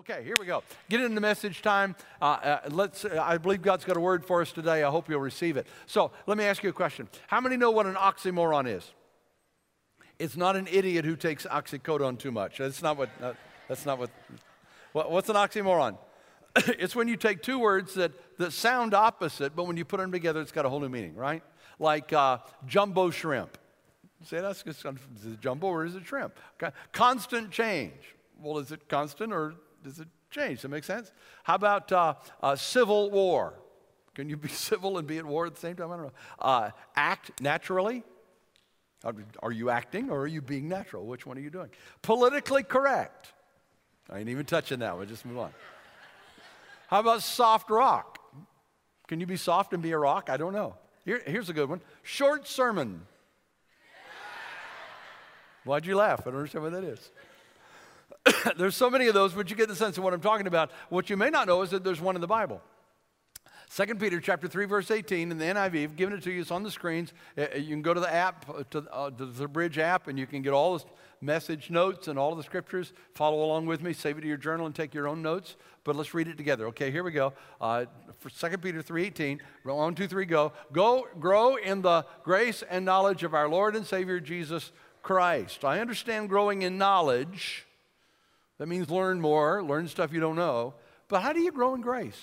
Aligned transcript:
Okay, 0.00 0.24
here 0.24 0.34
we 0.40 0.46
go. 0.46 0.62
Get 0.88 1.02
into 1.02 1.20
message 1.20 1.60
time. 1.60 1.94
Uh, 2.22 2.24
uh, 2.24 2.60
let's. 2.70 3.04
Uh, 3.04 3.22
I 3.22 3.36
believe 3.36 3.60
God's 3.60 3.84
got 3.84 3.98
a 3.98 4.00
word 4.00 4.24
for 4.24 4.40
us 4.40 4.50
today. 4.50 4.82
I 4.82 4.88
hope 4.88 5.10
you'll 5.10 5.20
receive 5.20 5.58
it. 5.58 5.66
So 5.84 6.10
let 6.26 6.38
me 6.38 6.44
ask 6.44 6.62
you 6.62 6.70
a 6.70 6.72
question. 6.72 7.06
How 7.26 7.38
many 7.38 7.58
know 7.58 7.70
what 7.70 7.84
an 7.84 7.96
oxymoron 7.96 8.66
is? 8.66 8.90
It's 10.18 10.38
not 10.38 10.56
an 10.56 10.68
idiot 10.72 11.04
who 11.04 11.16
takes 11.16 11.44
oxycodone 11.44 12.18
too 12.18 12.32
much. 12.32 12.56
That's 12.56 12.80
not 12.80 12.96
what. 12.96 13.10
Uh, 13.20 13.34
that's 13.68 13.84
not 13.84 13.98
what, 13.98 14.08
what. 14.92 15.10
What's 15.10 15.28
an 15.28 15.36
oxymoron? 15.36 15.98
it's 16.56 16.96
when 16.96 17.06
you 17.06 17.18
take 17.18 17.42
two 17.42 17.58
words 17.58 17.92
that 17.92 18.12
that 18.38 18.54
sound 18.54 18.94
opposite, 18.94 19.54
but 19.54 19.64
when 19.64 19.76
you 19.76 19.84
put 19.84 20.00
them 20.00 20.12
together, 20.12 20.40
it's 20.40 20.52
got 20.52 20.64
a 20.64 20.70
whole 20.70 20.80
new 20.80 20.88
meaning, 20.88 21.14
right? 21.14 21.42
Like 21.78 22.10
uh, 22.14 22.38
jumbo 22.66 23.10
shrimp. 23.10 23.58
Say 24.24 24.40
that's 24.40 24.64
is 24.66 24.82
it 25.26 25.40
jumbo 25.42 25.66
or 25.66 25.84
is 25.84 25.94
it 25.94 26.06
shrimp? 26.06 26.38
Okay. 26.54 26.74
Constant 26.90 27.50
change. 27.50 28.14
Well, 28.40 28.56
is 28.60 28.72
it 28.72 28.88
constant 28.88 29.34
or 29.34 29.56
does 29.82 29.98
it 29.98 30.08
change? 30.30 30.56
Does 30.56 30.62
that 30.62 30.68
make 30.68 30.84
sense? 30.84 31.12
How 31.42 31.54
about 31.54 31.90
uh, 31.92 32.14
uh, 32.42 32.56
civil 32.56 33.10
war? 33.10 33.54
Can 34.14 34.28
you 34.28 34.36
be 34.36 34.48
civil 34.70 34.98
and 34.98 35.06
be 35.06 35.18
at 35.18 35.24
war 35.24 35.46
at 35.46 35.54
the 35.54 35.60
same 35.60 35.76
time? 35.76 35.90
I 35.90 35.96
don't 35.96 36.06
know. 36.06 36.12
Uh, 36.38 36.70
act 36.96 37.40
naturally. 37.40 38.04
Are 39.42 39.52
you 39.52 39.70
acting 39.70 40.10
or 40.10 40.20
are 40.20 40.26
you 40.26 40.42
being 40.42 40.68
natural? 40.68 41.06
Which 41.06 41.24
one 41.24 41.38
are 41.38 41.40
you 41.40 41.48
doing? 41.48 41.70
Politically 42.02 42.62
correct. 42.62 43.32
I 44.10 44.18
ain't 44.18 44.28
even 44.28 44.44
touching 44.44 44.80
that 44.80 44.96
one. 44.96 45.08
Just 45.08 45.24
move 45.24 45.38
on. 45.38 45.52
How 46.88 47.00
about 47.00 47.22
soft 47.22 47.70
rock? 47.70 48.18
Can 49.08 49.18
you 49.18 49.26
be 49.26 49.36
soft 49.36 49.72
and 49.72 49.82
be 49.82 49.92
a 49.92 49.98
rock? 49.98 50.28
I 50.28 50.36
don't 50.36 50.52
know. 50.52 50.74
Here, 51.04 51.22
here's 51.26 51.48
a 51.48 51.54
good 51.54 51.68
one. 51.70 51.80
Short 52.02 52.46
sermon. 52.46 53.06
Why'd 55.64 55.86
you 55.86 55.96
laugh? 55.96 56.20
I 56.22 56.24
don't 56.30 56.36
understand 56.36 56.64
what 56.64 56.72
that 56.72 56.84
is. 56.84 57.10
there's 58.56 58.76
so 58.76 58.90
many 58.90 59.06
of 59.06 59.14
those, 59.14 59.32
but 59.32 59.50
you 59.50 59.56
get 59.56 59.68
the 59.68 59.76
sense 59.76 59.98
of 59.98 60.04
what 60.04 60.12
I'm 60.12 60.20
talking 60.20 60.46
about. 60.46 60.70
What 60.88 61.10
you 61.10 61.16
may 61.16 61.30
not 61.30 61.46
know 61.46 61.62
is 61.62 61.70
that 61.70 61.84
there's 61.84 62.00
one 62.00 62.14
in 62.14 62.20
the 62.20 62.26
Bible. 62.26 62.60
2 63.72 63.94
Peter 63.94 64.18
chapter 64.18 64.48
3, 64.48 64.64
verse 64.64 64.90
18 64.90 65.30
in 65.30 65.38
the 65.38 65.44
NIV. 65.44 65.84
I've 65.84 65.96
given 65.96 66.14
it 66.14 66.24
to 66.24 66.32
you. 66.32 66.40
It's 66.40 66.50
on 66.50 66.64
the 66.64 66.72
screens. 66.72 67.12
Uh, 67.38 67.42
uh, 67.42 67.56
you 67.56 67.68
can 67.68 67.82
go 67.82 67.94
to 67.94 68.00
the 68.00 68.12
app, 68.12 68.44
uh, 68.50 68.64
to, 68.70 68.84
uh, 68.90 69.10
to 69.10 69.26
the 69.26 69.46
Bridge 69.46 69.78
app, 69.78 70.08
and 70.08 70.18
you 70.18 70.26
can 70.26 70.42
get 70.42 70.52
all 70.52 70.76
the 70.76 70.84
message 71.20 71.70
notes 71.70 72.08
and 72.08 72.18
all 72.18 72.34
the 72.34 72.42
scriptures. 72.42 72.92
Follow 73.14 73.44
along 73.44 73.66
with 73.66 73.80
me. 73.80 73.92
Save 73.92 74.18
it 74.18 74.22
to 74.22 74.26
your 74.26 74.36
journal 74.36 74.66
and 74.66 74.74
take 74.74 74.92
your 74.92 75.06
own 75.06 75.22
notes. 75.22 75.54
But 75.84 75.94
let's 75.94 76.14
read 76.14 76.26
it 76.26 76.36
together. 76.36 76.66
Okay, 76.68 76.90
here 76.90 77.04
we 77.04 77.12
go. 77.12 77.32
Uh, 77.60 77.84
for 78.18 78.28
2 78.28 78.58
Peter 78.58 78.82
3, 78.82 79.04
18. 79.04 79.40
One, 79.62 79.94
two, 79.94 80.08
three, 80.08 80.26
go. 80.26 80.52
Go, 80.72 81.06
grow 81.20 81.54
in 81.54 81.80
the 81.80 82.04
grace 82.24 82.64
and 82.68 82.84
knowledge 82.84 83.22
of 83.22 83.34
our 83.34 83.48
Lord 83.48 83.76
and 83.76 83.86
Savior 83.86 84.18
Jesus 84.18 84.72
Christ. 85.00 85.64
I 85.64 85.78
understand 85.78 86.28
growing 86.28 86.62
in 86.62 86.76
knowledge 86.76 87.68
that 88.60 88.68
means 88.68 88.90
learn 88.90 89.22
more, 89.22 89.62
learn 89.62 89.88
stuff 89.88 90.12
you 90.12 90.20
don't 90.20 90.36
know. 90.36 90.74
But 91.08 91.22
how 91.22 91.32
do 91.32 91.40
you 91.40 91.50
grow 91.50 91.74
in 91.74 91.80
grace? 91.80 92.20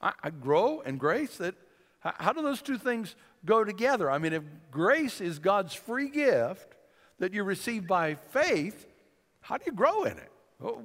I, 0.00 0.14
I 0.22 0.30
grow 0.30 0.80
in 0.80 0.96
grace. 0.96 1.36
That 1.36 1.54
how, 2.00 2.14
how 2.16 2.32
do 2.32 2.40
those 2.40 2.62
two 2.62 2.78
things 2.78 3.14
go 3.44 3.64
together? 3.64 4.10
I 4.10 4.16
mean, 4.16 4.32
if 4.32 4.42
grace 4.70 5.20
is 5.20 5.38
God's 5.38 5.74
free 5.74 6.08
gift 6.08 6.74
that 7.18 7.34
you 7.34 7.44
receive 7.44 7.86
by 7.86 8.14
faith, 8.14 8.86
how 9.42 9.58
do 9.58 9.64
you 9.66 9.72
grow 9.72 10.04
in 10.04 10.16
it? 10.16 10.32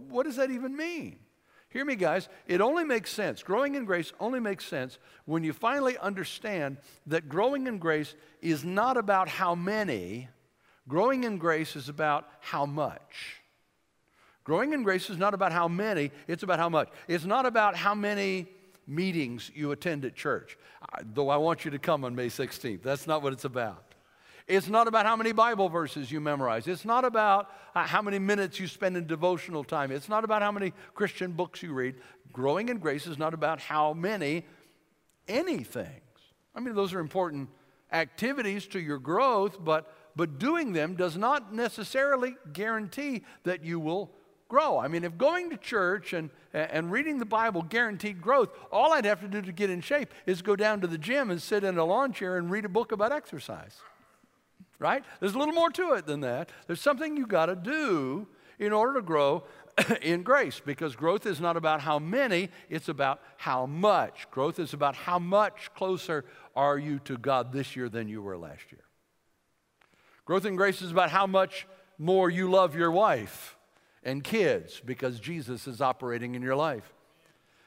What 0.09 0.25
does 0.25 0.36
that 0.36 0.52
even 0.52 0.75
mean? 0.75 1.18
Hear 1.70 1.86
me, 1.86 1.95
guys. 1.95 2.28
It 2.45 2.59
only 2.59 2.84
makes 2.84 3.09
sense. 3.09 3.42
Growing 3.42 3.75
in 3.75 3.86
grace 3.86 4.12
only 4.20 4.42
makes 4.42 4.66
sense 4.66 5.00
when 5.23 5.45
you 5.45 5.53
finally 5.53 5.97
understand 5.97 6.75
that 7.08 7.30
growing 7.30 7.68
in 7.68 7.78
grace 7.78 8.16
is 8.42 8.66
not 8.66 8.97
about 8.97 9.30
how 9.30 9.56
many, 9.56 10.28
growing 10.90 11.23
in 11.23 11.38
grace 11.38 11.78
is 11.78 11.88
about 11.88 12.28
how 12.42 12.66
much. 12.66 13.42
Growing 14.44 14.73
in 14.73 14.83
grace 14.83 15.09
is 15.09 15.17
not 15.17 15.33
about 15.33 15.52
how 15.52 15.67
many, 15.67 16.11
it's 16.27 16.44
about 16.44 16.59
how 16.59 16.69
much. 16.69 16.89
It's 17.08 17.25
not 17.25 17.45
about 17.45 17.75
how 17.75 17.95
many 17.95 18.47
meetings 18.85 19.50
you 19.55 19.72
attend 19.72 20.03
at 20.03 20.16
church, 20.16 20.58
though 21.13 21.30
I 21.30 21.38
want 21.38 21.63
you 21.63 21.72
to 21.72 21.80
come 21.80 22.03
on 22.03 22.16
May 22.16 22.27
16th. 22.27 22.83
That's 22.83 23.08
not 23.08 23.22
what 23.22 23.33
it's 23.33 23.45
about. 23.45 23.94
It's 24.45 24.68
not 24.68 24.88
about 24.88 25.06
how 25.06 25.16
many 25.16 25.31
Bible 25.31 25.69
verses 25.69 26.12
you 26.12 26.19
memorize. 26.19 26.68
It's 26.68 26.84
not 26.84 27.06
about 27.06 27.50
uh, 27.75 27.85
how 27.85 28.01
many 28.01 28.19
minutes 28.19 28.59
you 28.59 28.68
spend 28.68 28.97
in 28.97 29.07
devotional 29.07 29.63
time. 29.63 29.90
It's 29.90 30.09
not 30.09 30.25
about 30.25 30.41
how 30.41 30.51
many 30.51 30.73
Christian 30.94 31.31
books 31.31 31.63
you 31.63 31.72
read. 31.72 31.95
Growing 32.34 32.68
in 32.68 32.79
grace 32.79 33.07
is 33.07 33.18
not 33.18 33.34
about 33.34 33.62
how 33.62 33.94
many 33.94 34.45
anything. 35.29 36.01
I 36.53 36.59
mean, 36.59 36.75
those 36.75 36.94
are 36.94 37.00
important 37.00 37.50
activities 37.94 38.68
to 38.68 38.79
your 38.79 39.00
growth, 39.00 39.63
but, 39.63 39.94
but 40.16 40.39
doing 40.39 40.73
them 40.73 40.95
does 40.95 41.16
not 41.16 41.53
necessarily 41.53 42.35
guarantee 42.51 43.23
that 43.44 43.63
you 43.63 43.79
will 43.79 44.12
grow. 44.53 44.78
I 44.78 44.88
mean, 44.88 45.03
if 45.03 45.18
going 45.18 45.50
to 45.50 45.58
church 45.58 46.14
and, 46.14 46.30
and 46.53 46.91
reading 46.91 47.18
the 47.18 47.25
Bible 47.25 47.64
guaranteed 47.64 48.22
growth, 48.22 48.50
all 48.72 48.94
I'd 48.94 49.06
have 49.06 49.19
to 49.22 49.28
do 49.28 49.41
to 49.41 49.52
get 49.52 49.72
in 49.72 49.81
shape 49.81 50.14
is 50.28 50.44
go 50.44 50.56
down 50.56 50.80
to 50.81 50.88
the 50.88 51.00
gym 51.00 51.31
and 51.31 51.41
sit 51.41 51.64
in 51.64 51.75
a 51.75 51.84
lawn 51.84 52.14
chair 52.14 52.38
and 52.38 52.52
read 52.52 52.63
a 52.63 52.69
book 52.69 52.92
about 52.92 53.12
exercise. 53.12 53.81
Right? 54.78 55.03
There's 55.19 55.34
a 55.34 55.40
little 55.40 55.56
more 55.56 55.72
to 55.72 55.94
it 55.94 56.06
than 56.06 56.19
that. 56.19 56.52
There's 56.68 56.81
something 56.81 57.18
you 57.18 57.25
got 57.25 57.47
to 57.47 57.56
do 57.56 58.28
in 58.59 58.74
order 58.74 58.94
to 58.94 59.02
grow 59.02 59.44
in 60.03 60.22
grace 60.22 60.62
because 60.63 60.96
growth 60.96 61.25
is 61.25 61.42
not 61.42 61.58
about 61.58 61.81
how 61.81 61.97
many, 61.97 62.50
it's 62.69 62.90
about 62.90 63.22
how 63.38 63.66
much. 63.66 64.30
Growth 64.30 64.59
is 64.59 64.72
about 64.72 64.94
how 64.94 65.18
much 65.18 65.72
closer 65.74 66.25
are 66.56 66.78
you 66.78 67.00
to 67.06 67.18
God 67.18 67.53
this 67.53 67.75
year 67.75 67.90
than 67.90 68.08
you 68.08 68.22
were 68.22 68.38
last 68.38 68.72
year. 68.72 68.84
Growth 70.25 70.46
in 70.46 70.56
grace 70.56 70.84
is 70.84 70.92
about 70.92 71.09
how 71.09 71.25
much 71.25 71.66
more 71.97 72.30
you 72.30 72.52
love 72.52 72.75
your 72.75 72.92
wife 72.92 73.58
and 74.03 74.24
kids 74.24 74.81
because 74.86 75.19
Jesus 75.19 75.68
is 75.68 75.81
operating 75.81 76.36
in 76.36 76.41
your 76.41 76.56
life? 76.56 76.94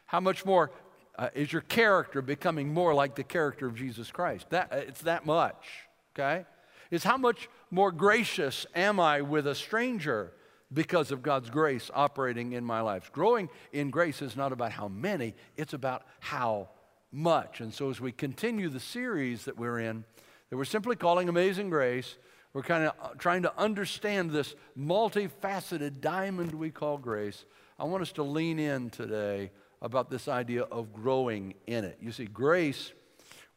How 0.07 0.21
much 0.21 0.45
more 0.45 0.71
uh, 1.19 1.31
is 1.35 1.53
your 1.53 1.63
character 1.63 2.23
becoming 2.23 2.73
more 2.73 2.95
like 2.95 3.15
the 3.15 3.25
character 3.25 3.67
of 3.67 3.75
Jesus 3.75 4.11
Christ? 4.11 4.51
That, 4.51 4.73
uh, 4.73 4.77
it's 4.77 5.03
that 5.03 5.27
much, 5.27 5.67
okay? 6.15 6.45
Is 6.91 7.03
how 7.03 7.17
much 7.17 7.49
more 7.71 7.91
gracious 7.91 8.67
am 8.75 9.01
I 9.01 9.23
with 9.23 9.47
a 9.47 9.55
stranger 9.55 10.33
because 10.73 11.11
of 11.11 11.23
God's 11.23 11.51
grace 11.51 11.91
operating 11.95 12.53
in 12.53 12.65
my 12.65 12.81
life? 12.81 13.11
Growing 13.13 13.49
in 13.73 13.91
grace 13.91 14.23
is 14.23 14.37
not 14.37 14.53
about 14.53 14.73
how 14.73 14.89
many, 14.89 15.35
it's 15.57 15.73
about 15.73 16.03
how 16.21 16.69
much. 17.11 17.61
And 17.61 17.73
so 17.73 17.91
as 17.91 18.01
we 18.01 18.13
continue 18.13 18.69
the 18.69 18.81
series 18.81 19.47
that 19.47 19.59
we're 19.59 19.81
in, 19.81 20.05
that 20.51 20.57
we're 20.57 20.65
simply 20.65 20.97
calling 20.97 21.29
Amazing 21.29 21.71
Grace, 21.71 22.17
we're 22.57 22.63
kind 22.63 22.85
of 22.85 22.95
uh, 23.03 23.09
trying 23.19 23.43
to 23.43 23.53
understand 23.59 24.31
this 24.31 24.55
multifaceted 24.81 26.01
diamond 26.01 26.55
we 26.55 26.71
call 26.71 26.97
grace. 26.97 27.45
I 27.79 27.85
want 27.85 28.01
us 28.01 28.13
to 28.13 28.23
lean 28.23 28.59
in 28.59 28.89
today 28.89 29.51
about 29.83 30.09
this 30.09 30.27
idea 30.27 30.63
of 30.63 30.91
growing 30.95 31.53
in 31.67 31.85
it. 31.85 31.99
You 32.01 32.13
see, 32.13 32.25
grace 32.25 32.95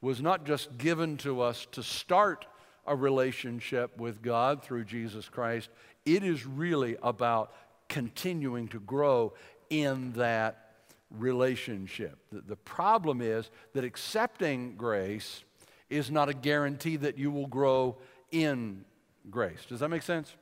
was 0.01 0.19
not 0.19 0.45
just 0.45 0.77
given 0.77 1.15
to 1.19 1.39
us 1.39 1.65
to 1.71 1.81
start 1.81 2.45
a 2.85 2.93
relationship 2.93 3.97
with 3.97 4.21
God 4.21 4.63
through 4.63 4.83
Jesus 4.83 5.29
Christ, 5.29 5.69
it 6.05 6.21
is 6.21 6.45
really 6.45 6.97
about 7.01 7.53
continuing 7.87 8.67
to 8.67 8.81
grow 8.81 9.31
in 9.69 10.11
that 10.11 10.73
relationship. 11.09 12.17
The, 12.33 12.41
the 12.41 12.57
problem 12.57 13.21
is 13.21 13.49
that 13.71 13.85
accepting 13.85 14.75
grace 14.75 15.45
is 15.89 16.11
not 16.11 16.27
a 16.27 16.33
guarantee 16.33 16.97
that 16.97 17.17
you 17.17 17.31
will 17.31 17.47
grow 17.47 17.95
in 18.31 18.83
grace. 19.29 19.65
Does 19.67 19.79
that 19.79 19.89
make 19.89 20.03
sense? 20.03 20.35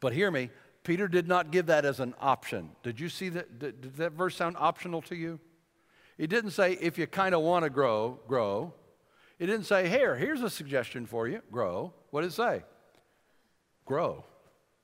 But 0.00 0.12
hear 0.12 0.30
me, 0.30 0.50
Peter 0.82 1.08
did 1.08 1.28
not 1.28 1.50
give 1.50 1.66
that 1.66 1.84
as 1.84 2.00
an 2.00 2.14
option. 2.20 2.70
Did 2.82 2.98
you 2.98 3.08
see 3.08 3.28
that? 3.30 3.58
Did, 3.58 3.80
did 3.80 3.96
that 3.96 4.12
verse 4.12 4.36
sound 4.36 4.56
optional 4.58 5.02
to 5.02 5.14
you? 5.14 5.38
It 6.18 6.28
didn't 6.28 6.50
say 6.50 6.72
if 6.80 6.98
you 6.98 7.06
kind 7.06 7.34
of 7.34 7.42
want 7.42 7.64
to 7.64 7.70
grow, 7.70 8.20
grow. 8.28 8.74
It 9.38 9.46
didn't 9.46 9.64
say, 9.64 9.88
here, 9.88 10.16
here's 10.16 10.42
a 10.42 10.50
suggestion 10.50 11.06
for 11.06 11.26
you, 11.26 11.40
grow. 11.50 11.94
What 12.10 12.20
did 12.20 12.28
it 12.28 12.34
say? 12.34 12.62
Grow. 13.86 14.24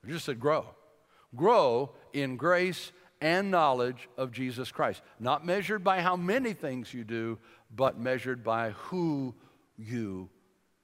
It 0.02 0.10
just 0.10 0.24
said 0.24 0.40
grow. 0.40 0.64
Grow 1.34 1.92
in 2.14 2.36
grace 2.36 2.92
and 3.20 3.50
knowledge 3.50 4.08
of 4.16 4.32
Jesus 4.32 4.72
Christ. 4.72 5.02
Not 5.20 5.44
measured 5.44 5.84
by 5.84 6.00
how 6.00 6.16
many 6.16 6.54
things 6.54 6.94
you 6.94 7.04
do, 7.04 7.38
but 7.74 7.98
measured 7.98 8.42
by 8.42 8.70
who 8.70 9.34
you 9.76 10.30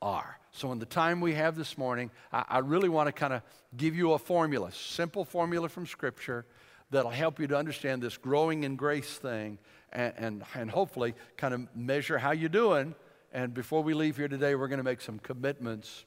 are. 0.03 0.39
So, 0.55 0.71
in 0.71 0.79
the 0.79 0.87
time 0.87 1.23
we 1.23 1.33
have 1.33 1.57
this 1.57 1.79
morning, 1.79 2.11
I, 2.31 2.45
I 2.49 2.59
really 2.59 2.91
want 2.91 3.09
to 3.09 3.13
kind 3.13 3.33
of 3.33 3.43
give 3.75 3.97
you 3.97 4.13
a 4.13 4.19
formula, 4.19 4.71
simple 4.71 5.25
formula 5.25 5.69
from 5.69 5.87
Scripture 5.87 6.45
that'll 6.91 7.11
help 7.11 7.41
you 7.41 7.47
to 7.47 7.57
understand 7.57 8.03
this 8.03 8.19
growing 8.19 8.65
in 8.65 8.77
grace 8.77 9.17
thing 9.17 9.59
and, 9.93 10.13
and, 10.17 10.45
and 10.55 10.71
hopefully 10.71 11.15
kind 11.39 11.55
of 11.55 11.75
measure 11.75 12.19
how 12.19 12.33
you're 12.33 12.51
doing. 12.51 12.95
And 13.33 13.55
before 13.55 13.83
we 13.83 13.95
leave 13.95 14.19
here 14.19 14.29
today, 14.29 14.55
we're 14.55 14.69
going 14.69 14.79
to 14.79 14.85
make 14.85 15.01
some 15.01 15.19
commitments 15.19 16.05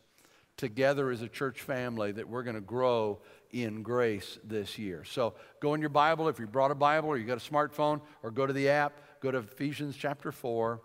together 0.58 1.10
as 1.10 1.24
a 1.24 1.28
church 1.28 1.62
family 1.62 2.12
that 2.12 2.30
we're 2.30 2.44
going 2.44 2.56
to 2.56 2.62
grow 2.62 3.20
in 3.52 3.82
grace 3.82 4.38
this 4.44 4.78
year. 4.78 5.04
So 5.04 5.34
go 5.60 5.74
in 5.74 5.82
your 5.82 5.90
Bible 5.90 6.30
if 6.30 6.40
you 6.40 6.46
brought 6.46 6.70
a 6.70 6.76
Bible 6.76 7.10
or 7.10 7.18
you 7.18 7.26
got 7.26 7.44
a 7.44 7.52
smartphone 7.52 8.00
or 8.22 8.30
go 8.30 8.46
to 8.46 8.54
the 8.54 8.70
app, 8.70 9.02
go 9.22 9.32
to 9.32 9.40
Ephesians 9.40 9.98
chapter 9.98 10.32
4 10.32 10.80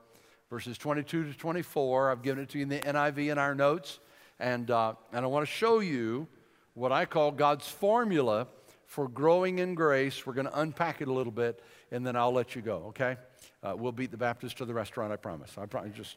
verses 0.50 0.76
22 0.76 1.32
to 1.32 1.38
24. 1.38 2.10
I've 2.10 2.22
given 2.22 2.42
it 2.42 2.48
to 2.50 2.58
you 2.58 2.62
in 2.64 2.68
the 2.68 2.80
NIV 2.80 3.30
in 3.30 3.38
our 3.38 3.54
notes. 3.54 4.00
And, 4.40 4.68
uh, 4.70 4.94
and 5.12 5.24
I 5.24 5.28
want 5.28 5.46
to 5.46 5.52
show 5.52 5.78
you 5.78 6.26
what 6.74 6.90
I 6.90 7.04
call 7.04 7.30
God's 7.30 7.68
formula 7.68 8.48
for 8.86 9.06
growing 9.06 9.60
in 9.60 9.76
grace. 9.76 10.26
We're 10.26 10.32
going 10.32 10.48
to 10.48 10.60
unpack 10.60 11.00
it 11.00 11.06
a 11.06 11.12
little 11.12 11.32
bit, 11.32 11.62
and 11.92 12.04
then 12.04 12.16
I'll 12.16 12.32
let 12.32 12.56
you 12.56 12.62
go, 12.62 12.86
okay? 12.88 13.16
Uh, 13.62 13.74
we'll 13.76 13.92
beat 13.92 14.10
the 14.10 14.16
Baptist 14.16 14.58
to 14.58 14.64
the 14.64 14.74
restaurant, 14.74 15.12
I 15.12 15.16
promise. 15.16 15.56
I 15.56 15.66
promise. 15.66 15.96
Just 15.96 16.16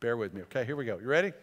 bear 0.00 0.16
with 0.16 0.32
me, 0.32 0.40
okay? 0.42 0.64
Here 0.64 0.76
we 0.76 0.86
go. 0.86 0.98
You 0.98 1.06
ready? 1.06 1.34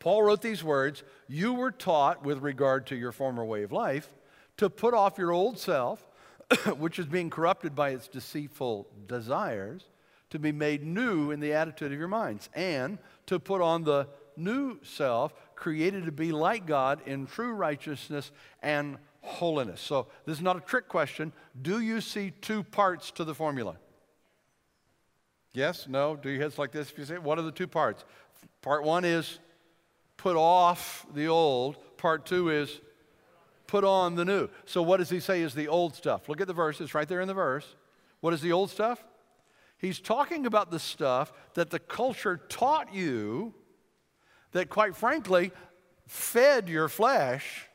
Paul 0.00 0.24
wrote 0.24 0.42
these 0.42 0.64
words 0.64 1.04
You 1.28 1.54
were 1.54 1.70
taught, 1.70 2.24
with 2.24 2.38
regard 2.38 2.88
to 2.88 2.96
your 2.96 3.12
former 3.12 3.44
way 3.44 3.62
of 3.62 3.70
life, 3.70 4.08
to 4.56 4.68
put 4.68 4.94
off 4.94 5.18
your 5.18 5.30
old 5.30 5.56
self, 5.58 6.04
which 6.78 6.98
is 6.98 7.06
being 7.06 7.30
corrupted 7.30 7.76
by 7.76 7.90
its 7.90 8.08
deceitful 8.08 8.88
desires, 9.06 9.84
to 10.30 10.38
be 10.38 10.52
made 10.52 10.84
new 10.84 11.30
in 11.30 11.40
the 11.40 11.52
attitude 11.52 11.92
of 11.92 11.98
your 11.98 12.08
minds, 12.08 12.48
and 12.54 12.98
to 13.26 13.38
put 13.38 13.60
on 13.60 13.84
the 13.84 14.08
new 14.36 14.78
self, 14.82 15.34
created 15.54 16.06
to 16.06 16.12
be 16.12 16.32
like 16.32 16.66
God 16.66 17.00
in 17.06 17.26
true 17.26 17.52
righteousness 17.52 18.30
and 18.62 18.96
holiness. 19.20 19.80
So, 19.80 20.06
this 20.24 20.38
is 20.38 20.42
not 20.42 20.56
a 20.56 20.60
trick 20.60 20.88
question. 20.88 21.32
Do 21.60 21.80
you 21.80 22.00
see 22.00 22.32
two 22.40 22.62
parts 22.62 23.10
to 23.12 23.24
the 23.24 23.34
formula? 23.34 23.76
Yes? 25.52 25.86
No? 25.88 26.16
Do 26.16 26.30
your 26.30 26.40
heads 26.40 26.58
like 26.58 26.72
this 26.72 26.90
if 26.90 26.98
you 26.98 27.04
say, 27.04 27.18
what 27.18 27.38
are 27.38 27.42
the 27.42 27.52
two 27.52 27.66
parts? 27.66 28.04
Part 28.62 28.84
one 28.84 29.04
is 29.04 29.38
put 30.16 30.36
off 30.36 31.06
the 31.14 31.28
old, 31.28 31.76
part 31.96 32.24
two 32.24 32.50
is 32.50 32.80
put 33.66 33.84
on 33.84 34.14
the 34.14 34.24
new. 34.24 34.48
So, 34.64 34.82
what 34.82 34.98
does 34.98 35.10
he 35.10 35.20
say 35.20 35.42
is 35.42 35.54
the 35.54 35.68
old 35.68 35.94
stuff? 35.94 36.28
Look 36.28 36.40
at 36.40 36.46
the 36.46 36.52
verse, 36.52 36.80
it's 36.80 36.94
right 36.94 37.08
there 37.08 37.20
in 37.20 37.28
the 37.28 37.34
verse. 37.34 37.66
What 38.20 38.32
is 38.34 38.40
the 38.40 38.52
old 38.52 38.70
stuff? 38.70 39.02
He's 39.80 39.98
talking 39.98 40.44
about 40.44 40.70
the 40.70 40.78
stuff 40.78 41.32
that 41.54 41.70
the 41.70 41.78
culture 41.78 42.36
taught 42.48 42.94
you 42.94 43.54
that, 44.52 44.68
quite 44.68 44.94
frankly, 44.94 45.52
fed 46.06 46.68
your 46.68 46.88
flesh. 46.88 47.66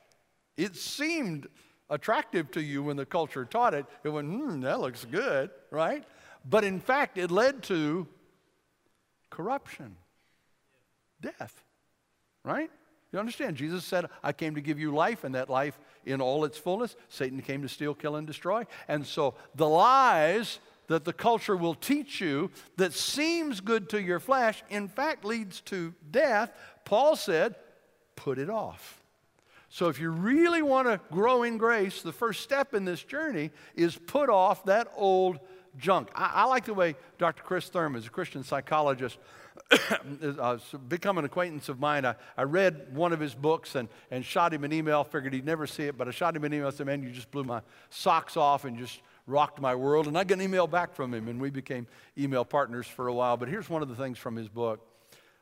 It 0.55 0.75
seemed 0.75 1.47
attractive 1.89 2.51
to 2.51 2.61
you 2.61 2.83
when 2.83 2.97
the 2.97 3.05
culture 3.05 3.43
taught 3.43 3.73
it. 3.73 3.85
It 4.03 4.09
went, 4.09 4.27
hmm, 4.27 4.61
that 4.61 4.79
looks 4.79 5.05
good, 5.05 5.49
right? 5.71 6.03
But 6.47 6.63
in 6.63 6.79
fact, 6.79 7.17
it 7.17 7.31
led 7.31 7.63
to 7.63 8.07
corruption, 9.31 9.95
death, 11.21 11.63
right? 12.43 12.69
You 13.11 13.19
understand? 13.19 13.55
Jesus 13.55 13.83
said, 13.83 14.07
I 14.21 14.31
came 14.31 14.55
to 14.55 14.61
give 14.61 14.79
you 14.79 14.93
life, 14.93 15.23
and 15.23 15.33
that 15.35 15.49
life 15.49 15.79
in 16.05 16.21
all 16.21 16.45
its 16.45 16.57
fullness. 16.57 16.95
Satan 17.09 17.41
came 17.41 17.61
to 17.61 17.69
steal, 17.69 17.95
kill, 17.95 18.15
and 18.17 18.27
destroy. 18.27 18.67
And 18.87 19.05
so 19.05 19.35
the 19.55 19.67
lies 19.67 20.59
that 20.87 21.05
the 21.05 21.13
culture 21.13 21.55
will 21.55 21.75
teach 21.75 22.21
you 22.21 22.51
that 22.77 22.93
seems 22.93 23.61
good 23.61 23.89
to 23.89 24.01
your 24.01 24.19
flesh, 24.19 24.63
in 24.69 24.87
fact, 24.87 25.25
leads 25.25 25.61
to 25.61 25.93
death. 26.11 26.51
Paul 26.83 27.15
said, 27.15 27.55
put 28.15 28.37
it 28.37 28.49
off. 28.49 29.01
So, 29.69 29.89
if 29.89 29.99
you 29.99 30.09
really 30.09 30.61
want 30.61 30.87
to 30.87 31.01
grow 31.11 31.43
in 31.43 31.57
grace, 31.57 32.01
the 32.01 32.13
first 32.13 32.41
step 32.41 32.73
in 32.73 32.85
this 32.85 33.03
journey 33.03 33.51
is 33.75 33.97
put 33.97 34.29
off 34.29 34.63
that 34.65 34.89
old 34.95 35.39
junk. 35.77 36.09
I, 36.15 36.31
I 36.33 36.43
like 36.45 36.65
the 36.65 36.73
way 36.73 36.95
Dr. 37.17 37.43
Chris 37.43 37.67
Thurman 37.67 37.99
is 37.99 38.07
a 38.07 38.09
Christian 38.09 38.43
psychologist. 38.43 39.17
uh, 40.39 40.57
become 40.87 41.17
an 41.17 41.25
acquaintance 41.25 41.69
of 41.69 41.79
mine. 41.79 42.05
I, 42.05 42.15
I 42.37 42.43
read 42.43 42.87
one 42.93 43.13
of 43.13 43.19
his 43.19 43.33
books 43.33 43.75
and, 43.75 43.89
and 44.11 44.23
shot 44.23 44.53
him 44.53 44.63
an 44.63 44.71
email. 44.71 45.03
Figured 45.03 45.33
he'd 45.33 45.45
never 45.45 45.65
see 45.65 45.83
it, 45.83 45.97
but 45.97 46.07
I 46.07 46.11
shot 46.11 46.35
him 46.35 46.43
an 46.43 46.53
email. 46.53 46.67
I 46.67 46.71
said, 46.71 46.85
Man, 46.85 47.01
you 47.03 47.09
just 47.09 47.31
blew 47.31 47.43
my 47.43 47.61
socks 47.89 48.37
off 48.37 48.65
and 48.65 48.77
just 48.77 49.01
rocked 49.27 49.59
my 49.59 49.75
world. 49.75 50.07
And 50.07 50.17
I 50.17 50.23
got 50.23 50.35
an 50.35 50.41
email 50.41 50.67
back 50.67 50.93
from 50.93 51.13
him, 51.13 51.27
and 51.27 51.39
we 51.39 51.49
became 51.49 51.87
email 52.17 52.45
partners 52.45 52.87
for 52.87 53.07
a 53.07 53.13
while. 53.13 53.37
But 53.37 53.49
here's 53.49 53.69
one 53.69 53.81
of 53.81 53.89
the 53.89 53.95
things 53.95 54.17
from 54.17 54.35
his 54.35 54.47
book. 54.47 54.87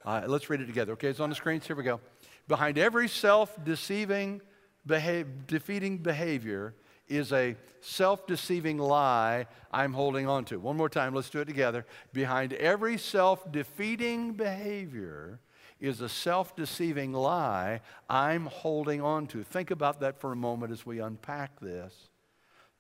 Uh, 0.06 0.24
let's 0.28 0.50
read 0.50 0.62
it 0.62 0.66
together. 0.66 0.94
Okay, 0.94 1.08
it's 1.08 1.20
on 1.20 1.30
the 1.30 1.36
screens. 1.36 1.66
Here 1.66 1.76
we 1.76 1.84
go. 1.84 2.00
Behind 2.48 2.78
every 2.78 3.08
self 3.08 3.64
deceiving, 3.64 4.42
defeating 4.86 5.98
behavior 5.98 6.76
is 7.08 7.32
a 7.32 7.56
self 7.82 8.28
deceiving 8.28 8.78
lie 8.78 9.48
I'm 9.72 9.94
holding 9.94 10.28
on 10.28 10.46
to. 10.46 10.60
One 10.60 10.78
more 10.78 10.90
time, 10.90 11.14
let's 11.14 11.30
do 11.30 11.40
it 11.40 11.46
together. 11.46 11.86
Behind 12.12 12.54
every 12.54 12.98
self 12.98 13.50
defeating 13.52 14.34
behavior 14.34 15.40
is 15.80 16.02
a 16.02 16.10
self 16.10 16.56
deceiving 16.56 17.14
lie 17.14 17.82
I'm 18.10 18.46
holding 18.46 19.02
on 19.02 19.28
to. 19.28 19.44
Think 19.44 19.72
about 19.72 20.00
that 20.00 20.20
for 20.20 20.32
a 20.32 20.36
moment 20.36 20.72
as 20.72 20.86
we 20.86 21.00
unpack 21.00 21.60
this, 21.60 22.10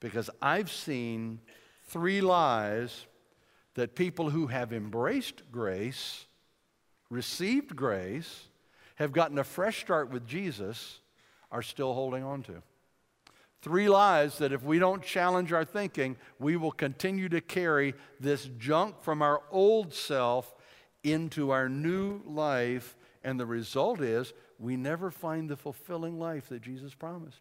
because 0.03 0.29
I've 0.41 0.69
seen 0.69 1.39
three 1.87 2.19
lies 2.19 3.05
that 3.75 3.95
people 3.95 4.31
who 4.31 4.47
have 4.47 4.73
embraced 4.73 5.49
grace, 5.49 6.25
received 7.09 7.73
grace, 7.73 8.49
have 8.95 9.13
gotten 9.13 9.39
a 9.39 9.45
fresh 9.45 9.79
start 9.79 10.11
with 10.11 10.27
Jesus, 10.27 10.99
are 11.53 11.61
still 11.61 11.93
holding 11.93 12.21
on 12.21 12.43
to. 12.43 12.61
Three 13.61 13.87
lies 13.87 14.39
that 14.39 14.51
if 14.51 14.61
we 14.61 14.77
don't 14.77 15.01
challenge 15.01 15.53
our 15.53 15.63
thinking, 15.63 16.17
we 16.37 16.57
will 16.57 16.73
continue 16.73 17.29
to 17.29 17.39
carry 17.39 17.93
this 18.19 18.49
junk 18.59 19.01
from 19.01 19.21
our 19.21 19.41
old 19.51 19.93
self 19.93 20.53
into 21.05 21.51
our 21.51 21.69
new 21.69 22.21
life. 22.25 22.97
And 23.23 23.39
the 23.39 23.45
result 23.45 24.01
is 24.01 24.33
we 24.59 24.75
never 24.75 25.11
find 25.11 25.49
the 25.49 25.55
fulfilling 25.55 26.19
life 26.19 26.49
that 26.49 26.61
Jesus 26.61 26.93
promised. 26.93 27.39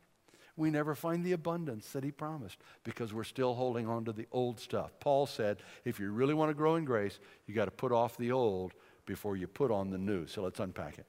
We 0.62 0.70
never 0.70 0.94
find 0.94 1.24
the 1.24 1.32
abundance 1.32 1.90
that 1.90 2.04
he 2.04 2.12
promised 2.12 2.56
because 2.84 3.12
we're 3.12 3.24
still 3.24 3.54
holding 3.54 3.88
on 3.88 4.04
to 4.04 4.12
the 4.12 4.28
old 4.30 4.60
stuff. 4.60 4.92
Paul 5.00 5.26
said, 5.26 5.56
if 5.84 5.98
you 5.98 6.12
really 6.12 6.34
want 6.34 6.50
to 6.50 6.54
grow 6.54 6.76
in 6.76 6.84
grace, 6.84 7.18
you 7.48 7.54
got 7.54 7.64
to 7.64 7.72
put 7.72 7.90
off 7.90 8.16
the 8.16 8.30
old 8.30 8.72
before 9.04 9.36
you 9.36 9.48
put 9.48 9.72
on 9.72 9.90
the 9.90 9.98
new. 9.98 10.28
So 10.28 10.40
let's 10.40 10.60
unpack 10.60 10.98
it. 10.98 11.06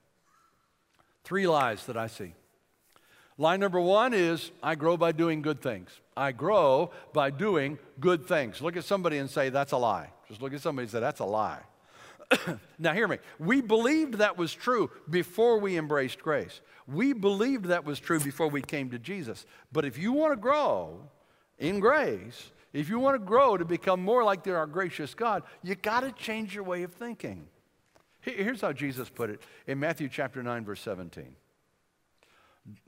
Three 1.23 1.45
lies 1.45 1.85
that 1.85 1.95
I 1.95 2.07
see. 2.07 2.33
Lie 3.37 3.57
number 3.57 3.79
one 3.79 4.15
is 4.15 4.49
I 4.63 4.73
grow 4.73 4.97
by 4.97 5.11
doing 5.11 5.43
good 5.43 5.61
things. 5.61 5.91
I 6.17 6.31
grow 6.31 6.89
by 7.13 7.29
doing 7.29 7.77
good 7.99 8.25
things. 8.25 8.59
Look 8.59 8.75
at 8.75 8.85
somebody 8.85 9.19
and 9.19 9.29
say, 9.29 9.49
that's 9.49 9.71
a 9.71 9.77
lie. 9.77 10.09
Just 10.29 10.41
look 10.41 10.55
at 10.55 10.61
somebody 10.61 10.85
and 10.85 10.91
say, 10.91 10.99
that's 10.99 11.19
a 11.19 11.25
lie. 11.25 11.61
now, 12.79 12.93
hear 12.93 13.07
me. 13.07 13.17
We 13.39 13.61
believed 13.61 14.15
that 14.15 14.37
was 14.37 14.53
true 14.53 14.91
before 15.09 15.59
we 15.59 15.77
embraced 15.77 16.19
grace. 16.19 16.61
We 16.87 17.13
believed 17.13 17.65
that 17.65 17.85
was 17.85 17.99
true 17.99 18.19
before 18.19 18.47
we 18.47 18.61
came 18.61 18.89
to 18.91 18.99
Jesus. 18.99 19.45
But 19.71 19.85
if 19.85 19.97
you 19.97 20.11
want 20.11 20.33
to 20.33 20.37
grow 20.37 21.09
in 21.57 21.79
grace, 21.79 22.51
if 22.73 22.89
you 22.89 22.99
want 22.99 23.15
to 23.15 23.25
grow 23.25 23.57
to 23.57 23.65
become 23.65 24.01
more 24.01 24.23
like 24.23 24.47
our 24.47 24.67
gracious 24.67 25.13
God, 25.13 25.43
you 25.61 25.75
got 25.75 26.01
to 26.01 26.11
change 26.11 26.55
your 26.55 26.63
way 26.63 26.83
of 26.83 26.91
thinking. 26.91 27.47
Here's 28.19 28.61
how 28.61 28.71
Jesus 28.73 29.09
put 29.09 29.29
it 29.29 29.41
in 29.67 29.79
Matthew 29.79 30.07
chapter 30.09 30.41
9, 30.41 30.65
verse 30.65 30.81
17. 30.81 31.35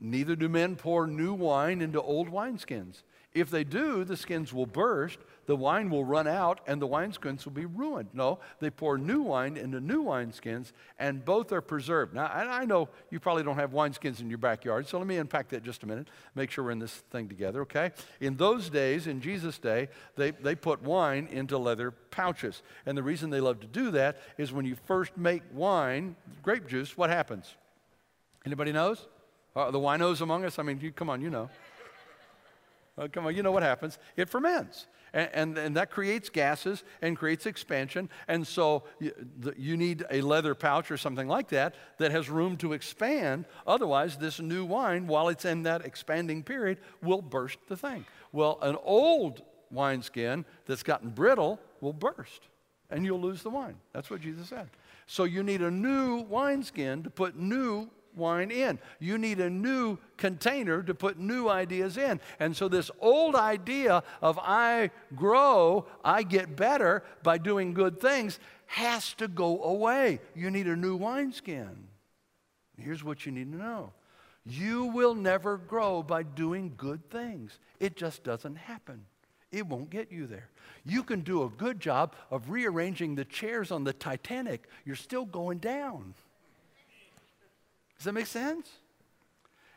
Neither 0.00 0.34
do 0.34 0.48
men 0.48 0.76
pour 0.76 1.06
new 1.06 1.34
wine 1.34 1.82
into 1.82 2.00
old 2.00 2.30
wineskins. 2.30 3.02
If 3.36 3.50
they 3.50 3.64
do, 3.64 4.02
the 4.02 4.16
skins 4.16 4.50
will 4.54 4.64
burst, 4.64 5.18
the 5.44 5.54
wine 5.54 5.90
will 5.90 6.06
run 6.06 6.26
out, 6.26 6.60
and 6.66 6.80
the 6.80 6.88
wineskins 6.88 7.44
will 7.44 7.52
be 7.52 7.66
ruined. 7.66 8.08
No, 8.14 8.38
they 8.60 8.70
pour 8.70 8.96
new 8.96 9.20
wine 9.20 9.58
into 9.58 9.78
new 9.78 10.02
wineskins, 10.04 10.72
and 10.98 11.22
both 11.22 11.52
are 11.52 11.60
preserved. 11.60 12.14
Now, 12.14 12.28
I 12.32 12.64
know 12.64 12.88
you 13.10 13.20
probably 13.20 13.42
don't 13.42 13.56
have 13.58 13.72
wineskins 13.72 14.20
in 14.20 14.30
your 14.30 14.38
backyard, 14.38 14.88
so 14.88 14.96
let 14.96 15.06
me 15.06 15.18
unpack 15.18 15.50
that 15.50 15.62
just 15.62 15.82
a 15.82 15.86
minute, 15.86 16.08
make 16.34 16.50
sure 16.50 16.64
we're 16.64 16.70
in 16.70 16.78
this 16.78 16.94
thing 17.10 17.28
together, 17.28 17.60
okay? 17.60 17.90
In 18.22 18.38
those 18.38 18.70
days, 18.70 19.06
in 19.06 19.20
Jesus' 19.20 19.58
day, 19.58 19.88
they, 20.16 20.30
they 20.30 20.54
put 20.54 20.80
wine 20.80 21.28
into 21.30 21.58
leather 21.58 21.90
pouches. 21.90 22.62
And 22.86 22.96
the 22.96 23.02
reason 23.02 23.28
they 23.28 23.40
love 23.40 23.60
to 23.60 23.66
do 23.66 23.90
that 23.90 24.16
is 24.38 24.50
when 24.50 24.64
you 24.64 24.76
first 24.86 25.14
make 25.18 25.42
wine, 25.52 26.16
grape 26.42 26.66
juice, 26.66 26.96
what 26.96 27.10
happens? 27.10 27.54
Anybody 28.46 28.72
knows? 28.72 29.06
Uh, 29.54 29.70
the 29.70 29.78
winos 29.78 30.20
among 30.20 30.44
us, 30.44 30.58
I 30.58 30.62
mean, 30.62 30.80
you, 30.80 30.92
come 30.92 31.08
on, 31.08 31.22
you 31.22 31.30
know. 31.30 31.48
Uh, 32.98 33.08
come 33.12 33.26
on, 33.26 33.36
you 33.36 33.42
know 33.42 33.52
what 33.52 33.62
happens. 33.62 33.98
It 34.16 34.28
ferments. 34.28 34.86
And, 35.12 35.30
and, 35.32 35.58
and, 35.58 35.76
that 35.76 35.90
creates 35.90 36.28
gases 36.30 36.82
and 37.02 37.16
creates 37.16 37.46
expansion. 37.46 38.08
And 38.26 38.46
so 38.46 38.84
you, 38.98 39.12
you 39.56 39.76
need 39.76 40.04
a 40.10 40.20
leather 40.20 40.54
pouch 40.54 40.90
or 40.90 40.96
something 40.96 41.28
like 41.28 41.48
that 41.48 41.74
that 41.98 42.10
has 42.10 42.28
room 42.28 42.56
to 42.58 42.72
expand. 42.72 43.44
Otherwise, 43.66 44.16
this 44.16 44.40
new 44.40 44.64
wine, 44.64 45.06
while 45.06 45.28
it's 45.28 45.44
in 45.44 45.62
that 45.62 45.84
expanding 45.84 46.42
period, 46.42 46.78
will 47.02 47.22
burst 47.22 47.58
the 47.68 47.76
thing. 47.76 48.04
Well, 48.32 48.58
an 48.62 48.76
old 48.82 49.42
wineskin 49.70 50.44
that's 50.64 50.82
gotten 50.82 51.10
brittle 51.10 51.60
will 51.80 51.92
burst 51.92 52.48
and 52.90 53.04
you'll 53.04 53.20
lose 53.20 53.42
the 53.42 53.50
wine. 53.50 53.76
That's 53.92 54.10
what 54.10 54.20
Jesus 54.20 54.48
said. 54.48 54.68
So 55.06 55.24
you 55.24 55.42
need 55.42 55.62
a 55.62 55.70
new 55.70 56.22
wineskin 56.22 57.02
to 57.04 57.10
put 57.10 57.36
new 57.36 57.90
wine 58.16 58.50
in. 58.50 58.78
You 58.98 59.18
need 59.18 59.40
a 59.40 59.50
new 59.50 59.98
container 60.16 60.82
to 60.82 60.94
put 60.94 61.18
new 61.18 61.48
ideas 61.48 61.96
in. 61.96 62.20
And 62.40 62.56
so, 62.56 62.68
this 62.68 62.90
old 63.00 63.36
idea 63.36 64.02
of 64.22 64.38
I 64.40 64.90
grow, 65.14 65.86
I 66.04 66.22
get 66.22 66.56
better 66.56 67.02
by 67.22 67.38
doing 67.38 67.74
good 67.74 68.00
things 68.00 68.38
has 68.66 69.14
to 69.14 69.28
go 69.28 69.62
away. 69.62 70.20
You 70.34 70.50
need 70.50 70.66
a 70.66 70.76
new 70.76 70.96
wineskin. 70.96 71.88
Here's 72.78 73.02
what 73.02 73.24
you 73.24 73.32
need 73.32 73.52
to 73.52 73.58
know 73.58 73.92
you 74.44 74.84
will 74.86 75.14
never 75.14 75.56
grow 75.56 76.02
by 76.02 76.22
doing 76.22 76.74
good 76.76 77.10
things, 77.10 77.58
it 77.80 77.96
just 77.96 78.22
doesn't 78.22 78.56
happen. 78.56 79.04
It 79.52 79.66
won't 79.66 79.90
get 79.90 80.10
you 80.10 80.26
there. 80.26 80.50
You 80.84 81.02
can 81.02 81.20
do 81.20 81.44
a 81.44 81.48
good 81.48 81.80
job 81.80 82.14
of 82.30 82.50
rearranging 82.50 83.14
the 83.14 83.24
chairs 83.24 83.70
on 83.70 83.84
the 83.84 83.92
Titanic, 83.92 84.68
you're 84.84 84.96
still 84.96 85.24
going 85.24 85.58
down. 85.58 86.14
Does 87.98 88.04
that 88.04 88.12
make 88.12 88.26
sense? 88.26 88.70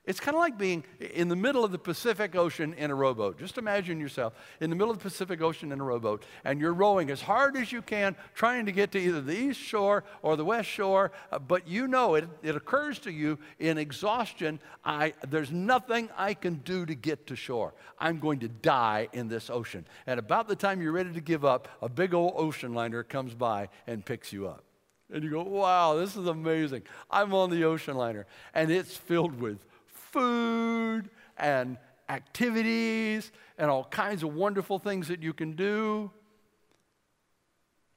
It's 0.09 0.19
kind 0.19 0.33
of 0.33 0.39
like 0.39 0.57
being 0.57 0.83
in 0.99 1.27
the 1.27 1.35
middle 1.35 1.63
of 1.63 1.71
the 1.71 1.77
Pacific 1.77 2.35
Ocean 2.35 2.73
in 2.73 2.89
a 2.89 2.95
rowboat. 2.95 3.37
Just 3.37 3.59
imagine 3.59 3.99
yourself 3.99 4.33
in 4.59 4.71
the 4.71 4.75
middle 4.75 4.89
of 4.89 4.97
the 4.97 5.03
Pacific 5.03 5.39
Ocean 5.39 5.71
in 5.71 5.79
a 5.79 5.83
rowboat, 5.83 6.23
and 6.43 6.59
you're 6.59 6.73
rowing 6.73 7.11
as 7.11 7.21
hard 7.21 7.55
as 7.55 7.71
you 7.71 7.83
can, 7.83 8.15
trying 8.33 8.65
to 8.65 8.71
get 8.71 8.91
to 8.93 8.99
either 8.99 9.21
the 9.21 9.37
east 9.37 9.59
shore 9.59 10.03
or 10.23 10.35
the 10.35 10.43
west 10.43 10.67
shore. 10.67 11.11
Uh, 11.31 11.37
but 11.37 11.67
you 11.67 11.87
know 11.87 12.15
it, 12.15 12.27
it 12.41 12.55
occurs 12.55 12.97
to 12.99 13.11
you 13.11 13.37
in 13.59 13.77
exhaustion 13.77 14.59
I, 14.83 15.13
there's 15.27 15.51
nothing 15.51 16.09
I 16.17 16.33
can 16.33 16.55
do 16.55 16.87
to 16.87 16.95
get 16.95 17.27
to 17.27 17.35
shore. 17.35 17.75
I'm 17.99 18.17
going 18.17 18.39
to 18.39 18.47
die 18.47 19.09
in 19.13 19.27
this 19.27 19.51
ocean. 19.51 19.85
And 20.07 20.19
about 20.19 20.47
the 20.47 20.55
time 20.55 20.81
you're 20.81 20.91
ready 20.91 21.13
to 21.13 21.21
give 21.21 21.45
up, 21.45 21.67
a 21.83 21.89
big 21.89 22.15
old 22.15 22.33
ocean 22.35 22.73
liner 22.73 23.03
comes 23.03 23.35
by 23.35 23.69
and 23.85 24.03
picks 24.03 24.33
you 24.33 24.47
up. 24.47 24.63
And 25.11 25.23
you 25.23 25.29
go, 25.29 25.43
wow, 25.43 25.95
this 25.95 26.15
is 26.15 26.27
amazing. 26.27 26.83
I'm 27.09 27.33
on 27.33 27.49
the 27.49 27.63
ocean 27.63 27.95
liner, 27.95 28.27
and 28.53 28.71
it's 28.71 28.95
filled 28.95 29.39
with 29.39 29.65
food 29.87 31.09
and 31.37 31.77
activities 32.09 33.31
and 33.57 33.69
all 33.69 33.85
kinds 33.85 34.23
of 34.23 34.33
wonderful 34.33 34.79
things 34.79 35.07
that 35.07 35.21
you 35.21 35.33
can 35.33 35.55
do. 35.55 36.11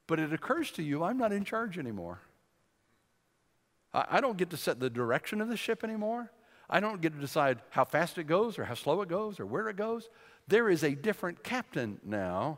But 0.07 0.19
it 0.19 0.33
occurs 0.33 0.71
to 0.71 0.83
you, 0.83 1.03
I'm 1.03 1.17
not 1.17 1.31
in 1.31 1.43
charge 1.43 1.77
anymore. 1.77 2.21
I, 3.93 4.21
don't 4.21 4.37
get 4.37 4.49
to 4.49 4.57
set 4.57 4.79
the 4.79 4.89
direction 4.89 5.39
of 5.39 5.49
the 5.49 5.57
ship 5.57 5.83
anymore. 5.83 6.31
I 6.67 6.79
don't 6.79 6.99
get 6.99 7.13
to 7.13 7.19
decide 7.19 7.59
how 7.69 7.85
fast 7.85 8.17
it 8.17 8.23
goes 8.23 8.57
or 8.57 8.65
how 8.65 8.73
slow 8.73 9.01
it 9.01 9.09
goes 9.09 9.39
or 9.39 9.45
where 9.45 9.69
it 9.69 9.75
goes. 9.75 10.09
There 10.47 10.67
is 10.67 10.83
a 10.83 10.95
different 10.95 11.43
captain 11.43 11.99
now, 12.03 12.57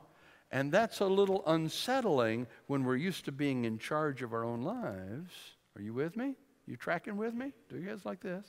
and 0.51 0.71
that's 0.71 0.99
a 0.99 1.05
little 1.05 1.43
unsettling 1.47 2.47
when 2.67 2.83
we're 2.83 2.95
used 2.95 3.25
to 3.25 3.31
being 3.31 3.65
in 3.65 3.77
charge 3.77 4.21
of 4.21 4.33
our 4.33 4.43
own 4.43 4.61
lives. 4.61 5.33
Are 5.75 5.81
you 5.81 5.93
with 5.93 6.15
me? 6.15 6.35
You 6.67 6.77
tracking 6.77 7.17
with 7.17 7.33
me? 7.33 7.51
Do 7.69 7.77
you 7.77 7.89
guys 7.89 8.05
like 8.05 8.21
this? 8.21 8.45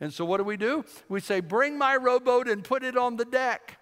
And 0.00 0.12
so 0.12 0.24
what 0.24 0.38
do 0.38 0.44
we 0.44 0.56
do? 0.56 0.84
We 1.08 1.20
say, 1.20 1.40
Bring 1.40 1.76
my 1.76 1.96
rowboat 1.96 2.48
and 2.48 2.64
put 2.64 2.82
it 2.84 2.96
on 2.96 3.16
the 3.16 3.24
deck. 3.24 3.78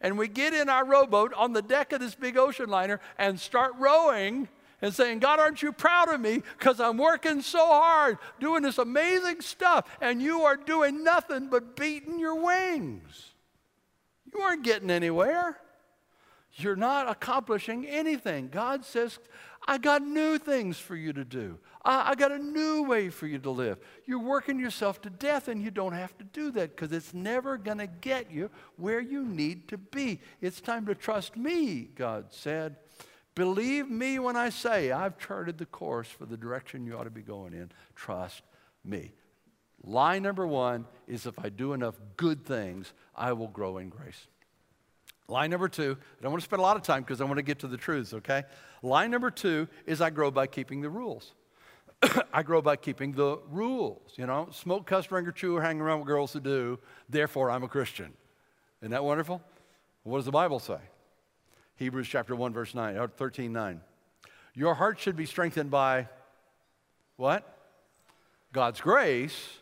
And 0.00 0.16
we 0.16 0.28
get 0.28 0.54
in 0.54 0.68
our 0.68 0.84
rowboat 0.86 1.34
on 1.34 1.52
the 1.52 1.60
deck 1.60 1.92
of 1.92 2.00
this 2.00 2.14
big 2.14 2.38
ocean 2.38 2.70
liner 2.70 3.00
and 3.18 3.38
start 3.38 3.72
rowing 3.78 4.48
and 4.80 4.94
saying, 4.94 5.18
God, 5.18 5.38
aren't 5.38 5.62
you 5.62 5.72
proud 5.72 6.08
of 6.08 6.20
me? 6.20 6.42
Because 6.58 6.80
I'm 6.80 6.96
working 6.96 7.42
so 7.42 7.66
hard 7.66 8.16
doing 8.38 8.62
this 8.62 8.78
amazing 8.78 9.42
stuff, 9.42 9.86
and 10.00 10.22
you 10.22 10.42
are 10.42 10.56
doing 10.56 11.04
nothing 11.04 11.48
but 11.48 11.76
beating 11.76 12.18
your 12.18 12.42
wings. 12.42 13.34
You 14.32 14.40
aren't 14.40 14.64
getting 14.64 14.90
anywhere. 14.90 15.58
You're 16.54 16.76
not 16.76 17.08
accomplishing 17.08 17.86
anything. 17.86 18.48
God 18.48 18.84
says, 18.84 19.18
I 19.66 19.78
got 19.78 20.02
new 20.02 20.38
things 20.38 20.78
for 20.78 20.96
you 20.96 21.12
to 21.12 21.24
do. 21.24 21.58
I, 21.84 22.10
I, 22.10 22.14
got 22.14 22.32
a 22.32 22.38
new 22.38 22.82
way 22.82 23.08
for 23.08 23.26
you 23.26 23.38
to 23.38 23.50
live. 23.50 23.78
You're 24.06 24.22
working 24.22 24.58
yourself 24.58 25.00
to 25.02 25.10
death, 25.10 25.48
and 25.48 25.62
you 25.62 25.70
don't 25.70 25.92
have 25.92 26.16
to 26.18 26.24
do 26.24 26.50
that 26.52 26.74
because 26.74 26.92
it's 26.92 27.14
never 27.14 27.56
going 27.56 27.78
to 27.78 27.86
get 27.86 28.30
you 28.30 28.50
where 28.76 29.00
you 29.00 29.24
need 29.24 29.68
to 29.68 29.78
be. 29.78 30.20
It's 30.40 30.60
time 30.60 30.86
to 30.86 30.94
trust 30.94 31.36
me, 31.36 31.90
God 31.94 32.26
said. 32.30 32.76
Believe 33.34 33.88
me 33.88 34.18
when 34.18 34.36
I 34.36 34.50
say 34.50 34.90
I've 34.90 35.18
charted 35.18 35.58
the 35.58 35.66
course 35.66 36.08
for 36.08 36.26
the 36.26 36.36
direction 36.36 36.84
you 36.84 36.98
ought 36.98 37.04
to 37.04 37.10
be 37.10 37.22
going 37.22 37.54
in. 37.54 37.70
Trust 37.94 38.42
me. 38.84 39.12
Lie 39.82 40.18
number 40.18 40.46
one 40.46 40.86
is 41.06 41.26
if 41.26 41.38
I 41.38 41.48
do 41.48 41.72
enough 41.72 41.94
good 42.16 42.44
things, 42.44 42.92
I 43.14 43.32
will 43.32 43.48
grow 43.48 43.78
in 43.78 43.88
grace. 43.88 44.26
Lie 45.30 45.46
number 45.46 45.68
two, 45.68 45.96
I 46.18 46.22
don't 46.22 46.32
want 46.32 46.42
to 46.42 46.44
spend 46.44 46.58
a 46.58 46.64
lot 46.64 46.76
of 46.76 46.82
time 46.82 47.02
because 47.02 47.20
I 47.20 47.24
want 47.24 47.36
to 47.36 47.42
get 47.42 47.60
to 47.60 47.68
the 47.68 47.76
truths, 47.76 48.12
okay? 48.14 48.42
Lie 48.82 49.06
number 49.06 49.30
two 49.30 49.68
is 49.86 50.00
I 50.00 50.10
grow 50.10 50.32
by 50.32 50.48
keeping 50.48 50.80
the 50.80 50.90
rules. 50.90 51.34
I 52.32 52.42
grow 52.42 52.60
by 52.60 52.74
keeping 52.74 53.12
the 53.12 53.38
rules. 53.48 54.12
You 54.16 54.26
know, 54.26 54.48
smoke, 54.50 54.88
cuss, 54.88 55.06
drink, 55.06 55.28
or 55.28 55.32
chew, 55.32 55.56
or 55.56 55.62
hang 55.62 55.80
around 55.80 56.00
with 56.00 56.08
girls 56.08 56.32
who 56.32 56.40
do, 56.40 56.80
therefore 57.08 57.48
I'm 57.48 57.62
a 57.62 57.68
Christian. 57.68 58.12
Isn't 58.82 58.90
that 58.90 59.04
wonderful? 59.04 59.40
What 60.02 60.18
does 60.18 60.24
the 60.24 60.32
Bible 60.32 60.58
say? 60.58 60.78
Hebrews 61.76 62.08
chapter 62.08 62.34
1, 62.34 62.52
verse 62.52 62.74
9, 62.74 62.96
or 62.96 63.06
13, 63.06 63.52
9. 63.52 63.80
Your 64.54 64.74
heart 64.74 64.98
should 64.98 65.16
be 65.16 65.26
strengthened 65.26 65.70
by 65.70 66.08
what? 67.14 67.56
God's 68.52 68.80
grace, 68.80 69.58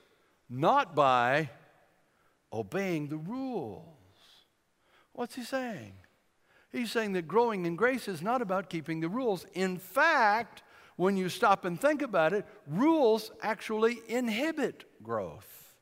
not 0.48 0.94
by 0.94 1.50
obeying 2.50 3.08
the 3.08 3.18
rules. 3.18 3.98
What's 5.18 5.34
he 5.34 5.42
saying? 5.42 5.94
He's 6.70 6.92
saying 6.92 7.14
that 7.14 7.26
growing 7.26 7.66
in 7.66 7.75
grace 7.75 8.06
is 8.06 8.22
not 8.22 8.40
about 8.40 8.70
keeping 8.70 9.00
the 9.00 9.08
rules. 9.08 9.46
In 9.52 9.76
fact, 9.76 10.62
when 10.94 11.16
you 11.16 11.28
stop 11.28 11.64
and 11.64 11.80
think 11.80 12.02
about 12.02 12.32
it, 12.32 12.46
rules 12.68 13.32
actually 13.42 13.98
inhibit 14.06 14.84
growth. 15.02 15.75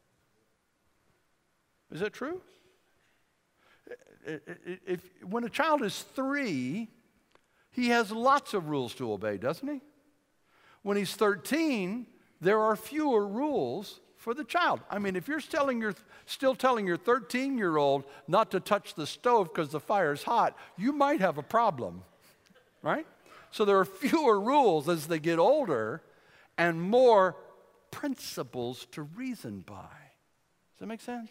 Is 1.92 2.00
that 2.00 2.14
true? 2.14 2.40
If, 4.24 5.02
when 5.22 5.44
a 5.44 5.50
child 5.50 5.82
is 5.82 6.00
three, 6.14 6.88
he 7.72 7.88
has 7.88 8.10
lots 8.10 8.54
of 8.54 8.70
rules 8.70 8.94
to 8.94 9.12
obey, 9.12 9.36
doesn't 9.36 9.68
he? 9.68 9.82
When 10.80 10.96
he's 10.96 11.14
13, 11.14 12.06
there 12.40 12.58
are 12.58 12.74
fewer 12.74 13.26
rules 13.26 14.00
for 14.26 14.34
the 14.34 14.42
child. 14.42 14.80
I 14.90 14.98
mean, 14.98 15.14
if 15.14 15.28
you're 15.28 15.40
telling 15.40 15.80
your, 15.80 15.94
still 16.26 16.56
telling 16.56 16.84
your 16.84 16.96
13 16.96 17.56
year 17.56 17.76
old 17.76 18.02
not 18.26 18.50
to 18.50 18.58
touch 18.58 18.94
the 18.94 19.06
stove 19.06 19.54
because 19.54 19.68
the 19.68 19.78
fire's 19.78 20.24
hot, 20.24 20.56
you 20.76 20.92
might 20.92 21.20
have 21.20 21.38
a 21.38 21.44
problem, 21.44 22.02
right? 22.82 23.06
So 23.52 23.64
there 23.64 23.78
are 23.78 23.84
fewer 24.02 24.40
rules 24.40 24.88
as 24.88 25.06
they 25.06 25.20
get 25.20 25.38
older 25.38 26.02
and 26.58 26.82
more 26.82 27.36
principles 27.92 28.88
to 28.90 29.02
reason 29.02 29.60
by. 29.60 29.74
Does 29.74 30.80
that 30.80 30.86
make 30.86 31.02
sense? 31.02 31.30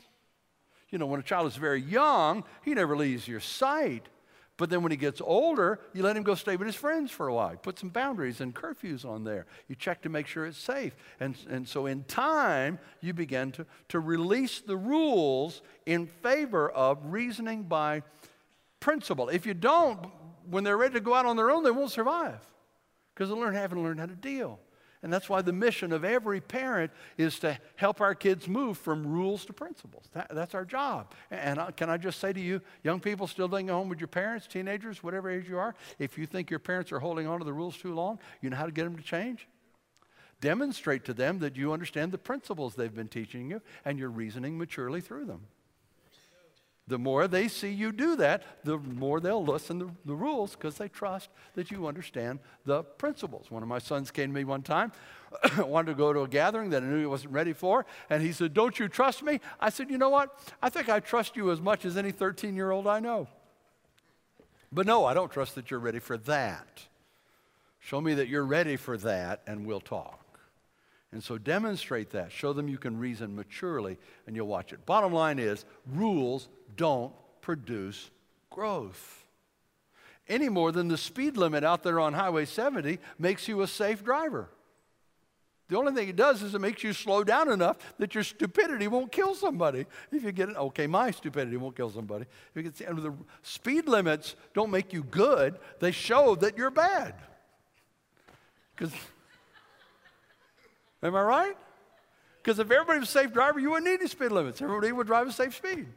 You 0.90 0.98
know, 0.98 1.06
when 1.06 1.20
a 1.20 1.24
child 1.24 1.48
is 1.48 1.58
very 1.58 1.82
young, 1.82 2.46
he 2.64 2.74
never 2.74 2.96
leaves 2.96 3.28
your 3.28 3.42
sight. 3.42 4.08
But 4.58 4.70
then 4.70 4.84
when 4.84 4.92
he 4.92 4.98
gets 4.98 5.20
older, 5.20 5.80
you 5.94 6.02
let 6.02 6.16
him 6.16 6.24
go 6.24 6.34
stay 6.34 6.56
with 6.56 6.66
his 6.66 6.76
friends 6.76 7.12
for 7.12 7.28
a 7.28 7.34
while. 7.34 7.58
Put 7.58 7.78
some 7.78 7.90
boundaries 7.90 8.40
and 8.40 8.56
curfews 8.56 9.04
on 9.04 9.26
there. 9.26 9.46
You 9.68 9.76
check 9.76 10.02
to 10.04 10.10
make 10.10 10.28
sure 10.28 10.46
it's 10.46 10.58
safe. 10.58 10.96
And, 11.20 11.36
and 11.50 11.68
so 11.68 11.88
in 11.88 12.04
time, 12.06 12.80
you 13.02 13.14
begin 13.14 13.52
to, 13.54 13.66
to 13.90 14.00
release 14.00 14.62
the 14.62 14.78
rules 14.78 15.62
in 15.86 16.08
favor 16.08 16.70
of 16.70 17.00
reasoning 17.04 17.64
by 17.64 18.04
principle. 18.80 19.28
If 19.28 19.46
you 19.46 19.54
don't, 19.54 20.08
when 20.50 20.64
they're 20.64 20.78
ready 20.78 20.94
to 20.94 21.02
go 21.02 21.14
out 21.14 21.26
on 21.26 21.36
their 21.36 21.52
own, 21.52 21.64
they 21.64 21.72
won't 21.72 21.92
survive 21.92 22.40
because 23.14 23.30
they 23.30 23.36
learn, 23.36 23.56
haven't 23.56 23.84
learned 23.84 24.00
how 24.00 24.06
to 24.06 24.16
deal. 24.16 24.60
And 25.06 25.14
that's 25.14 25.30
why 25.30 25.44
the 25.44 25.54
mission 25.54 25.92
of 25.92 26.04
every 26.04 26.42
parent 26.42 26.92
is 27.16 27.38
to 27.42 27.60
help 27.76 28.02
our 28.02 28.16
kids 28.16 28.48
move 28.48 28.76
from 28.76 29.06
rules 29.06 29.46
to 29.46 29.54
principles. 29.54 30.10
That, 30.14 30.34
that's 30.34 30.56
our 30.56 30.66
job. 30.66 31.14
And 31.30 31.60
I, 31.60 31.70
can 31.70 31.92
I 31.92 31.98
just 31.98 32.20
say 32.20 32.34
to 32.34 32.40
you, 32.40 32.60
young 32.84 33.00
people 33.00 33.28
still 33.28 33.48
living 33.48 33.70
at 33.70 33.74
home 33.74 33.88
with 33.88 34.00
your 34.00 34.08
parents, 34.08 34.48
teenagers, 34.48 35.04
whatever 35.04 35.30
age 35.30 35.48
you 35.48 35.60
are, 35.60 35.76
if 36.00 36.18
you 36.18 36.26
think 36.26 36.50
your 36.50 36.58
parents 36.58 36.92
are 36.92 36.98
holding 36.98 37.28
on 37.28 37.38
to 37.38 37.46
the 37.46 37.54
rules 37.54 37.78
too 37.78 37.94
long, 37.94 38.18
you 38.42 38.50
know 38.50 38.58
how 38.58 38.66
to 38.66 38.72
get 38.72 38.86
them 38.86 38.98
to 38.98 39.04
change? 39.04 39.48
Demonstrate 40.42 41.06
to 41.06 41.14
them 41.14 41.38
that 41.38 41.56
you 41.56 41.72
understand 41.72 42.12
the 42.12 42.18
principles 42.18 42.74
they've 42.74 42.96
been 42.96 43.08
teaching 43.08 43.52
you 43.52 43.62
and 43.86 44.00
you're 44.00 44.10
reasoning 44.10 44.58
maturely 44.58 45.02
through 45.02 45.26
them. 45.26 45.42
The 46.88 47.00
more 47.00 47.28
they 47.28 47.48
see 47.48 47.72
you 47.72 47.92
do 47.92 48.16
that, 48.18 48.64
the 48.64 48.78
more 48.78 49.20
they'll 49.20 49.44
listen 49.44 49.80
to 49.80 49.92
the 50.06 50.14
rules 50.14 50.52
because 50.52 50.76
they 50.76 50.88
trust 50.88 51.30
that 51.56 51.72
you 51.72 51.88
understand 51.88 52.40
the 52.64 52.84
principles. 52.84 53.50
One 53.50 53.64
of 53.64 53.70
my 53.70 53.80
sons 53.80 54.12
came 54.12 54.30
to 54.30 54.36
me 54.36 54.44
one 54.44 54.62
time, 54.62 54.92
wanted 55.58 55.92
to 55.92 55.96
go 55.96 56.14
to 56.14 56.22
a 56.22 56.28
gathering 56.28 56.70
that 56.70 56.84
I 56.84 56.86
knew 56.86 57.00
he 57.00 57.08
wasn't 57.08 57.34
ready 57.34 57.54
for, 57.54 57.88
and 58.10 58.22
he 58.22 58.32
said, 58.32 58.54
Don't 58.54 58.78
you 58.78 58.88
trust 58.88 59.24
me? 59.24 59.40
I 59.60 59.72
said, 59.72 59.90
You 59.90 59.98
know 59.98 60.10
what? 60.10 60.40
I 60.62 60.70
think 60.70 60.88
I 60.88 61.00
trust 61.00 61.36
you 61.36 61.50
as 61.50 61.60
much 61.60 61.86
as 61.86 61.98
any 61.98 62.12
13 62.12 62.56
year 62.56 62.70
old 62.70 62.86
I 62.86 63.00
know. 63.00 63.28
But 64.72 64.86
no, 64.86 65.06
I 65.06 65.14
don't 65.14 65.32
trust 65.32 65.56
that 65.56 65.72
you're 65.72 65.80
ready 65.80 66.00
for 66.00 66.18
that. 66.18 66.86
Show 67.80 68.02
me 68.02 68.14
that 68.16 68.28
you're 68.28 68.46
ready 68.46 68.76
for 68.76 68.98
that, 68.98 69.42
and 69.48 69.66
we'll 69.66 69.80
talk. 69.80 70.25
And 71.16 71.24
so 71.24 71.38
demonstrate 71.38 72.10
that. 72.10 72.34
Show 72.34 72.52
them 72.52 72.68
you 72.68 72.78
can 72.78 73.00
reason 73.00 73.38
maturely, 73.38 73.98
and 74.28 74.36
you'll 74.36 74.50
watch 74.50 74.74
it. 74.74 74.86
Bottom 74.86 75.14
line 75.14 75.40
is 75.40 75.64
rules 75.88 76.50
don't 76.76 77.14
produce 77.40 78.12
growth. 78.50 79.24
Any 80.28 80.50
more 80.50 80.74
than 80.74 80.90
the 80.90 80.98
speed 80.98 81.38
limit 81.38 81.64
out 81.64 81.84
there 81.84 82.02
on 82.02 82.12
Highway 82.12 82.44
70 82.44 83.00
makes 83.18 83.48
you 83.48 83.62
a 83.62 83.68
safe 83.68 84.04
driver. 84.04 84.50
The 85.70 85.78
only 85.78 85.94
thing 85.94 86.10
it 86.10 86.18
does 86.18 86.44
is 86.44 86.54
it 86.54 86.60
makes 86.60 86.84
you 86.84 86.92
slow 86.92 87.24
down 87.24 87.50
enough 87.50 87.78
that 87.98 88.14
your 88.14 88.26
stupidity 88.26 88.90
won't 88.90 89.14
kill 89.14 89.36
somebody. 89.36 89.86
If 90.12 90.22
you 90.22 90.34
get 90.34 90.50
it, 90.50 90.58
okay, 90.58 90.86
my 90.86 91.12
stupidity 91.12 91.56
won't 91.56 91.78
kill 91.78 91.92
somebody. 91.92 92.26
If 92.54 92.58
you 92.58 92.64
get 92.64 92.76
the 92.76 93.14
speed 93.42 93.88
limits 93.88 94.36
don't 94.54 94.70
make 94.70 94.92
you 94.92 95.04
good; 95.04 95.60
they 95.80 95.92
show 95.92 96.36
that 96.36 96.58
you're 96.58 96.72
bad. 96.72 97.16
Because, 98.76 98.94
am 101.06 101.16
I 101.16 101.22
right? 101.22 101.58
Because 102.42 102.60
if 102.60 102.70
everybody 102.70 103.00
was 103.00 103.10
a 103.10 103.12
safe 103.12 103.34
driver, 103.34 103.60
you 103.60 103.72
wouldn't 103.72 103.90
need 103.92 104.00
any 104.00 104.08
speed 104.08 104.32
limits. 104.32 104.62
Everybody 104.62 104.92
would 104.92 105.08
drive 105.08 105.28
a 105.28 105.32
safe 105.32 105.56
speed. 105.56 105.88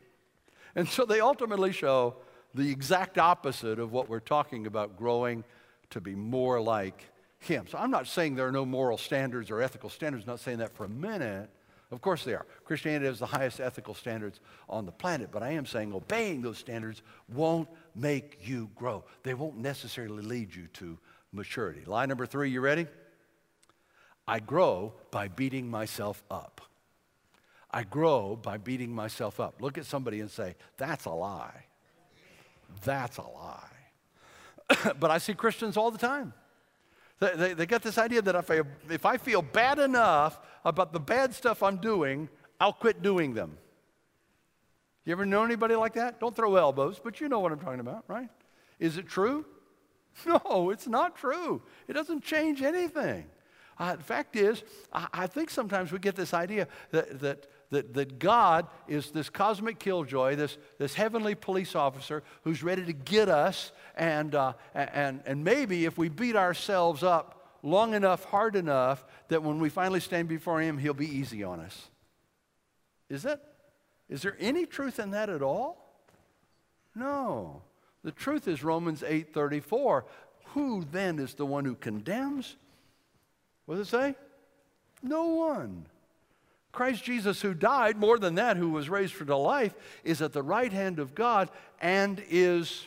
And 0.74 0.88
so 0.88 1.04
they 1.04 1.20
ultimately 1.20 1.72
show 1.72 2.16
the 2.54 2.70
exact 2.70 3.18
opposite 3.18 3.78
of 3.78 3.92
what 3.92 4.08
we're 4.08 4.20
talking 4.20 4.66
about 4.66 4.96
growing 4.96 5.44
to 5.90 6.00
be 6.00 6.14
more 6.14 6.60
like 6.60 7.04
Him. 7.38 7.66
So 7.68 7.78
I'm 7.78 7.90
not 7.90 8.06
saying 8.06 8.36
there 8.36 8.46
are 8.46 8.52
no 8.52 8.64
moral 8.64 8.98
standards 8.98 9.50
or 9.50 9.60
ethical 9.60 9.90
standards, 9.90 10.24
I'm 10.24 10.32
not 10.32 10.40
saying 10.40 10.58
that 10.58 10.74
for 10.74 10.84
a 10.84 10.88
minute, 10.88 11.50
Of 11.90 12.02
course 12.02 12.24
they 12.24 12.34
are. 12.34 12.46
Christianity 12.64 13.06
has 13.06 13.18
the 13.18 13.26
highest 13.26 13.60
ethical 13.60 13.94
standards 13.94 14.40
on 14.68 14.84
the 14.84 14.92
planet, 14.92 15.30
but 15.32 15.42
I 15.42 15.50
am 15.52 15.64
saying 15.64 15.94
obeying 15.94 16.42
those 16.42 16.58
standards 16.58 17.02
won't 17.32 17.68
make 17.94 18.38
you 18.46 18.70
grow. 18.74 19.04
They 19.22 19.34
won't 19.34 19.56
necessarily 19.56 20.22
lead 20.22 20.54
you 20.54 20.66
to 20.74 20.98
maturity. 21.32 21.82
Lie 21.86 22.06
number 22.06 22.26
three, 22.26 22.50
you 22.50 22.60
ready? 22.60 22.86
I 24.28 24.40
grow 24.40 24.92
by 25.10 25.28
beating 25.28 25.70
myself 25.70 26.22
up. 26.30 26.60
I 27.70 27.82
grow 27.82 28.38
by 28.40 28.58
beating 28.58 28.94
myself 28.94 29.40
up. 29.40 29.60
Look 29.60 29.78
at 29.78 29.86
somebody 29.86 30.20
and 30.20 30.30
say, 30.30 30.54
That's 30.76 31.06
a 31.06 31.10
lie. 31.10 31.64
That's 32.84 33.16
a 33.16 33.22
lie. 33.22 34.92
but 35.00 35.10
I 35.10 35.16
see 35.18 35.32
Christians 35.32 35.78
all 35.78 35.90
the 35.90 35.98
time. 35.98 36.34
They, 37.20 37.34
they, 37.34 37.54
they, 37.54 37.66
get 37.66 37.82
this 37.82 37.98
idea 37.98 38.22
that 38.22 38.34
if 38.34 38.50
I, 38.50 38.60
if 38.90 39.06
I 39.06 39.16
feel 39.16 39.42
bad 39.42 39.78
enough 39.78 40.38
about 40.64 40.92
the 40.92 41.00
bad 41.00 41.34
stuff 41.34 41.62
I'm 41.62 41.78
doing, 41.78 42.28
I'll 42.60 42.72
quit 42.72 43.02
doing 43.02 43.34
them. 43.34 43.56
You 45.04 45.12
ever 45.12 45.24
know 45.24 45.42
anybody 45.42 45.74
like 45.74 45.94
that? 45.94 46.20
Don't 46.20 46.36
throw 46.36 46.54
elbows, 46.56 47.00
but 47.02 47.20
you 47.20 47.28
know 47.28 47.40
what 47.40 47.50
I'm 47.50 47.58
talking 47.58 47.80
about, 47.80 48.04
right? 48.08 48.28
Is 48.78 48.98
it 48.98 49.08
true? 49.08 49.46
No, 50.26 50.70
it's 50.70 50.88
not 50.88 51.14
true. 51.14 51.62
It 51.86 51.92
doesn't 51.92 52.24
change 52.24 52.60
anything. 52.60 53.26
Uh, 53.78 53.96
the 53.96 54.02
fact 54.02 54.34
is, 54.34 54.64
I, 54.92 55.06
I, 55.12 55.26
think 55.28 55.50
sometimes 55.50 55.92
we 55.92 55.98
get 56.00 56.16
this 56.16 56.34
idea 56.34 56.66
that, 56.90 57.20
that, 57.20 57.46
that, 57.70 57.94
that 57.94 58.18
God 58.18 58.66
is 58.88 59.12
this 59.12 59.30
cosmic 59.30 59.78
killjoy, 59.78 60.34
this, 60.34 60.58
this 60.78 60.94
heavenly 60.94 61.36
police 61.36 61.76
officer 61.76 62.24
who's 62.42 62.62
ready 62.62 62.84
to 62.84 62.92
get 62.92 63.28
us, 63.28 63.70
and, 63.96 64.34
uh, 64.34 64.54
and, 64.74 65.22
and 65.24 65.44
maybe 65.44 65.84
if 65.84 65.96
we 65.96 66.08
beat 66.08 66.34
ourselves 66.34 67.04
up 67.04 67.58
long 67.62 67.94
enough, 67.94 68.24
hard 68.24 68.56
enough, 68.56 69.06
that 69.28 69.42
when 69.42 69.60
we 69.60 69.68
finally 69.68 70.00
stand 70.00 70.28
before 70.28 70.60
Him, 70.60 70.78
He'll 70.78 70.94
be 70.94 71.08
easy 71.08 71.44
on 71.44 71.60
us. 71.60 71.88
Is 73.08 73.22
that? 73.22 73.42
Is 74.08 74.22
there 74.22 74.36
any 74.40 74.66
truth 74.66 74.98
in 74.98 75.10
that 75.12 75.28
at 75.28 75.42
all? 75.42 75.84
No. 76.94 77.62
The 78.02 78.12
truth 78.12 78.48
is 78.48 78.64
Romans 78.64 79.02
8:34. 79.02 80.04
Who 80.54 80.84
then 80.90 81.18
is 81.18 81.34
the 81.34 81.46
one 81.46 81.64
who 81.64 81.74
condemns? 81.74 82.56
What 83.68 83.76
does 83.76 83.88
it 83.88 83.90
say? 83.90 84.14
No 85.02 85.26
one. 85.26 85.84
Christ 86.72 87.04
Jesus, 87.04 87.42
who 87.42 87.52
died, 87.52 87.98
more 87.98 88.18
than 88.18 88.36
that, 88.36 88.56
who 88.56 88.70
was 88.70 88.88
raised 88.88 89.12
for 89.12 89.26
to 89.26 89.36
life, 89.36 89.74
is 90.04 90.22
at 90.22 90.32
the 90.32 90.42
right 90.42 90.72
hand 90.72 90.98
of 90.98 91.14
God 91.14 91.50
and 91.78 92.22
is, 92.30 92.86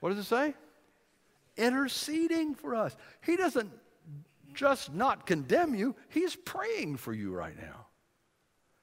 what 0.00 0.08
does 0.08 0.18
it 0.20 0.24
say? 0.24 0.54
Interceding 1.58 2.54
for 2.54 2.74
us. 2.74 2.96
He 3.22 3.36
doesn't 3.36 3.70
just 4.54 4.94
not 4.94 5.26
condemn 5.26 5.74
you, 5.74 5.94
He's 6.08 6.34
praying 6.34 6.96
for 6.96 7.12
you 7.12 7.30
right 7.30 7.58
now. 7.58 7.84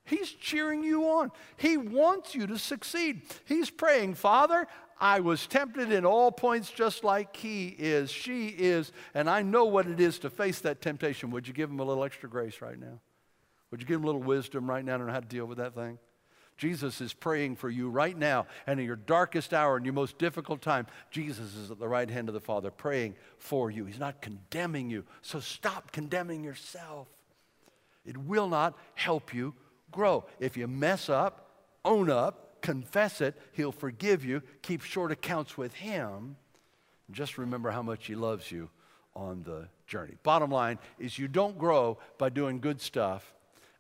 He's 0.06 0.30
cheering 0.30 0.84
you 0.84 1.06
on. 1.06 1.32
He 1.58 1.78
wants 1.78 2.36
you 2.36 2.46
to 2.46 2.60
succeed. 2.60 3.24
He's 3.46 3.72
praying, 3.72 4.14
Father, 4.14 4.68
I 5.02 5.20
was 5.20 5.48
tempted 5.48 5.92
in 5.92 6.06
all 6.06 6.32
points 6.32 6.70
just 6.70 7.04
like 7.04 7.36
he 7.36 7.70
is, 7.70 8.12
she 8.12 8.50
is, 8.50 8.92
and 9.16 9.28
I 9.28 9.42
know 9.42 9.66
what 9.66 9.88
it 9.88 10.00
is 10.00 10.20
to 10.20 10.30
face 10.30 10.60
that 10.60 10.80
temptation. 10.80 11.32
Would 11.32 11.48
you 11.48 11.56
give 11.56 11.72
him 11.72 11.80
a 11.80 11.84
little 11.84 12.04
extra 12.04 12.30
grace 12.30 12.62
right 12.62 12.80
now? 12.80 13.00
Would 13.72 13.82
you 13.82 13.88
give 13.88 13.96
him 13.96 14.04
a 14.04 14.06
little 14.06 14.22
wisdom 14.22 14.70
right 14.70 14.86
now 14.86 14.98
know 14.98 15.12
how 15.12 15.20
to 15.20 15.26
deal 15.26 15.48
with 15.48 15.58
that 15.58 15.74
thing? 15.74 15.98
Jesus 16.56 17.02
is 17.02 17.14
praying 17.14 17.56
for 17.56 17.68
you 17.68 17.90
right 17.90 18.16
now, 18.16 18.46
and 18.68 18.80
in 18.80 18.86
your 18.86 18.96
darkest 18.96 19.56
hour, 19.56 19.78
in 19.78 19.86
your 19.86 19.96
most 19.96 20.20
difficult 20.20 20.62
time, 20.62 20.86
Jesus 21.10 21.56
is 21.56 21.72
at 21.72 21.80
the 21.80 21.88
right 21.88 22.08
hand 22.08 22.30
of 22.30 22.36
the 22.36 22.40
Father 22.40 22.70
praying 22.70 23.16
for 23.40 23.72
you. 23.72 23.86
He's 23.86 23.98
not 23.98 24.22
condemning 24.22 24.92
you, 24.92 25.04
so 25.24 25.40
stop 25.40 25.92
condemning 25.92 26.44
yourself. 26.44 27.08
It 28.06 28.18
will 28.18 28.48
not 28.48 28.78
help 28.94 29.34
you 29.34 29.56
grow. 29.90 30.26
If 30.40 30.58
you 30.58 30.68
mess 30.68 31.10
up, 31.10 31.48
own 31.84 32.12
up, 32.12 32.51
confess 32.62 33.22
it, 33.22 33.40
He'll 33.54 33.72
forgive 33.72 34.24
you. 34.24 34.42
Keep 34.62 34.84
short 34.84 35.12
accounts 35.12 35.58
with 35.58 35.74
Him. 35.74 36.36
Just 37.12 37.38
remember 37.38 37.72
how 37.72 37.82
much 37.82 38.08
He 38.08 38.16
loves 38.16 38.52
you 38.52 38.70
on 39.16 39.44
the 39.44 39.68
journey. 39.88 40.16
Bottom 40.24 40.52
line 40.52 40.80
is 41.00 41.20
you 41.20 41.28
don't 41.28 41.58
grow 41.58 41.98
by 42.18 42.30
doing 42.30 42.60
good 42.60 42.80
stuff, 42.80 43.34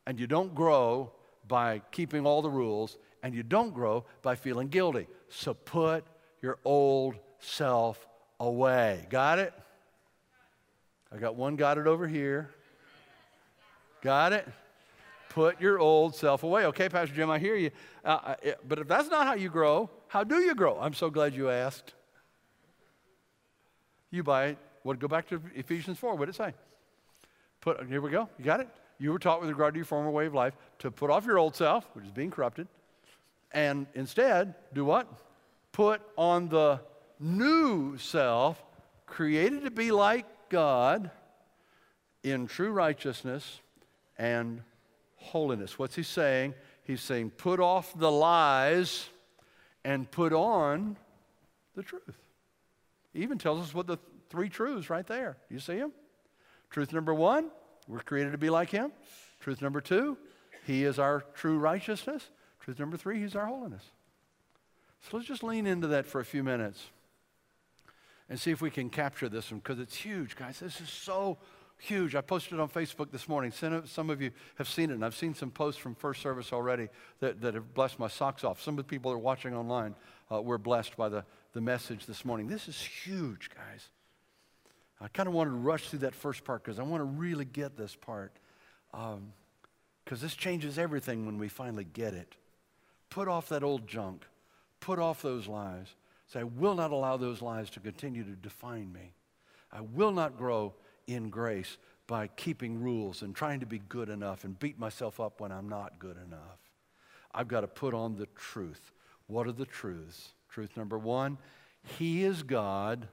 and 0.05 0.19
you 0.19 0.27
don't 0.27 0.53
grow 0.53 1.11
by 1.47 1.81
keeping 1.91 2.25
all 2.25 2.41
the 2.41 2.49
rules, 2.49 2.97
and 3.23 3.33
you 3.33 3.43
don't 3.43 3.73
grow 3.73 4.05
by 4.21 4.35
feeling 4.35 4.67
guilty. 4.67 5.07
So 5.29 5.53
put 5.53 6.05
your 6.41 6.57
old 6.65 7.15
self 7.39 8.07
away. 8.39 9.05
Got 9.09 9.39
it? 9.39 9.53
I 11.13 11.17
got 11.17 11.35
one 11.35 11.55
got 11.55 11.77
it 11.77 11.87
over 11.87 12.07
here. 12.07 12.49
Got 14.01 14.33
it? 14.33 14.47
Put 15.31 15.61
your 15.61 15.79
old 15.79 16.13
self 16.13 16.43
away. 16.43 16.65
Okay, 16.65 16.89
Pastor 16.89 17.15
Jim, 17.15 17.29
I 17.29 17.39
hear 17.39 17.55
you. 17.55 17.71
Uh, 18.03 18.35
but 18.67 18.79
if 18.79 18.87
that's 18.89 19.09
not 19.09 19.25
how 19.25 19.33
you 19.33 19.47
grow, 19.47 19.89
how 20.09 20.25
do 20.25 20.41
you 20.41 20.53
grow? 20.53 20.77
I'm 20.77 20.93
so 20.93 21.09
glad 21.09 21.33
you 21.33 21.49
asked. 21.49 21.93
You 24.09 24.23
buy. 24.23 24.57
What? 24.83 24.99
Go 24.99 25.07
back 25.07 25.29
to 25.29 25.41
Ephesians 25.55 25.97
4. 25.99 26.15
What 26.15 26.25
did 26.25 26.35
it 26.35 26.37
say? 26.37 26.53
Put, 27.61 27.87
here 27.87 28.01
we 28.01 28.11
go. 28.11 28.27
You 28.37 28.43
got 28.43 28.59
it? 28.59 28.67
You 28.99 29.13
were 29.13 29.19
taught 29.19 29.39
with 29.39 29.49
regard 29.49 29.73
to 29.73 29.77
your 29.77 29.85
former 29.85 30.11
way 30.11 30.25
of 30.25 30.33
life 30.33 30.53
to 30.79 30.91
put 30.91 31.09
off 31.09 31.25
your 31.25 31.39
old 31.39 31.55
self, 31.55 31.87
which 31.93 32.03
is 32.03 32.11
being 32.11 32.29
corrupted, 32.29 32.67
and 33.53 33.87
instead 33.93 34.53
do 34.73 34.83
what? 34.83 35.07
Put 35.71 36.01
on 36.17 36.49
the 36.49 36.81
new 37.21 37.97
self, 37.97 38.61
created 39.05 39.63
to 39.63 39.71
be 39.71 39.91
like 39.91 40.25
God 40.49 41.09
in 42.21 42.47
true 42.47 42.71
righteousness 42.71 43.61
and 44.17 44.61
holiness. 45.21 45.79
What's 45.79 45.95
he 45.95 46.03
saying? 46.03 46.53
He's 46.83 47.01
saying, 47.01 47.31
put 47.31 47.59
off 47.59 47.97
the 47.97 48.11
lies 48.11 49.07
and 49.83 50.09
put 50.09 50.33
on 50.33 50.97
the 51.75 51.83
truth. 51.83 52.17
He 53.13 53.21
even 53.21 53.37
tells 53.37 53.61
us 53.61 53.73
what 53.73 53.87
the 53.87 53.97
three 54.29 54.49
truths 54.49 54.89
right 54.89 55.05
there. 55.05 55.37
Do 55.49 55.55
You 55.55 55.59
see 55.59 55.77
him? 55.77 55.91
Truth 56.69 56.93
number 56.93 57.13
one, 57.13 57.51
we're 57.87 57.99
created 57.99 58.31
to 58.31 58.37
be 58.37 58.49
like 58.49 58.69
him. 58.69 58.91
Truth 59.39 59.61
number 59.61 59.81
two, 59.81 60.17
he 60.65 60.83
is 60.83 60.99
our 60.99 61.25
true 61.33 61.57
righteousness. 61.57 62.29
Truth 62.59 62.79
number 62.79 62.97
three, 62.97 63.19
he's 63.19 63.35
our 63.35 63.47
holiness. 63.47 63.83
So 65.01 65.17
let's 65.17 65.27
just 65.27 65.43
lean 65.43 65.67
into 65.67 65.87
that 65.87 66.05
for 66.05 66.21
a 66.21 66.25
few 66.25 66.43
minutes 66.43 66.85
and 68.29 68.39
see 68.39 68.51
if 68.51 68.61
we 68.61 68.69
can 68.69 68.89
capture 68.89 69.27
this 69.27 69.51
one 69.51 69.59
because 69.59 69.79
it's 69.79 69.95
huge, 69.95 70.35
guys. 70.35 70.59
This 70.59 70.79
is 70.79 70.89
so 70.89 71.37
huge. 71.81 72.15
I 72.15 72.21
posted 72.21 72.53
it 72.53 72.59
on 72.59 72.69
Facebook 72.69 73.11
this 73.11 73.27
morning. 73.27 73.51
Some 73.51 74.09
of 74.09 74.21
you 74.21 74.31
have 74.55 74.69
seen 74.69 74.91
it, 74.91 74.93
and 74.93 75.03
I've 75.03 75.15
seen 75.15 75.33
some 75.33 75.49
posts 75.49 75.81
from 75.81 75.95
first 75.95 76.21
service 76.21 76.53
already 76.53 76.89
that, 77.19 77.41
that 77.41 77.55
have 77.55 77.73
blessed 77.73 77.99
my 77.99 78.07
socks 78.07 78.43
off. 78.43 78.61
Some 78.61 78.77
of 78.77 78.85
the 78.85 78.89
people 78.89 79.11
that 79.11 79.15
are 79.15 79.19
watching 79.19 79.55
online 79.55 79.95
uh, 80.31 80.41
were 80.41 80.57
blessed 80.57 80.95
by 80.95 81.09
the, 81.09 81.25
the 81.53 81.61
message 81.61 82.05
this 82.05 82.23
morning. 82.23 82.47
This 82.47 82.67
is 82.67 82.79
huge, 82.79 83.49
guys. 83.49 83.89
I 85.01 85.07
kind 85.07 85.27
of 85.27 85.33
wanted 85.33 85.51
to 85.51 85.57
rush 85.57 85.89
through 85.89 85.99
that 85.99 86.13
first 86.13 86.43
part 86.43 86.63
because 86.63 86.79
I 86.79 86.83
want 86.83 87.01
to 87.01 87.05
really 87.05 87.45
get 87.45 87.75
this 87.75 87.95
part. 87.95 88.31
Because 88.91 89.15
um, 89.15 90.19
this 90.19 90.35
changes 90.35 90.77
everything 90.77 91.25
when 91.25 91.39
we 91.39 91.47
finally 91.47 91.85
get 91.85 92.13
it. 92.13 92.35
Put 93.09 93.27
off 93.27 93.49
that 93.49 93.63
old 93.63 93.87
junk, 93.87 94.25
put 94.79 94.99
off 94.99 95.21
those 95.21 95.47
lies. 95.47 95.87
Say, 96.27 96.41
I 96.41 96.43
will 96.43 96.75
not 96.75 96.91
allow 96.91 97.17
those 97.17 97.41
lies 97.41 97.69
to 97.71 97.79
continue 97.79 98.23
to 98.23 98.31
define 98.31 98.93
me. 98.93 99.13
I 99.71 99.81
will 99.81 100.11
not 100.11 100.37
grow 100.37 100.75
in 101.07 101.29
grace 101.29 101.77
by 102.07 102.27
keeping 102.27 102.81
rules 102.81 103.21
and 103.21 103.35
trying 103.35 103.59
to 103.61 103.65
be 103.65 103.79
good 103.79 104.09
enough 104.09 104.43
and 104.43 104.59
beat 104.59 104.77
myself 104.77 105.19
up 105.19 105.39
when 105.39 105.51
I'm 105.51 105.69
not 105.69 105.99
good 105.99 106.17
enough. 106.17 106.59
I've 107.33 107.47
got 107.47 107.61
to 107.61 107.67
put 107.67 107.93
on 107.93 108.17
the 108.17 108.25
truth. 108.35 108.91
What 109.27 109.47
are 109.47 109.53
the 109.53 109.65
truths? 109.65 110.33
Truth 110.49 110.75
number 110.75 110.97
one 110.97 111.37
He 111.97 112.23
is 112.23 112.43
God. 112.43 113.07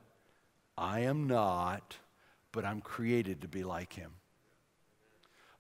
I 0.77 1.01
am 1.01 1.27
not, 1.27 1.97
but 2.53 2.65
I'm 2.65 2.81
created 2.81 3.43
to 3.43 3.49
be 3.49 3.63
like 3.63 3.93
Him. 3.93 4.13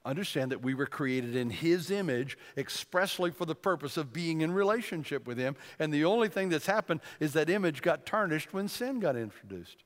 Understand 0.04 0.52
that 0.52 0.62
we 0.62 0.74
were 0.74 0.86
created 0.86 1.36
in 1.36 1.50
His 1.50 1.90
image 1.90 2.38
expressly 2.56 3.30
for 3.30 3.44
the 3.44 3.54
purpose 3.54 3.96
of 3.96 4.12
being 4.12 4.40
in 4.40 4.52
relationship 4.52 5.26
with 5.26 5.38
Him. 5.38 5.54
And 5.78 5.92
the 5.92 6.04
only 6.04 6.28
thing 6.28 6.48
that's 6.48 6.66
happened 6.66 7.00
is 7.20 7.32
that 7.34 7.50
image 7.50 7.82
got 7.82 8.06
tarnished 8.06 8.52
when 8.52 8.68
sin 8.68 9.00
got 9.00 9.16
introduced. 9.16 9.84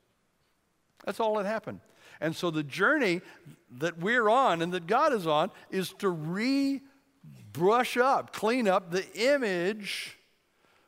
That's 1.05 1.19
all 1.19 1.35
that 1.37 1.45
happened. 1.45 1.79
And 2.21 2.35
so 2.35 2.51
the 2.51 2.63
journey 2.63 3.21
that 3.79 3.99
we're 3.99 4.29
on 4.29 4.61
and 4.61 4.71
that 4.73 4.87
God 4.87 5.13
is 5.13 5.27
on 5.27 5.51
is 5.69 5.93
to 5.99 6.09
re 6.09 6.81
brush 7.51 7.97
up, 7.97 8.33
clean 8.33 8.67
up 8.67 8.91
the 8.91 9.05
image 9.13 10.17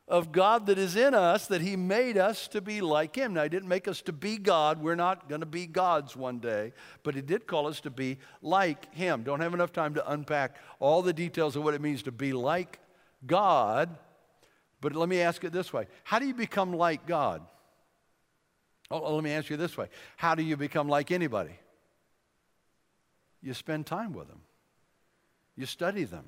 of 0.08 0.30
God 0.30 0.66
that 0.66 0.78
is 0.78 0.94
in 0.94 1.14
us, 1.14 1.46
that 1.48 1.60
He 1.60 1.74
made 1.76 2.16
us 2.16 2.48
to 2.48 2.60
be 2.60 2.80
like 2.80 3.16
Him. 3.16 3.34
Now, 3.34 3.44
He 3.44 3.48
didn't 3.48 3.68
make 3.68 3.88
us 3.88 4.02
to 4.02 4.12
be 4.12 4.36
God. 4.36 4.80
We're 4.80 4.94
not 4.94 5.28
going 5.28 5.40
to 5.40 5.46
be 5.46 5.66
gods 5.66 6.16
one 6.16 6.38
day, 6.38 6.72
but 7.02 7.14
He 7.14 7.22
did 7.22 7.46
call 7.46 7.66
us 7.66 7.80
to 7.80 7.90
be 7.90 8.18
like 8.42 8.92
Him. 8.94 9.22
Don't 9.22 9.40
have 9.40 9.54
enough 9.54 9.72
time 9.72 9.94
to 9.94 10.10
unpack 10.10 10.56
all 10.78 11.02
the 11.02 11.12
details 11.12 11.56
of 11.56 11.64
what 11.64 11.74
it 11.74 11.80
means 11.80 12.02
to 12.04 12.12
be 12.12 12.32
like 12.32 12.78
God, 13.26 13.96
but 14.80 14.94
let 14.94 15.08
me 15.08 15.20
ask 15.20 15.42
it 15.42 15.52
this 15.52 15.72
way 15.72 15.86
How 16.04 16.18
do 16.18 16.26
you 16.26 16.34
become 16.34 16.72
like 16.72 17.06
God? 17.06 17.42
Oh, 18.90 19.00
oh, 19.02 19.14
let 19.14 19.24
me 19.24 19.32
ask 19.32 19.50
you 19.50 19.56
this 19.56 19.76
way 19.76 19.88
How 20.16 20.34
do 20.34 20.42
you 20.42 20.56
become 20.56 20.88
like 20.88 21.10
anybody? 21.10 21.58
You 23.42 23.54
spend 23.54 23.86
time 23.86 24.12
with 24.12 24.28
them. 24.28 24.40
You 25.56 25.66
study 25.66 26.04
them. 26.04 26.24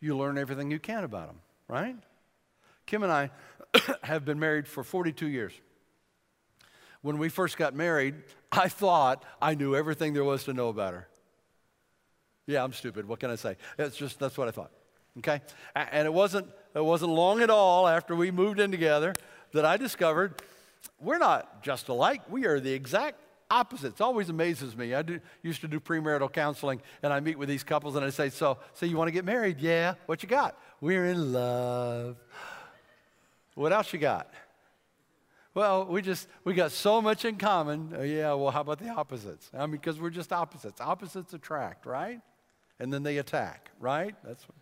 You 0.00 0.16
learn 0.16 0.38
everything 0.38 0.70
you 0.70 0.78
can 0.78 1.04
about 1.04 1.28
them, 1.28 1.40
right? 1.68 1.96
Kim 2.86 3.02
and 3.02 3.12
I 3.12 3.30
have 4.02 4.24
been 4.24 4.40
married 4.40 4.66
for 4.66 4.82
42 4.82 5.26
years. 5.26 5.52
When 7.02 7.18
we 7.18 7.28
first 7.28 7.56
got 7.56 7.74
married, 7.74 8.14
I 8.50 8.68
thought 8.68 9.24
I 9.40 9.54
knew 9.54 9.74
everything 9.74 10.14
there 10.14 10.24
was 10.24 10.44
to 10.44 10.52
know 10.52 10.68
about 10.68 10.94
her. 10.94 11.08
Yeah, 12.46 12.64
I'm 12.64 12.72
stupid. 12.72 13.06
What 13.06 13.20
can 13.20 13.30
I 13.30 13.36
say? 13.36 13.56
It's 13.78 13.96
just 13.96 14.18
that's 14.18 14.36
what 14.36 14.48
I 14.48 14.50
thought. 14.50 14.70
Okay? 15.18 15.40
And 15.74 16.06
it 16.06 16.12
wasn't 16.12 16.48
it 16.74 16.84
wasn't 16.84 17.12
long 17.12 17.40
at 17.42 17.50
all 17.50 17.86
after 17.86 18.16
we 18.16 18.30
moved 18.30 18.58
in 18.58 18.70
together 18.70 19.14
that 19.52 19.64
I 19.64 19.76
discovered 19.76 20.40
we're 21.00 21.18
not 21.18 21.62
just 21.62 21.88
alike. 21.88 22.22
We 22.28 22.46
are 22.46 22.60
the 22.60 22.72
exact 22.72 23.18
opposites. 23.50 24.00
It 24.00 24.02
always 24.02 24.28
amazes 24.28 24.76
me. 24.76 24.94
I 24.94 25.02
do, 25.02 25.20
used 25.42 25.60
to 25.60 25.68
do 25.68 25.78
premarital 25.78 26.32
counseling, 26.32 26.80
and 27.02 27.12
I 27.12 27.20
meet 27.20 27.38
with 27.38 27.48
these 27.48 27.62
couples, 27.62 27.96
and 27.96 28.04
I 28.04 28.10
say, 28.10 28.30
"So, 28.30 28.58
so 28.72 28.86
you 28.86 28.96
want 28.96 29.08
to 29.08 29.12
get 29.12 29.24
married? 29.24 29.60
Yeah. 29.60 29.94
What 30.06 30.22
you 30.22 30.28
got? 30.28 30.58
We're 30.80 31.06
in 31.06 31.32
love. 31.32 32.16
What 33.54 33.72
else 33.72 33.92
you 33.92 33.98
got? 33.98 34.32
Well, 35.54 35.84
we 35.84 36.00
just 36.00 36.28
we 36.44 36.54
got 36.54 36.72
so 36.72 37.02
much 37.02 37.24
in 37.24 37.36
common. 37.36 37.94
Uh, 37.94 38.02
yeah. 38.02 38.32
Well, 38.32 38.50
how 38.50 38.62
about 38.62 38.78
the 38.78 38.88
opposites? 38.88 39.50
I 39.52 39.66
mean, 39.66 39.72
because 39.72 40.00
we're 40.00 40.10
just 40.10 40.32
opposites. 40.32 40.80
Opposites 40.80 41.34
attract, 41.34 41.84
right? 41.84 42.20
And 42.80 42.92
then 42.92 43.02
they 43.02 43.18
attack, 43.18 43.70
right? 43.78 44.14
That's 44.24 44.42
what, 44.48 44.56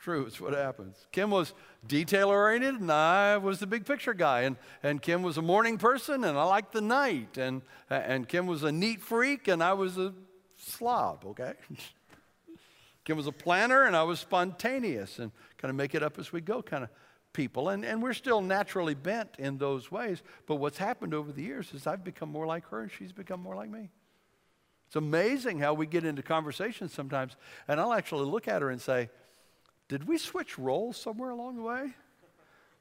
true. 0.00 0.24
It's 0.26 0.40
what 0.40 0.54
happens. 0.54 1.06
Kim 1.12 1.30
was 1.30 1.52
detail 1.86 2.28
oriented, 2.28 2.80
and 2.80 2.90
I 2.90 3.36
was 3.36 3.60
the 3.60 3.66
big 3.66 3.84
picture 3.84 4.14
guy. 4.14 4.42
And, 4.42 4.56
and 4.82 5.00
Kim 5.00 5.22
was 5.22 5.36
a 5.36 5.42
morning 5.42 5.78
person, 5.78 6.24
and 6.24 6.36
I 6.36 6.42
liked 6.44 6.72
the 6.72 6.80
night. 6.80 7.36
And, 7.38 7.62
and 7.88 8.26
Kim 8.26 8.46
was 8.46 8.62
a 8.62 8.72
neat 8.72 9.02
freak, 9.02 9.46
and 9.48 9.62
I 9.62 9.74
was 9.74 9.98
a 9.98 10.14
slob, 10.56 11.24
okay? 11.26 11.52
Kim 13.04 13.16
was 13.16 13.26
a 13.26 13.32
planner, 13.32 13.84
and 13.84 13.94
I 13.94 14.02
was 14.02 14.20
spontaneous 14.20 15.18
and 15.18 15.32
kind 15.58 15.70
of 15.70 15.76
make 15.76 15.94
it 15.94 16.02
up 16.02 16.18
as 16.18 16.32
we 16.32 16.40
go 16.40 16.62
kind 16.62 16.84
of 16.84 16.90
people. 17.32 17.68
And, 17.68 17.84
and 17.84 18.02
we're 18.02 18.14
still 18.14 18.40
naturally 18.40 18.94
bent 18.94 19.36
in 19.38 19.58
those 19.58 19.90
ways. 19.90 20.22
But 20.46 20.56
what's 20.56 20.78
happened 20.78 21.14
over 21.14 21.30
the 21.30 21.42
years 21.42 21.72
is 21.74 21.86
I've 21.86 22.04
become 22.04 22.30
more 22.30 22.46
like 22.46 22.66
her, 22.68 22.80
and 22.80 22.90
she's 22.90 23.12
become 23.12 23.40
more 23.40 23.54
like 23.54 23.70
me. 23.70 23.90
It's 24.86 24.96
amazing 24.96 25.60
how 25.60 25.74
we 25.74 25.86
get 25.86 26.04
into 26.04 26.22
conversations 26.22 26.92
sometimes, 26.92 27.36
and 27.68 27.78
I'll 27.78 27.92
actually 27.92 28.24
look 28.24 28.48
at 28.48 28.60
her 28.60 28.70
and 28.70 28.80
say, 28.80 29.08
did 29.90 30.06
we 30.06 30.18
switch 30.18 30.56
roles 30.56 30.96
somewhere 30.96 31.30
along 31.30 31.56
the 31.56 31.62
way? 31.62 31.92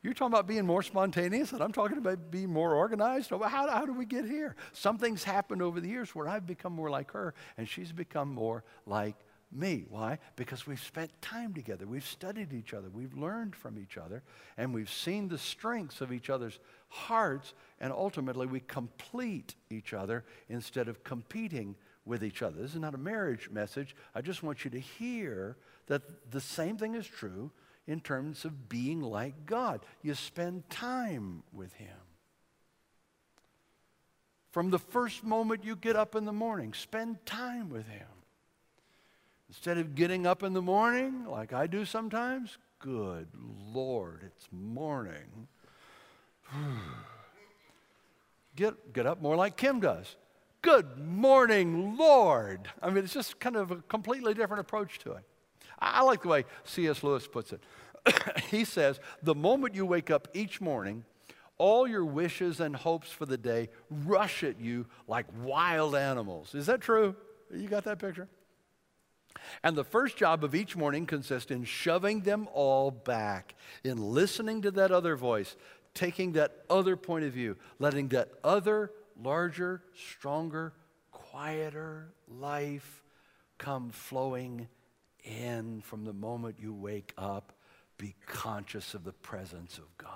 You're 0.04 0.13
talking 0.13 0.32
about 0.32 0.45
being 0.45 0.67
more 0.67 0.84
spontaneous, 0.84 1.52
and 1.54 1.62
I'm 1.63 1.72
talking 1.72 1.98
about 1.98 2.30
being 2.30 2.54
more 2.54 2.76
organized. 2.76 3.32
How, 3.32 3.48
how 3.48 3.86
do 3.88 3.93
we 3.93 4.06
get 4.06 4.26
here? 4.26 4.56
Something's 4.74 5.24
happened 5.24 5.63
over 5.63 5.82
the 5.82 5.89
years 5.89 6.13
where 6.13 6.30
I've 6.30 6.45
become 6.45 6.72
more 6.72 6.91
like 6.91 7.12
her, 7.13 7.34
and 7.58 7.67
she's 7.67 7.91
become 7.91 8.32
more 8.32 8.63
like 8.86 9.15
me. 9.52 9.86
Why? 9.89 10.19
Because 10.36 10.67
we've 10.67 10.80
spent 10.80 11.10
time 11.19 11.52
together. 11.52 11.88
We've 11.88 12.06
studied 12.06 12.54
each 12.54 12.76
other. 12.76 12.91
We've 12.91 13.17
learned 13.17 13.56
from 13.56 13.80
each 13.80 13.98
other, 13.98 14.22
and 14.56 14.72
we've 14.72 14.91
seen 14.91 15.30
the 15.30 15.39
strengths 15.39 16.02
of 16.02 16.13
each 16.13 16.30
other's 16.30 16.60
hearts, 16.89 17.56
and 17.80 17.91
ultimately 17.91 18.45
we 18.45 18.60
complete 18.60 19.56
each 19.72 19.95
other 19.95 20.26
instead 20.48 20.88
of 20.88 21.04
competing 21.04 21.76
with 22.10 22.24
each 22.24 22.41
other. 22.41 22.62
This 22.62 22.74
is 22.74 22.82
not 22.82 22.95
a 22.95 22.98
marriage 22.98 23.50
message. 23.52 23.95
I 24.13 24.22
just 24.22 24.43
want 24.43 24.65
you 24.65 24.72
to 24.72 24.80
hear 24.80 25.56
that 25.88 26.02
the 26.32 26.41
same 26.41 26.76
thing 26.76 26.95
is 26.95 27.08
true 27.08 27.52
in 27.88 28.02
terms 28.02 28.43
of 28.43 28.67
being 28.67 29.02
like 29.02 29.45
God. 29.45 29.82
You 30.02 30.15
spend 30.15 30.69
time 30.69 31.43
with 31.54 31.72
Him. 31.74 31.95
From 34.52 34.72
the 34.72 34.80
first 34.80 35.24
moment 35.24 35.63
you 35.63 35.76
get 35.76 35.95
up 35.95 36.15
in 36.15 36.26
the 36.26 36.34
morning, 36.34 36.74
spend 36.74 37.24
time 37.26 37.69
with 37.69 37.88
Him. 37.88 38.08
Instead 39.48 39.78
of 39.78 39.95
getting 39.95 40.28
up 40.28 40.43
in 40.43 40.54
the 40.54 40.62
morning, 40.62 41.26
like 41.26 41.54
I 41.54 41.67
do 41.67 41.86
sometimes, 41.86 42.58
good 42.80 43.28
Lord, 43.72 44.22
it's 44.26 44.48
morning. 44.52 45.48
get, 48.56 48.93
get 48.93 49.06
up 49.06 49.22
more 49.22 49.36
like 49.36 49.56
Kim 49.56 49.80
does. 49.80 50.15
Good 50.62 50.98
morning, 50.98 51.98
Lord. 51.98 52.67
I 52.82 52.89
mean, 52.89 53.06
it's 53.06 53.13
just 53.13 53.39
kind 53.39 53.56
of 53.56 53.72
a 53.72 53.78
completely 53.78 54.34
different 54.34 54.60
approach 54.60 55.00
to 55.00 55.13
it. 55.13 55.24
I 55.80 56.04
like 56.04 56.24
the 56.24 56.28
way 56.28 56.45
C.S. 56.65 57.02
Lewis 57.02 57.28
puts 57.28 57.54
it. 57.54 57.63
he 58.52 58.65
says, 58.65 59.00
The 59.24 59.36
moment 59.36 59.74
you 59.74 59.86
wake 59.86 60.12
up 60.12 60.28
each 60.34 60.60
morning, 60.60 61.06
all 61.58 61.88
your 61.88 62.04
wishes 62.04 62.60
and 62.60 62.76
hopes 62.76 63.10
for 63.10 63.26
the 63.26 63.38
day 63.38 63.69
rush 63.89 64.43
at 64.43 64.60
you 64.60 64.88
like 65.08 65.26
wild 65.43 65.95
animals. 65.95 66.54
Is 66.54 66.65
that 66.65 66.82
true? 66.82 67.15
You 67.54 67.67
got 67.67 67.86
that 67.86 68.00
picture? 68.00 68.28
And 69.63 69.78
the 69.78 69.84
first 69.84 70.17
job 70.17 70.43
of 70.43 70.56
each 70.56 70.76
morning 70.76 71.06
consists 71.06 71.52
in 71.52 71.63
shoving 71.63 72.22
them 72.22 72.48
all 72.54 72.91
back, 72.91 73.56
in 73.84 73.98
listening 73.98 74.62
to 74.63 74.72
that 74.72 74.91
other 74.91 75.15
voice, 75.15 75.56
taking 75.93 76.34
that 76.34 76.63
other 76.69 76.95
point 76.95 77.26
of 77.26 77.34
view, 77.34 77.56
letting 77.80 78.10
that 78.10 78.30
other, 78.43 78.91
larger, 79.21 79.82
stronger, 79.95 80.73
quieter 81.12 82.13
life 82.27 83.03
come 83.58 83.91
flowing 83.91 84.67
in 85.23 85.82
from 85.82 86.05
the 86.05 86.13
moment 86.13 86.55
you 86.60 86.73
wake 86.73 87.13
up, 87.17 87.53
be 87.97 88.15
conscious 88.25 88.93
of 88.93 89.03
the 89.03 89.13
presence 89.13 89.77
of 89.77 89.97
God 89.97 90.10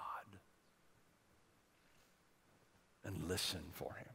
and 3.03 3.27
listen 3.27 3.61
for 3.71 3.93
Him. 3.93 4.07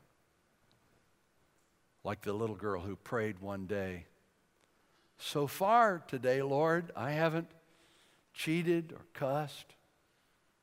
Like 2.04 2.22
the 2.22 2.32
little 2.32 2.56
girl 2.56 2.80
who 2.80 2.96
prayed 2.96 3.40
one 3.40 3.66
day, 3.66 4.06
So 5.18 5.46
far 5.46 6.02
today, 6.06 6.42
Lord, 6.42 6.92
I 6.96 7.10
haven't 7.10 7.50
cheated 8.32 8.92
or 8.92 9.04
cussed, 9.14 9.74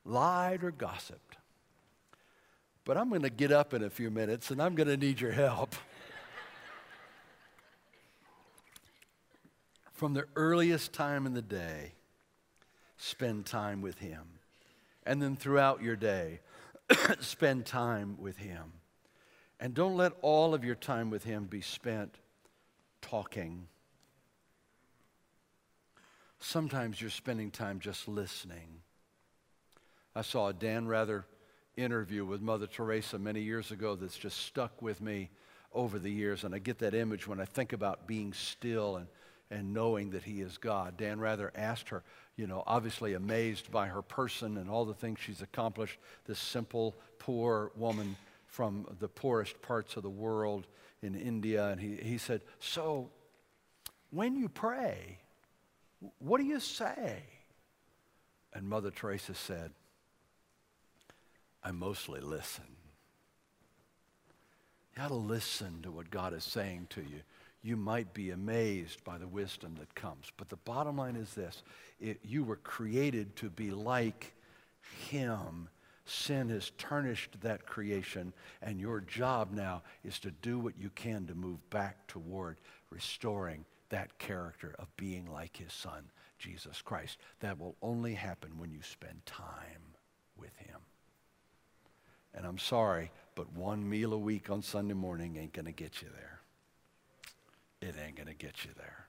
lied 0.04 0.64
or 0.64 0.70
gossiped. 0.70 1.36
But 2.86 2.96
I'm 2.96 3.08
going 3.08 3.22
to 3.22 3.30
get 3.30 3.50
up 3.50 3.74
in 3.74 3.82
a 3.82 3.90
few 3.90 4.10
minutes 4.10 4.52
and 4.52 4.62
I'm 4.62 4.76
going 4.76 4.88
to 4.88 4.96
need 4.96 5.20
your 5.20 5.32
help. 5.32 5.74
from 9.92 10.14
the 10.14 10.26
earliest 10.36 10.92
time 10.92 11.26
in 11.26 11.34
the 11.34 11.42
day, 11.42 11.94
spend 12.96 13.44
time 13.44 13.82
with 13.82 13.98
Him. 13.98 14.22
And 15.04 15.20
then 15.20 15.34
throughout 15.36 15.82
your 15.82 15.96
day, 15.96 16.40
spend 17.20 17.66
time 17.66 18.16
with 18.20 18.36
Him. 18.36 18.72
And 19.58 19.74
don't 19.74 19.96
let 19.96 20.12
all 20.22 20.54
of 20.54 20.64
your 20.64 20.74
time 20.76 21.10
with 21.10 21.24
Him 21.24 21.46
be 21.46 21.62
spent 21.62 22.14
talking. 23.00 23.66
Sometimes 26.38 27.00
you're 27.00 27.10
spending 27.10 27.50
time 27.50 27.80
just 27.80 28.06
listening. 28.06 28.82
I 30.14 30.22
saw 30.22 30.48
a 30.48 30.52
Dan 30.52 30.86
Rather 30.86 31.24
interview 31.76 32.24
with 32.24 32.40
Mother 32.40 32.66
Teresa 32.66 33.18
many 33.18 33.40
years 33.40 33.70
ago 33.70 33.94
that's 33.96 34.16
just 34.16 34.38
stuck 34.38 34.80
with 34.80 35.00
me 35.00 35.30
over 35.72 35.98
the 35.98 36.10
years. 36.10 36.44
And 36.44 36.54
I 36.54 36.58
get 36.58 36.78
that 36.78 36.94
image 36.94 37.26
when 37.26 37.40
I 37.40 37.44
think 37.44 37.72
about 37.72 38.06
being 38.06 38.32
still 38.32 38.96
and 38.96 39.06
and 39.50 39.72
knowing 39.72 40.10
that 40.10 40.24
He 40.24 40.40
is 40.40 40.58
God. 40.58 40.96
Dan 40.96 41.20
Rather 41.20 41.52
asked 41.54 41.88
her, 41.90 42.02
you 42.36 42.46
know, 42.46 42.62
obviously 42.66 43.14
amazed 43.14 43.70
by 43.70 43.86
her 43.86 44.02
person 44.02 44.56
and 44.56 44.68
all 44.68 44.84
the 44.84 44.94
things 44.94 45.18
she's 45.20 45.42
accomplished, 45.42 45.98
this 46.26 46.38
simple, 46.38 46.94
poor 47.18 47.70
woman 47.76 48.16
from 48.46 48.86
the 48.98 49.08
poorest 49.08 49.60
parts 49.62 49.96
of 49.96 50.02
the 50.02 50.10
world 50.10 50.66
in 51.02 51.14
India. 51.14 51.68
And 51.68 51.80
he, 51.80 51.96
he 51.96 52.18
said, 52.18 52.42
So, 52.58 53.10
when 54.10 54.36
you 54.36 54.48
pray, 54.48 55.18
what 56.18 56.38
do 56.38 56.44
you 56.44 56.60
say? 56.60 57.22
And 58.52 58.68
Mother 58.68 58.90
Teresa 58.90 59.34
said, 59.34 59.72
I 61.66 61.72
mostly 61.72 62.20
listen. 62.20 62.64
You 64.94 65.02
got 65.02 65.08
to 65.08 65.14
listen 65.14 65.82
to 65.82 65.90
what 65.90 66.10
God 66.10 66.32
is 66.32 66.44
saying 66.44 66.86
to 66.90 67.00
you 67.00 67.22
you 67.66 67.76
might 67.76 68.14
be 68.14 68.30
amazed 68.30 69.02
by 69.02 69.18
the 69.18 69.26
wisdom 69.26 69.74
that 69.80 69.92
comes. 69.96 70.30
But 70.36 70.48
the 70.48 70.56
bottom 70.56 70.98
line 70.98 71.16
is 71.16 71.34
this 71.34 71.64
it, 71.98 72.20
you 72.22 72.44
were 72.44 72.56
created 72.56 73.34
to 73.36 73.50
be 73.50 73.72
like 73.72 74.34
Him. 75.08 75.68
Sin 76.04 76.48
has 76.50 76.70
tarnished 76.78 77.40
that 77.40 77.66
creation, 77.66 78.32
and 78.62 78.80
your 78.80 79.00
job 79.00 79.52
now 79.52 79.82
is 80.04 80.20
to 80.20 80.30
do 80.30 80.60
what 80.60 80.78
you 80.78 80.90
can 80.90 81.26
to 81.26 81.34
move 81.34 81.68
back 81.68 82.06
toward 82.06 82.58
restoring 82.90 83.64
that 83.88 84.16
character 84.18 84.76
of 84.78 84.86
being 84.96 85.26
like 85.26 85.56
His 85.56 85.72
Son, 85.72 86.04
Jesus 86.38 86.80
Christ. 86.80 87.18
That 87.40 87.58
will 87.58 87.74
only 87.82 88.14
happen 88.14 88.52
when 88.58 88.70
you 88.70 88.82
spend 88.82 89.26
time 89.26 89.96
with 90.38 90.56
Him. 90.58 90.75
And 92.36 92.46
I'm 92.46 92.58
sorry, 92.58 93.10
but 93.34 93.50
one 93.54 93.88
meal 93.88 94.12
a 94.12 94.18
week 94.18 94.50
on 94.50 94.62
Sunday 94.62 94.94
morning 94.94 95.36
ain't 95.36 95.52
going 95.52 95.66
to 95.66 95.72
get 95.72 96.02
you 96.02 96.08
there 96.14 96.36
it 97.82 97.94
ain't 98.04 98.16
going 98.16 98.28
to 98.28 98.34
get 98.34 98.64
you 98.64 98.70
there. 98.76 99.06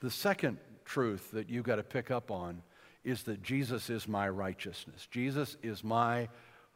The 0.00 0.10
second 0.10 0.58
truth 0.84 1.30
that 1.32 1.48
you've 1.48 1.64
got 1.64 1.76
to 1.76 1.82
pick 1.82 2.10
up 2.10 2.30
on 2.30 2.62
is 3.04 3.22
that 3.24 3.42
Jesus 3.42 3.90
is 3.90 4.08
my 4.08 4.28
righteousness. 4.28 5.06
Jesus 5.10 5.56
is 5.62 5.84
my 5.84 6.28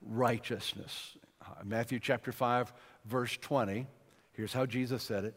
righteousness. 0.02 1.16
Uh, 1.42 1.64
Matthew 1.64 1.98
chapter 1.98 2.32
5, 2.32 2.72
verse 3.06 3.36
20. 3.38 3.86
Here's 4.32 4.52
how 4.52 4.66
Jesus 4.66 5.02
said 5.02 5.24
it 5.24 5.34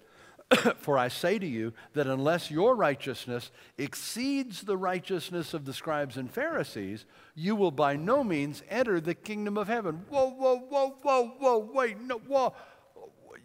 For 0.77 0.97
I 0.97 1.07
say 1.07 1.39
to 1.39 1.47
you 1.47 1.73
that 1.93 2.07
unless 2.07 2.51
your 2.51 2.75
righteousness 2.75 3.51
exceeds 3.77 4.61
the 4.61 4.77
righteousness 4.77 5.53
of 5.53 5.65
the 5.65 5.73
scribes 5.73 6.17
and 6.17 6.31
Pharisees, 6.31 7.05
you 7.35 7.55
will 7.55 7.71
by 7.71 7.95
no 7.95 8.23
means 8.23 8.63
enter 8.69 8.99
the 8.99 9.15
kingdom 9.15 9.57
of 9.57 9.67
heaven. 9.67 10.05
Whoa, 10.09 10.29
whoa, 10.31 10.57
whoa, 10.57 10.95
whoa, 11.01 11.27
whoa, 11.39 11.69
wait, 11.73 11.99
no, 12.01 12.17
whoa. 12.27 12.53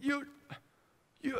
You, 0.00 0.26
you, 1.20 1.38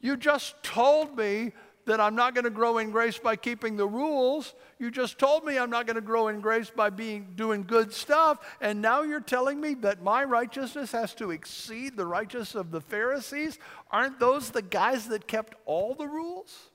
you 0.00 0.16
just 0.16 0.62
told 0.62 1.16
me 1.16 1.52
that 1.86 2.00
I'm 2.00 2.14
not 2.14 2.34
going 2.34 2.44
to 2.44 2.50
grow 2.50 2.78
in 2.78 2.90
grace 2.90 3.18
by 3.18 3.36
keeping 3.36 3.76
the 3.76 3.86
rules. 3.86 4.54
You 4.78 4.90
just 4.90 5.18
told 5.18 5.44
me 5.44 5.58
I'm 5.58 5.70
not 5.70 5.86
going 5.86 5.96
to 5.96 6.00
grow 6.00 6.28
in 6.28 6.40
grace 6.40 6.70
by 6.70 6.90
being 6.90 7.32
doing 7.34 7.64
good 7.64 7.92
stuff, 7.92 8.38
and 8.60 8.80
now 8.80 9.02
you're 9.02 9.20
telling 9.20 9.60
me 9.60 9.74
that 9.74 10.02
my 10.02 10.24
righteousness 10.24 10.92
has 10.92 11.14
to 11.14 11.30
exceed 11.30 11.96
the 11.96 12.06
righteousness 12.06 12.54
of 12.54 12.70
the 12.70 12.80
Pharisees? 12.80 13.58
Aren't 13.90 14.20
those 14.20 14.50
the 14.50 14.62
guys 14.62 15.08
that 15.08 15.26
kept 15.26 15.54
all 15.66 15.94
the 15.94 16.06
rules? 16.06 16.70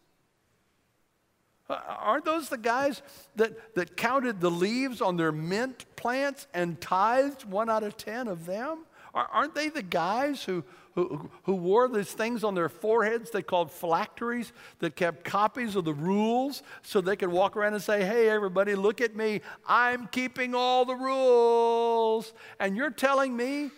Uh, 1.70 1.80
aren't 2.00 2.26
those 2.26 2.50
the 2.50 2.58
guys 2.58 3.02
that, 3.36 3.76
that 3.76 3.98
counted 3.98 4.40
the 4.40 4.52
leaves 4.52 5.02
on 5.02 5.18
their 5.18 5.32
mint 5.32 5.86
plants 5.96 6.48
and 6.54 6.80
tithed 6.80 7.44
one 7.44 7.70
out 7.70 7.84
of 7.84 7.98
ten 7.98 8.28
of 8.28 8.46
them? 8.46 8.80
Aren't 9.14 9.56
they 9.56 9.70
the 9.70 9.82
guys 9.82 10.44
who, 10.44 10.64
who, 10.98 11.30
who 11.44 11.54
wore 11.54 11.88
these 11.88 12.12
things 12.12 12.44
on 12.44 12.56
their 12.56 12.70
foreheads 12.70 13.30
they 13.30 13.44
called 13.44 13.72
phylacteries 13.72 14.52
that 14.80 14.96
kept 14.96 15.24
copies 15.24 15.76
of 15.76 15.86
the 15.86 15.94
rules 15.94 16.64
so 16.82 17.02
they 17.02 17.16
could 17.16 17.30
walk 17.30 17.56
around 17.56 17.76
and 17.76 17.84
say, 17.84 18.04
Hey, 18.04 18.28
everybody, 18.30 18.74
look 18.74 19.00
at 19.00 19.16
me. 19.16 19.42
I'm 19.68 20.08
keeping 20.08 20.56
all 20.56 20.86
the 20.86 20.96
rules. 20.96 22.34
And 22.60 22.76
you're 22.76 22.90
telling 22.90 23.38
me 23.38 23.70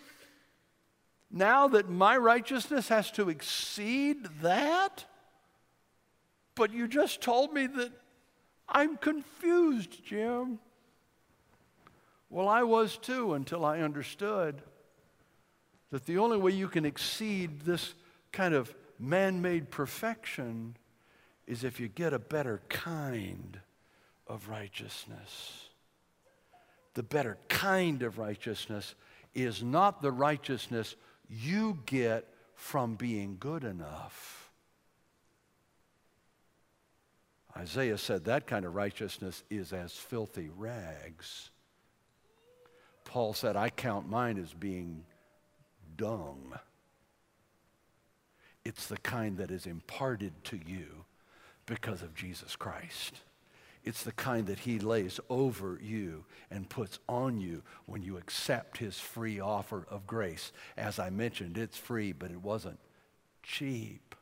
now 1.30 1.68
that 1.68 1.90
my 1.90 2.16
righteousness 2.16 2.88
has 2.88 3.10
to 3.12 3.28
exceed 3.28 4.26
that? 4.40 5.04
But 6.54 6.72
you 6.72 6.88
just 6.88 7.20
told 7.20 7.52
me 7.52 7.66
that 7.66 7.92
I'm 8.66 8.96
confused, 8.96 10.02
Jim. 10.06 10.58
Well, 12.30 12.48
I 12.48 12.62
was 12.62 12.96
too 12.96 13.34
until 13.34 13.66
I 13.66 13.80
understood 13.80 14.62
that 15.90 16.06
the 16.06 16.18
only 16.18 16.38
way 16.38 16.52
you 16.52 16.68
can 16.68 16.84
exceed 16.84 17.60
this 17.62 17.94
kind 18.32 18.54
of 18.54 18.74
man 18.98 19.42
made 19.42 19.70
perfection 19.70 20.76
is 21.46 21.64
if 21.64 21.80
you 21.80 21.88
get 21.88 22.12
a 22.12 22.18
better 22.18 22.60
kind 22.68 23.58
of 24.26 24.48
righteousness. 24.48 25.68
The 26.94 27.02
better 27.02 27.38
kind 27.48 28.02
of 28.02 28.18
righteousness 28.18 28.94
is 29.34 29.62
not 29.62 30.02
the 30.02 30.12
righteousness 30.12 30.96
you 31.28 31.78
get 31.86 32.26
from 32.54 32.94
being 32.94 33.36
good 33.40 33.64
enough. 33.64 34.50
Isaiah 37.56 37.98
said 37.98 38.24
that 38.24 38.46
kind 38.46 38.64
of 38.64 38.74
righteousness 38.74 39.42
is 39.50 39.72
as 39.72 39.92
filthy 39.92 40.50
rags. 40.56 41.50
Paul 43.04 43.32
said, 43.32 43.56
I 43.56 43.70
count 43.70 44.08
mine 44.08 44.38
as 44.38 44.52
being 44.52 45.04
dung. 46.00 46.58
It's 48.64 48.86
the 48.86 48.96
kind 48.96 49.36
that 49.36 49.50
is 49.50 49.66
imparted 49.66 50.32
to 50.44 50.56
you 50.56 51.04
because 51.66 52.00
of 52.02 52.14
Jesus 52.14 52.56
Christ. 52.56 53.20
It's 53.84 54.02
the 54.02 54.12
kind 54.12 54.46
that 54.46 54.60
he 54.60 54.78
lays 54.78 55.20
over 55.28 55.78
you 55.82 56.24
and 56.50 56.68
puts 56.68 56.98
on 57.06 57.38
you 57.40 57.62
when 57.84 58.02
you 58.02 58.16
accept 58.16 58.78
his 58.78 58.98
free 58.98 59.40
offer 59.40 59.86
of 59.90 60.06
grace. 60.06 60.52
As 60.76 60.98
I 60.98 61.10
mentioned, 61.10 61.58
it's 61.58 61.76
free, 61.76 62.12
but 62.12 62.30
it 62.30 62.40
wasn't 62.40 62.78
cheap. 63.42 64.14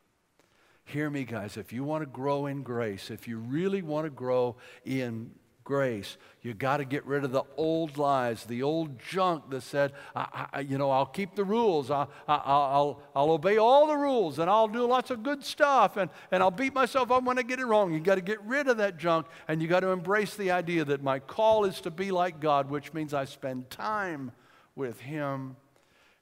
Hear 0.83 1.09
me, 1.09 1.23
guys. 1.23 1.55
If 1.55 1.71
you 1.71 1.85
want 1.85 2.01
to 2.01 2.09
grow 2.09 2.45
in 2.45 2.61
grace, 2.61 3.09
if 3.09 3.25
you 3.27 3.37
really 3.37 3.81
want 3.81 4.05
to 4.05 4.09
grow 4.09 4.57
in 4.83 5.31
grace. 5.69 6.17
You 6.41 6.55
got 6.55 6.77
to 6.77 6.83
get 6.83 7.05
rid 7.05 7.23
of 7.23 7.31
the 7.31 7.43
old 7.55 7.95
lies, 7.95 8.43
the 8.43 8.63
old 8.63 8.97
junk 8.97 9.51
that 9.51 9.61
said, 9.61 9.93
I, 10.15 10.47
I, 10.51 10.59
you 10.61 10.79
know, 10.79 10.89
I'll 10.89 11.05
keep 11.05 11.35
the 11.35 11.43
rules, 11.43 11.91
I'll, 11.91 12.09
I'll, 12.27 13.03
I'll 13.15 13.29
obey 13.29 13.57
all 13.57 13.85
the 13.85 13.95
rules, 13.95 14.39
and 14.39 14.49
I'll 14.49 14.67
do 14.67 14.87
lots 14.87 15.11
of 15.11 15.21
good 15.21 15.43
stuff, 15.45 15.95
and, 15.95 16.09
and 16.31 16.41
I'll 16.41 16.49
beat 16.49 16.73
myself 16.73 17.11
up 17.11 17.23
when 17.23 17.37
I 17.37 17.43
get 17.43 17.59
it 17.59 17.67
wrong. 17.67 17.93
You 17.93 17.99
got 17.99 18.15
to 18.15 18.21
get 18.21 18.41
rid 18.45 18.67
of 18.67 18.77
that 18.77 18.97
junk, 18.97 19.27
and 19.47 19.61
you 19.61 19.67
got 19.67 19.81
to 19.81 19.89
embrace 19.89 20.35
the 20.35 20.49
idea 20.49 20.83
that 20.85 21.03
my 21.03 21.19
call 21.19 21.65
is 21.65 21.81
to 21.81 21.91
be 21.91 22.09
like 22.09 22.39
God, 22.39 22.71
which 22.71 22.91
means 22.91 23.13
I 23.13 23.25
spend 23.25 23.69
time 23.69 24.31
with 24.75 24.99
Him. 24.99 25.55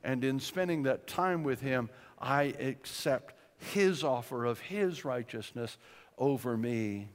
And 0.03 0.25
in 0.25 0.41
spending 0.41 0.83
that 0.83 1.07
time 1.07 1.45
with 1.45 1.61
Him, 1.61 1.89
I 2.19 2.53
accept 2.59 3.33
His 3.55 4.03
offer 4.03 4.43
of 4.43 4.59
His 4.59 5.05
righteousness 5.05 5.77
over 6.17 6.57
me. 6.57 7.07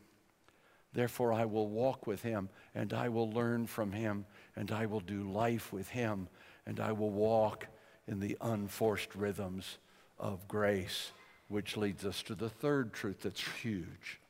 Therefore, 0.92 1.32
I 1.32 1.46
will 1.46 1.68
walk 1.68 2.06
with 2.06 2.22
him, 2.22 2.48
and 2.74 2.92
I 2.92 3.08
will 3.08 3.30
learn 3.30 3.66
from 3.66 3.92
him, 3.92 4.26
and 4.56 4.70
I 4.70 4.86
will 4.86 5.00
do 5.00 5.30
life 5.30 5.72
with 5.72 5.88
him, 5.88 6.28
and 6.66 6.78
I 6.80 6.92
will 6.92 7.10
walk 7.10 7.66
in 8.06 8.20
the 8.20 8.36
unforced 8.40 9.14
rhythms 9.14 9.78
of 10.18 10.46
grace, 10.48 11.12
which 11.48 11.76
leads 11.76 12.04
us 12.04 12.22
to 12.24 12.34
the 12.34 12.50
third 12.50 12.92
truth 12.92 13.22
that's 13.22 13.42
huge. 13.62 14.20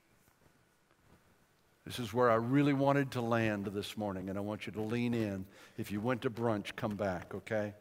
This 1.85 1.99
is 1.99 2.15
where 2.15 2.31
I 2.31 2.37
really 2.37 2.73
wanted 2.73 3.11
to 3.13 3.21
land 3.21 3.67
this 3.67 3.97
morning, 3.97 4.29
and 4.29 4.39
I 4.39 4.41
want 4.41 4.67
you 4.67 4.73
to 4.73 4.83
lean 4.83 5.15
in. 5.15 5.47
If 5.77 5.91
you 5.91 6.01
went 6.01 6.23
to 6.23 6.31
brunch, 6.31 6.77
come 6.77 6.95
back, 6.95 7.35
okay? 7.35 7.75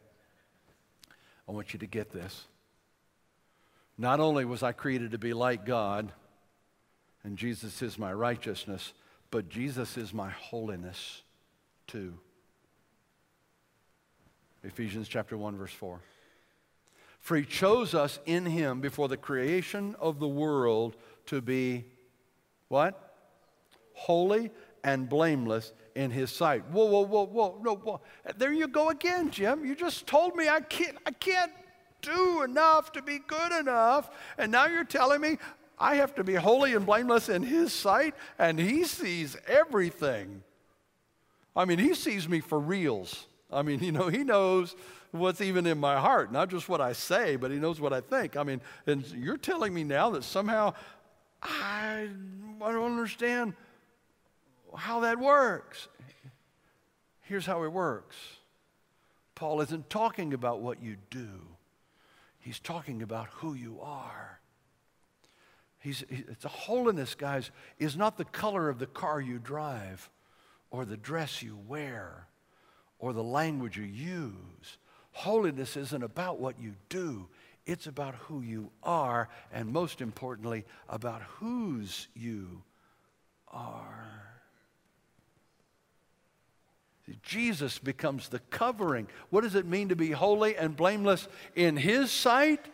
I 1.48 1.52
want 1.52 1.74
you 1.74 1.80
to 1.80 1.86
get 1.86 2.12
this. 2.12 2.46
Not 4.00 4.20
only 4.20 4.44
was 4.44 4.64
I 4.64 4.72
created 4.72 5.12
to 5.12 5.20
be 5.20 5.34
like 5.34 5.66
God, 5.66 6.12
and 7.24 7.38
Jesus 7.38 7.82
is 7.82 7.98
my 7.98 8.14
righteousness, 8.14 8.94
but 9.30 9.50
Jesus 9.50 9.98
is 9.98 10.14
my 10.14 10.30
holiness 10.30 11.22
too. 11.88 12.14
Ephesians 14.64 15.08
chapter 15.08 15.38
1 15.38 15.58
verse 15.58 15.74
4. 15.74 16.00
For 17.20 17.38
he 17.38 17.46
chose 17.46 17.94
us 17.94 18.20
in 18.26 18.46
him 18.46 18.82
before 18.82 19.08
the 19.08 19.18
creation 19.18 19.96
of 20.00 20.20
the 20.20 20.28
world 20.28 20.96
to 21.28 21.42
be 21.42 21.86
what? 22.68 23.16
Holy 23.94 24.50
and 24.84 25.08
blameless 25.08 25.74
in 25.96 26.10
his 26.10 26.32
sight. 26.32 26.64
Whoa, 26.72 26.86
whoa, 26.86 27.02
whoa, 27.02 27.26
whoa, 27.26 27.60
no, 27.62 27.76
whoa. 27.76 28.02
There 28.38 28.54
you 28.54 28.68
go 28.68 28.90
again, 28.90 29.30
Jim. 29.30 29.66
You 29.66 29.76
just 29.76 30.08
told 30.08 30.36
me 30.36 30.50
I 30.50 30.62
can't, 30.62 30.98
I 31.06 31.12
can't 31.12 31.52
do 32.02 32.42
enough 32.42 32.92
to 32.94 33.02
be 33.02 33.20
good 33.20 33.52
enough. 33.60 34.10
And 34.38 34.52
now 34.52 34.66
you're 34.66 34.84
telling 34.84 35.22
me 35.22 35.38
I 35.82 35.96
have 35.96 36.14
to 36.16 36.24
be 36.24 36.36
holy 36.36 36.76
and 36.76 36.86
blameless 36.86 37.28
in 37.28 37.42
His 37.42 37.74
sight, 37.74 38.14
and 38.38 38.60
He 38.60 38.86
sees 38.86 39.36
everything. 39.48 40.44
I 41.56 41.66
mean, 41.66 41.80
He 41.80 41.96
sees 41.96 42.30
me 42.30 42.40
for 42.40 42.60
reals. 42.60 43.28
I 43.52 43.64
mean, 43.64 43.80
you 43.84 43.92
know, 43.92 44.08
He 44.08 44.24
knows 44.24 44.76
what's 45.10 45.42
even 45.42 45.66
in 45.66 45.80
my 45.80 46.00
heart, 46.00 46.32
not 46.32 46.50
just 46.50 46.70
what 46.70 46.80
I 46.80 46.94
say, 46.94 47.36
but 47.36 47.50
He 47.50 47.58
knows 47.58 47.82
what 47.82 47.94
I 47.94 48.02
think. 48.02 48.38
I 48.38 48.44
mean, 48.44 48.62
and 48.86 49.06
you're 49.08 49.38
telling 49.38 49.74
me 49.74 49.84
now 49.84 50.12
that 50.12 50.24
somehow 50.24 50.76
I, 51.42 52.08
I 52.62 52.72
don't 52.72 52.92
understand 52.92 53.54
how 54.76 55.00
that 55.02 55.20
works. 55.20 55.88
Here's 57.22 57.46
how 57.46 57.64
it 57.64 57.72
works 57.72 58.16
Paul 59.34 59.62
isn't 59.62 59.90
talking 59.90 60.34
about 60.36 60.62
what 60.62 60.84
you 60.84 60.98
do, 61.10 61.42
he's 62.40 62.60
talking 62.60 63.02
about 63.02 63.30
who 63.30 63.56
you 63.56 63.80
are. 63.82 64.41
He's, 65.82 66.04
he, 66.10 66.24
it's 66.30 66.46
a 66.46 66.50
holiness, 66.50 67.16
guys, 67.16 67.52
is 67.80 67.98
not 67.98 68.18
the 68.18 68.26
color 68.26 68.70
of 68.70 68.80
the 68.80 68.88
car 68.88 69.20
you 69.20 69.40
drive 69.40 70.10
or 70.70 70.86
the 70.86 70.98
dress 70.98 71.42
you 71.42 71.58
wear 71.68 72.28
or 73.00 73.14
the 73.14 73.24
language 73.24 73.78
you 73.78 73.84
use. 73.84 74.78
Holiness 75.12 75.76
isn't 75.76 76.04
about 76.04 76.40
what 76.40 76.60
you 76.60 76.76
do, 76.88 77.28
it's 77.66 77.88
about 77.88 78.16
who 78.16 78.42
you 78.42 78.72
are, 78.84 79.28
and 79.52 79.70
most 79.70 80.02
importantly, 80.02 80.66
about 80.88 81.22
whose 81.40 82.08
you 82.16 82.64
are. 83.50 84.32
Jesus 87.24 87.78
becomes 87.78 88.30
the 88.30 88.40
covering. 88.40 89.08
What 89.30 89.42
does 89.42 89.56
it 89.56 89.66
mean 89.66 89.90
to 89.90 89.96
be 89.96 90.12
holy 90.12 90.56
and 90.56 90.76
blameless 90.76 91.28
in 91.56 91.76
His 91.76 92.12
sight? 92.12 92.66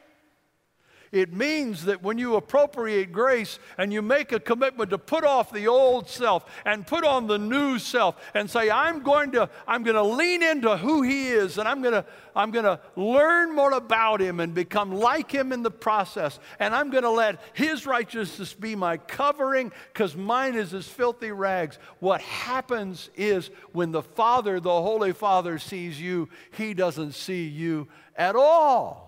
It 1.11 1.33
means 1.33 1.85
that 1.85 2.03
when 2.03 2.17
you 2.17 2.35
appropriate 2.35 3.11
grace 3.11 3.59
and 3.77 3.93
you 3.93 4.01
make 4.01 4.31
a 4.31 4.39
commitment 4.39 4.89
to 4.89 4.97
put 4.97 5.23
off 5.23 5.53
the 5.53 5.67
old 5.67 6.09
self 6.09 6.45
and 6.65 6.85
put 6.85 7.05
on 7.05 7.27
the 7.27 7.37
new 7.37 7.79
self 7.79 8.15
and 8.33 8.49
say, 8.49 8.69
I'm 8.69 9.03
going 9.03 9.31
to, 9.31 9.49
I'm 9.67 9.83
going 9.83 9.95
to 9.95 10.03
lean 10.03 10.43
into 10.43 10.75
who 10.75 11.03
he 11.03 11.29
is 11.29 11.57
and 11.57 11.67
I'm 11.67 11.81
going 11.81 11.93
to, 11.93 12.05
I'm 12.35 12.51
going 12.51 12.65
to 12.65 12.79
learn 12.95 13.55
more 13.55 13.71
about 13.71 14.21
him 14.21 14.39
and 14.39 14.53
become 14.53 14.93
like 14.93 15.31
him 15.31 15.53
in 15.53 15.63
the 15.63 15.71
process. 15.71 16.39
And 16.59 16.75
I'm 16.75 16.89
going 16.89 17.03
to 17.03 17.09
let 17.09 17.39
his 17.53 17.85
righteousness 17.85 18.53
be 18.53 18.75
my 18.75 18.97
covering 18.97 19.71
because 19.93 20.15
mine 20.15 20.55
is 20.55 20.73
as 20.73 20.87
filthy 20.87 21.31
rags. 21.31 21.79
What 21.99 22.21
happens 22.21 23.09
is 23.15 23.49
when 23.71 23.91
the 23.91 24.03
Father, 24.03 24.59
the 24.59 24.69
Holy 24.69 25.13
Father, 25.13 25.57
sees 25.57 25.99
you, 25.99 26.27
he 26.51 26.73
doesn't 26.73 27.13
see 27.13 27.47
you 27.47 27.87
at 28.15 28.35
all. 28.35 29.06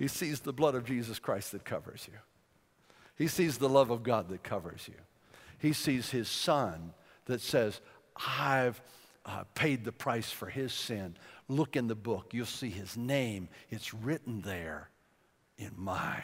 He 0.00 0.08
sees 0.08 0.40
the 0.40 0.54
blood 0.54 0.74
of 0.74 0.86
Jesus 0.86 1.18
Christ 1.18 1.52
that 1.52 1.66
covers 1.66 2.08
you. 2.10 2.18
He 3.16 3.28
sees 3.28 3.58
the 3.58 3.68
love 3.68 3.90
of 3.90 4.02
God 4.02 4.30
that 4.30 4.42
covers 4.42 4.88
you. 4.88 4.94
He 5.58 5.74
sees 5.74 6.08
his 6.08 6.26
son 6.26 6.94
that 7.26 7.42
says, 7.42 7.82
I've 8.16 8.80
uh, 9.26 9.44
paid 9.54 9.84
the 9.84 9.92
price 9.92 10.30
for 10.30 10.46
his 10.46 10.72
sin. 10.72 11.18
Look 11.48 11.76
in 11.76 11.86
the 11.86 11.94
book. 11.94 12.32
You'll 12.32 12.46
see 12.46 12.70
his 12.70 12.96
name. 12.96 13.50
It's 13.68 13.92
written 13.92 14.40
there 14.40 14.88
in 15.58 15.72
my 15.76 16.22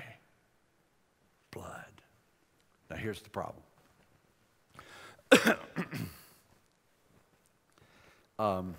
blood. 1.50 2.00
Now, 2.88 2.96
here's 2.96 3.20
the 3.20 3.28
problem. 3.28 3.62
um, 8.38 8.74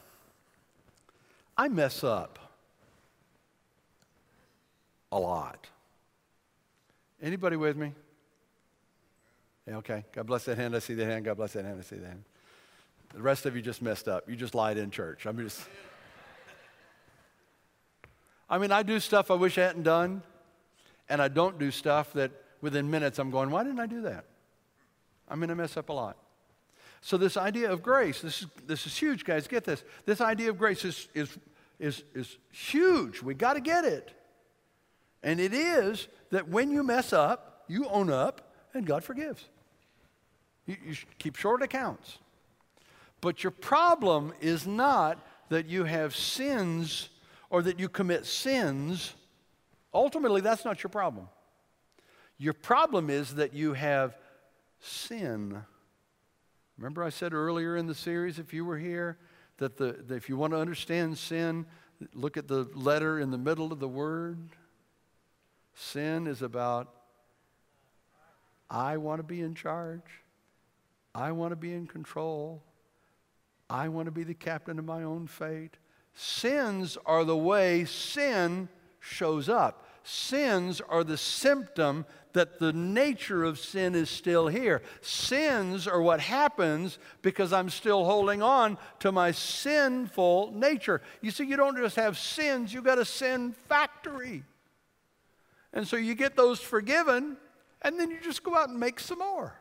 I 1.56 1.68
mess 1.68 2.04
up 2.04 2.47
a 5.18 5.20
lot. 5.20 5.68
Anybody 7.22 7.56
with 7.56 7.76
me? 7.76 7.94
Yeah, 9.68 9.78
okay. 9.78 10.06
God 10.14 10.28
bless 10.28 10.46
that 10.46 10.58
hand. 10.58 10.76
I 10.76 10.80
see 10.80 10.94
the 10.94 11.06
hand. 11.06 11.26
God 11.26 11.38
bless 11.38 11.54
that 11.54 11.66
hand. 11.66 11.80
I 11.80 11.84
see 11.84 11.98
the 11.98 12.08
hand. 12.08 12.24
The 13.14 13.22
rest 13.22 13.46
of 13.46 13.56
you 13.56 13.62
just 13.62 13.82
messed 13.82 14.08
up. 14.08 14.30
You 14.30 14.36
just 14.36 14.54
lied 14.54 14.78
in 14.78 14.92
church. 14.92 15.26
I'm 15.26 15.38
just. 15.38 15.62
I 18.50 18.60
mean, 18.60 18.72
I 18.72 18.84
do 18.84 19.00
stuff 19.00 19.32
I 19.32 19.34
wish 19.34 19.58
I 19.58 19.64
hadn't 19.64 19.84
done, 19.84 20.22
and 21.10 21.22
I 21.22 21.28
don't 21.28 21.58
do 21.58 21.72
stuff 21.72 22.14
that 22.14 22.32
within 22.62 22.90
minutes 22.90 23.20
I'm 23.20 23.32
going, 23.32 23.50
why 23.50 23.64
didn't 23.64 23.80
I 23.80 23.88
do 23.88 24.04
that? 24.04 24.26
I 25.28 25.36
mean, 25.36 25.52
I 25.52 25.54
mess 25.56 25.76
up 25.76 25.90
a 25.90 25.94
lot. 25.94 26.18
So, 27.02 27.18
this 27.18 27.38
idea 27.38 27.72
of 27.72 27.82
grace, 27.82 28.22
this 28.22 28.42
is, 28.42 28.48
this 28.66 28.86
is 28.86 28.96
huge, 28.96 29.26
guys. 29.26 29.48
Get 29.48 29.64
this. 29.64 29.84
This 30.06 30.22
idea 30.22 30.50
of 30.50 30.58
grace 30.58 30.86
is, 30.86 31.08
is, 31.14 31.38
is, 31.80 32.04
is 32.14 32.38
huge. 32.52 33.22
We 33.22 33.34
got 33.34 33.54
to 33.54 33.62
get 33.62 33.86
it. 33.86 34.17
And 35.24 35.40
it 35.40 35.54
is 35.54 36.08
that 36.32 36.48
when 36.48 36.72
you 36.72 36.84
mess 36.84 37.14
up, 37.14 37.64
you 37.68 37.88
own 37.88 38.10
up, 38.10 38.54
and 38.74 38.86
God 38.86 39.04
forgives. 39.04 39.46
You, 40.66 40.78
you 40.86 40.96
keep 41.18 41.36
short 41.36 41.62
accounts. 41.62 42.20
But 43.22 43.44
your 43.44 43.52
problem 43.52 44.34
is 44.42 44.68
not 44.68 45.26
that 45.50 45.66
you 45.66 45.86
have 45.86 46.16
sins 46.16 47.10
or 47.50 47.62
that 47.64 47.80
you 47.80 47.90
commit 47.90 48.26
sins. 48.26 49.14
Ultimately, 49.94 50.42
that's 50.42 50.66
not 50.66 50.84
your 50.84 50.90
problem. 50.90 51.28
Your 52.38 52.54
problem 52.54 53.10
is 53.10 53.36
that 53.36 53.54
you 53.54 53.74
have 53.74 54.16
sin. 54.80 55.64
Remember, 56.78 57.04
I 57.04 57.10
said 57.10 57.34
earlier 57.34 57.76
in 57.76 57.88
the 57.88 57.96
series, 57.96 58.38
if 58.38 58.54
you 58.54 58.64
were 58.64 58.78
here, 58.78 59.18
that, 59.58 59.78
the, 59.78 59.94
that 60.08 60.16
if 60.16 60.30
you 60.30 60.38
want 60.38 60.54
to 60.54 60.60
understand 60.60 61.18
sin, 61.18 61.66
look 62.14 62.38
at 62.38 62.48
the 62.48 62.70
letter 62.76 63.20
in 63.20 63.32
the 63.32 63.38
middle 63.38 63.74
of 63.74 63.80
the 63.80 63.88
word. 63.88 64.38
Sin 65.80 66.26
is 66.26 66.42
about, 66.42 66.92
I 68.68 68.98
want 68.98 69.20
to 69.20 69.24
be 69.24 69.42
in 69.42 69.54
charge, 69.54 70.24
I 71.14 71.32
want 71.34 71.52
to 71.52 71.56
be 71.56 71.72
in 71.72 71.86
control, 71.86 72.64
I 73.70 73.88
want 73.90 74.08
to 74.08 74.12
be 74.12 74.24
the 74.24 74.34
captain 74.34 74.80
of 74.80 74.86
my 74.86 75.04
own 75.04 75.28
fate. 75.28 75.78
Sins 76.16 76.98
are 77.06 77.24
the 77.24 77.38
way 77.38 77.86
sin 77.86 78.70
shows 79.00 79.50
up. 79.50 79.86
Sins 80.04 80.82
are 80.82 81.04
the 81.04 81.16
symptom 81.16 82.08
that 82.34 82.58
the 82.58 82.74
nature 82.74 83.44
of 83.44 83.60
sin 83.60 83.94
is 83.94 84.10
still 84.10 84.48
here. 84.48 84.82
Sins 85.02 85.88
are 85.88 86.02
what 86.02 86.22
happens 86.22 86.98
because 87.22 87.54
I'm 87.54 87.70
still 87.70 88.04
holding 88.04 88.42
on 88.42 88.80
to 89.02 89.12
my 89.12 89.30
sinful 89.30 90.54
nature. 90.56 91.04
You 91.22 91.30
see, 91.30 91.46
you 91.46 91.56
don't 91.56 91.78
just 91.78 91.98
have 91.98 92.18
sins, 92.18 92.74
you've 92.74 92.84
got 92.84 92.98
a 92.98 93.06
sin 93.06 93.54
factory. 93.70 94.44
And 95.74 95.88
so 95.88 95.98
you 95.98 96.16
get 96.16 96.36
those 96.36 96.60
forgiven, 96.60 97.38
and 97.82 98.00
then 98.00 98.10
you 98.10 98.18
just 98.22 98.44
go 98.44 98.56
out 98.56 98.70
and 98.70 98.80
make 98.80 99.00
some 99.00 99.20
more. 99.20 99.60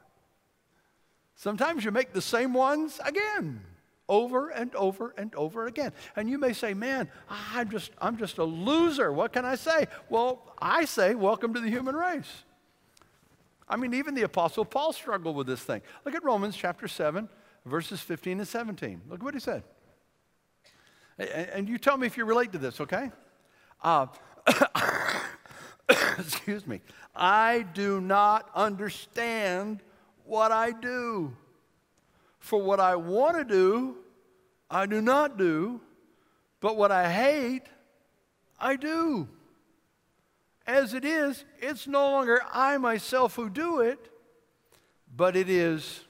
Sometimes 1.35 1.85
you 1.85 1.91
make 1.91 2.13
the 2.13 2.23
same 2.23 2.55
ones 2.55 2.99
again 3.05 3.63
over 4.09 4.51
and 4.51 4.75
over 4.75 5.15
and 5.19 5.35
over 5.35 5.67
again. 5.67 5.93
And 6.15 6.31
you 6.31 6.39
may 6.39 6.53
say, 6.53 6.75
"Man, 6.75 7.11
I'm 7.29 7.69
just 7.69 7.91
I'm 8.01 8.17
just 8.17 8.39
a 8.39 8.45
loser. 8.45 9.13
What 9.13 9.33
can 9.33 9.45
I 9.45 9.57
say?" 9.57 9.87
Well, 10.09 10.43
I 10.59 10.85
say, 10.85 11.15
"Welcome 11.15 11.53
to 11.55 11.61
the 11.61 11.69
human 11.69 11.95
race." 11.95 12.45
I 13.69 13.77
mean, 13.77 13.95
even 13.95 14.15
the 14.15 14.23
Apostle 14.23 14.65
Paul 14.65 14.93
struggled 14.93 15.37
with 15.37 15.47
this 15.47 15.63
thing. 15.63 15.83
Look 16.05 16.15
at 16.15 16.23
Romans 16.23 16.57
chapter 16.57 16.87
7, 16.87 17.29
verses 17.65 18.01
15 18.01 18.39
and 18.39 18.49
17. 18.49 19.03
Look 19.09 19.23
what 19.23 19.35
he 19.35 19.41
said. 19.41 19.65
And 21.19 21.69
you 21.69 21.79
tell 21.79 21.97
me 21.97 22.07
if 22.07 22.17
you 22.17 22.25
relate 22.25 22.53
to 22.53 22.59
this, 22.59 22.81
okay? 22.81 23.11
Uh, 23.83 24.07
excuse 26.19 26.67
me. 26.67 26.81
I 27.15 27.65
do 27.75 28.01
not 28.01 28.51
understand 28.55 29.81
what 30.25 30.53
I 30.53 30.73
do. 30.73 31.37
For 32.39 32.63
what 32.63 32.81
I 32.81 32.97
want 32.97 33.37
to 33.37 33.45
do, 33.45 33.97
I 34.71 34.87
do 34.87 35.01
not 35.01 35.37
do, 35.37 35.81
but 36.61 36.77
what 36.77 36.93
I 36.93 37.11
hate, 37.11 37.65
I 38.59 38.77
do. 38.77 39.29
As 40.67 40.95
it 40.95 41.05
is, 41.05 41.45
it's 41.61 41.87
no 41.87 42.11
longer 42.11 42.41
I 42.53 42.77
myself 42.79 43.37
who 43.37 43.49
do 43.49 43.81
it, 43.81 44.11
but 45.17 45.37
it 45.37 45.49
is 45.49 46.05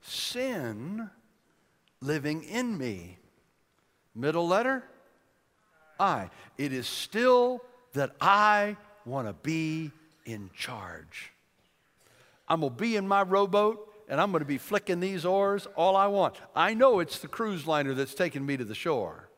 sin 0.00 1.08
living 2.00 2.42
in 2.42 2.76
me. 2.76 3.18
Middle 4.14 4.46
letter, 4.46 4.84
I. 6.02 6.30
It 6.58 6.72
is 6.72 6.86
still 6.86 7.62
that 7.92 8.12
I 8.20 8.76
want 9.06 9.28
to 9.28 9.32
be 9.32 9.90
in 10.24 10.50
charge. 10.54 11.32
I'm 12.48 12.60
going 12.60 12.72
to 12.72 12.78
be 12.78 12.96
in 12.96 13.06
my 13.06 13.22
rowboat 13.22 13.88
and 14.08 14.20
I'm 14.20 14.30
going 14.30 14.40
to 14.40 14.46
be 14.46 14.58
flicking 14.58 15.00
these 15.00 15.24
oars 15.24 15.66
all 15.76 15.96
I 15.96 16.08
want. 16.08 16.34
I 16.54 16.74
know 16.74 16.98
it's 16.98 17.18
the 17.18 17.28
cruise 17.28 17.66
liner 17.66 17.94
that's 17.94 18.14
taking 18.14 18.44
me 18.44 18.56
to 18.56 18.64
the 18.64 18.74
shore 18.74 19.28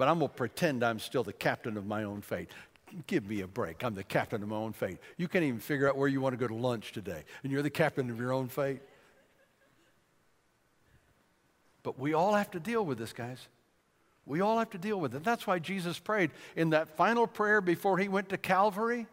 but 0.00 0.08
I'm 0.08 0.20
going 0.20 0.30
to 0.30 0.34
pretend 0.34 0.82
I'm 0.82 0.98
still 0.98 1.22
the 1.22 1.34
captain 1.34 1.76
of 1.76 1.84
my 1.84 2.04
own 2.04 2.22
fate. 2.22 2.48
Give 3.06 3.28
me 3.28 3.42
a 3.42 3.46
break. 3.46 3.84
I'm 3.84 3.94
the 3.94 4.02
captain 4.02 4.42
of 4.42 4.48
my 4.48 4.56
own 4.56 4.72
fate. 4.72 4.96
You 5.18 5.28
can't 5.28 5.44
even 5.44 5.60
figure 5.60 5.86
out 5.86 5.94
where 5.94 6.08
you 6.08 6.22
want 6.22 6.32
to 6.32 6.38
go 6.38 6.48
to 6.48 6.54
lunch 6.54 6.92
today, 6.92 7.22
and 7.42 7.52
you're 7.52 7.60
the 7.60 7.68
captain 7.68 8.08
of 8.08 8.18
your 8.18 8.32
own 8.32 8.48
fate. 8.48 8.80
But 11.82 11.98
we 11.98 12.14
all 12.14 12.32
have 12.32 12.50
to 12.52 12.58
deal 12.58 12.82
with 12.82 12.96
this, 12.96 13.12
guys. 13.12 13.46
We 14.26 14.40
all 14.40 14.58
have 14.58 14.70
to 14.70 14.78
deal 14.78 15.00
with 15.00 15.14
it. 15.14 15.24
That's 15.24 15.46
why 15.46 15.58
Jesus 15.58 15.98
prayed 15.98 16.30
in 16.54 16.70
that 16.70 16.96
final 16.96 17.26
prayer 17.26 17.60
before 17.60 17.98
he 17.98 18.08
went 18.08 18.28
to 18.28 18.38
Calvary. 18.38 19.06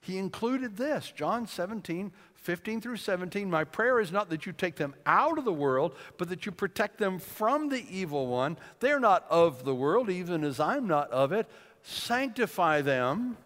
He 0.00 0.18
included 0.18 0.76
this 0.76 1.12
John 1.14 1.46
17, 1.46 2.12
15 2.34 2.80
through 2.82 2.98
17, 2.98 3.48
my 3.48 3.64
prayer 3.64 4.00
is 4.00 4.12
not 4.12 4.28
that 4.28 4.44
you 4.44 4.52
take 4.52 4.76
them 4.76 4.94
out 5.06 5.38
of 5.38 5.46
the 5.46 5.52
world, 5.52 5.96
but 6.18 6.28
that 6.28 6.44
you 6.44 6.52
protect 6.52 6.98
them 6.98 7.18
from 7.18 7.70
the 7.70 7.86
evil 7.90 8.26
one. 8.26 8.58
They're 8.80 9.00
not 9.00 9.24
of 9.30 9.64
the 9.64 9.74
world, 9.74 10.10
even 10.10 10.44
as 10.44 10.60
I'm 10.60 10.86
not 10.86 11.10
of 11.10 11.32
it. 11.32 11.48
Sanctify 11.82 12.82
them 12.82 13.38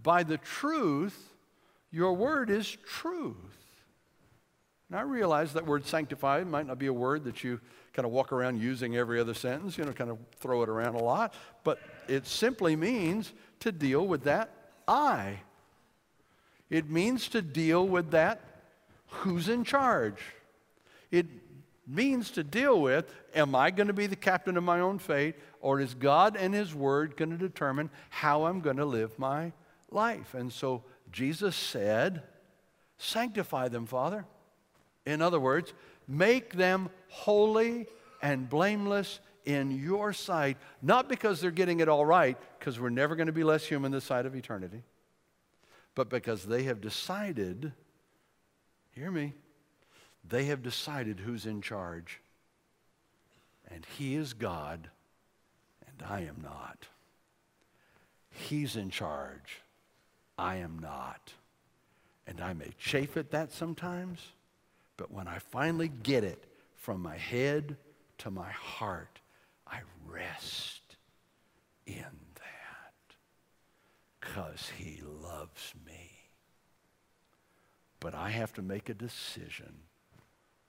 by 0.00 0.22
the 0.22 0.38
truth. 0.38 1.32
Your 1.90 2.12
word 2.12 2.48
is 2.48 2.76
truth. 2.86 3.34
Now, 4.88 4.98
I 4.98 5.02
realize 5.02 5.52
that 5.52 5.66
word 5.66 5.84
sanctify 5.84 6.44
might 6.44 6.66
not 6.66 6.78
be 6.78 6.86
a 6.86 6.92
word 6.92 7.24
that 7.24 7.42
you 7.42 7.60
kind 7.92 8.06
of 8.06 8.12
walk 8.12 8.32
around 8.32 8.60
using 8.60 8.96
every 8.96 9.20
other 9.20 9.34
sentence, 9.34 9.76
you 9.76 9.84
know, 9.84 9.92
kind 9.92 10.10
of 10.10 10.18
throw 10.36 10.62
it 10.62 10.68
around 10.68 10.94
a 10.94 11.02
lot, 11.02 11.34
but 11.64 11.80
it 12.08 12.26
simply 12.26 12.76
means 12.76 13.32
to 13.60 13.72
deal 13.72 14.06
with 14.06 14.24
that 14.24 14.50
I 14.86 15.40
it 16.70 16.90
means 16.90 17.28
to 17.28 17.42
deal 17.42 17.86
with 17.86 18.10
that 18.10 18.40
who's 19.06 19.48
in 19.48 19.64
charge. 19.64 20.20
It 21.10 21.26
means 21.86 22.30
to 22.32 22.44
deal 22.44 22.80
with 22.80 23.12
am 23.34 23.54
I 23.54 23.70
going 23.70 23.86
to 23.86 23.92
be 23.92 24.06
the 24.06 24.16
captain 24.16 24.56
of 24.56 24.64
my 24.64 24.80
own 24.80 24.98
fate, 24.98 25.36
or 25.60 25.80
is 25.80 25.94
God 25.94 26.36
and 26.36 26.52
His 26.52 26.74
Word 26.74 27.16
going 27.16 27.30
to 27.30 27.38
determine 27.38 27.90
how 28.10 28.44
I'm 28.44 28.60
going 28.60 28.76
to 28.76 28.84
live 28.84 29.18
my 29.18 29.52
life? 29.90 30.34
And 30.34 30.52
so 30.52 30.82
Jesus 31.10 31.56
said, 31.56 32.22
Sanctify 32.98 33.68
them, 33.68 33.86
Father. 33.86 34.26
In 35.06 35.22
other 35.22 35.40
words, 35.40 35.72
make 36.06 36.52
them 36.52 36.90
holy 37.08 37.86
and 38.22 38.48
blameless 38.48 39.20
in 39.44 39.70
your 39.70 40.12
sight, 40.12 40.56
not 40.82 41.08
because 41.08 41.40
they're 41.40 41.50
getting 41.50 41.80
it 41.80 41.88
all 41.88 42.04
right, 42.04 42.36
because 42.58 42.78
we're 42.78 42.90
never 42.90 43.16
going 43.16 43.28
to 43.28 43.32
be 43.32 43.44
less 43.44 43.64
human 43.64 43.92
this 43.92 44.04
side 44.04 44.26
of 44.26 44.34
eternity 44.34 44.82
but 45.98 46.08
because 46.08 46.44
they 46.44 46.62
have 46.62 46.80
decided, 46.80 47.72
hear 48.92 49.10
me, 49.10 49.32
they 50.28 50.44
have 50.44 50.62
decided 50.62 51.18
who's 51.18 51.44
in 51.44 51.60
charge. 51.60 52.20
And 53.68 53.84
He 53.84 54.14
is 54.14 54.32
God, 54.32 54.90
and 55.88 56.08
I 56.08 56.20
am 56.20 56.36
not. 56.40 56.86
He's 58.30 58.76
in 58.76 58.90
charge, 58.90 59.60
I 60.38 60.58
am 60.58 60.78
not. 60.78 61.32
And 62.28 62.40
I 62.40 62.52
may 62.52 62.70
chafe 62.78 63.16
at 63.16 63.32
that 63.32 63.50
sometimes, 63.50 64.20
but 64.96 65.10
when 65.10 65.26
I 65.26 65.40
finally 65.40 65.88
get 65.88 66.22
it 66.22 66.44
from 66.88 67.02
my 67.02 67.18
head 67.18 67.76
to 68.16 68.30
my 68.30 68.48
heart, 68.48 69.20
I 69.66 69.80
rest 70.06 70.96
in 71.86 72.06
because 74.18 74.70
he 74.70 75.02
loves 75.04 75.74
me. 75.84 76.12
But 78.00 78.14
I 78.14 78.30
have 78.30 78.54
to 78.54 78.62
make 78.62 78.88
a 78.88 78.94
decision 78.94 79.74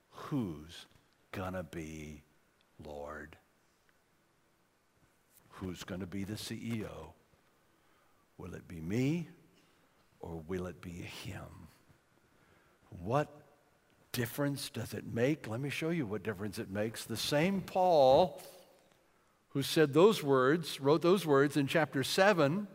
who's 0.09 0.87
going 1.31 1.53
to 1.53 1.63
be 1.63 2.23
Lord? 2.85 3.37
Who's 5.47 5.85
going 5.85 6.01
to 6.01 6.07
be 6.07 6.25
the 6.25 6.33
CEO? 6.33 7.13
Will 8.37 8.55
it 8.55 8.67
be 8.67 8.81
me 8.81 9.29
or 10.19 10.41
will 10.49 10.65
it 10.65 10.81
be 10.81 10.89
him? 10.89 11.69
What 12.89 13.29
difference 14.11 14.69
does 14.69 14.93
it 14.93 15.05
make? 15.13 15.47
Let 15.47 15.59
me 15.59 15.69
show 15.69 15.89
you 15.89 16.05
what 16.05 16.23
difference 16.23 16.59
it 16.59 16.69
makes. 16.69 17.05
The 17.05 17.17
same 17.17 17.61
Paul 17.61 18.41
who 19.49 19.61
said 19.63 19.93
those 19.93 20.23
words, 20.23 20.79
wrote 20.79 21.01
those 21.01 21.25
words 21.25 21.57
in 21.57 21.67
chapter 21.67 22.03
7, 22.03 22.67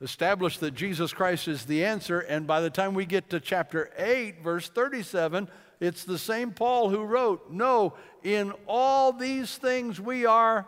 established 0.00 0.60
that 0.60 0.72
Jesus 0.72 1.12
Christ 1.12 1.48
is 1.48 1.64
the 1.64 1.84
answer. 1.84 2.20
And 2.20 2.46
by 2.46 2.60
the 2.60 2.70
time 2.70 2.94
we 2.94 3.06
get 3.06 3.30
to 3.30 3.40
chapter 3.40 3.90
8, 3.96 4.42
verse 4.42 4.68
37, 4.68 5.48
it's 5.80 6.04
the 6.04 6.18
same 6.18 6.52
Paul 6.52 6.90
who 6.90 7.02
wrote, 7.02 7.50
No, 7.50 7.94
in 8.22 8.52
all 8.66 9.12
these 9.12 9.56
things 9.56 10.00
we 10.00 10.26
are 10.26 10.66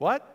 what? 0.00 0.26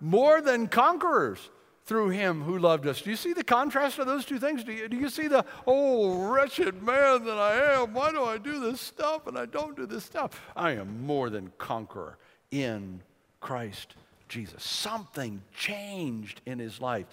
More 0.00 0.40
than 0.40 0.66
conquerors 0.66 1.38
through 1.84 2.10
him 2.10 2.42
who 2.42 2.58
loved 2.58 2.86
us. 2.86 3.02
Do 3.02 3.10
you 3.10 3.16
see 3.16 3.32
the 3.32 3.44
contrast 3.44 3.98
of 3.98 4.06
those 4.06 4.24
two 4.24 4.38
things? 4.38 4.62
Do 4.62 4.72
you, 4.72 4.88
do 4.88 4.96
you 4.96 5.08
see 5.08 5.26
the, 5.26 5.44
oh, 5.66 6.28
wretched 6.28 6.82
man 6.82 7.24
that 7.24 7.38
I 7.38 7.74
am? 7.74 7.92
Why 7.92 8.12
do 8.12 8.22
I 8.22 8.38
do 8.38 8.60
this 8.60 8.80
stuff 8.80 9.26
and 9.26 9.36
I 9.36 9.46
don't 9.46 9.76
do 9.76 9.86
this 9.86 10.04
stuff? 10.04 10.40
I 10.54 10.72
am 10.72 11.04
more 11.04 11.28
than 11.28 11.52
conqueror 11.58 12.18
in 12.50 13.02
Christ 13.40 13.96
Jesus. 14.28 14.62
Something 14.62 15.42
changed 15.54 16.40
in 16.46 16.58
his 16.58 16.80
life. 16.80 17.06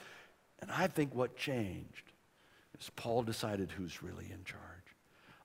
And 0.61 0.69
I 0.71 0.87
think 0.87 1.15
what 1.15 1.35
changed 1.35 2.11
is 2.79 2.89
Paul 2.95 3.23
decided 3.23 3.71
who's 3.71 4.03
really 4.03 4.25
in 4.25 4.43
charge. 4.43 4.63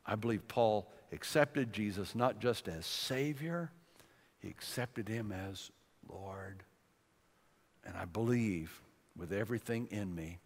I 0.06 0.16
believe 0.16 0.46
Paul 0.48 0.86
accepted 1.12 1.72
Jesus 1.72 2.14
not 2.14 2.40
just 2.40 2.68
as 2.68 2.84
Savior, 2.84 3.70
he 4.38 4.48
accepted 4.48 5.08
him 5.08 5.32
as 5.32 5.70
Lord. 6.08 6.62
And 7.86 7.96
I 7.96 8.04
believe 8.04 8.80
with 9.16 9.32
everything 9.32 9.86
in 9.90 10.14
me 10.14 10.38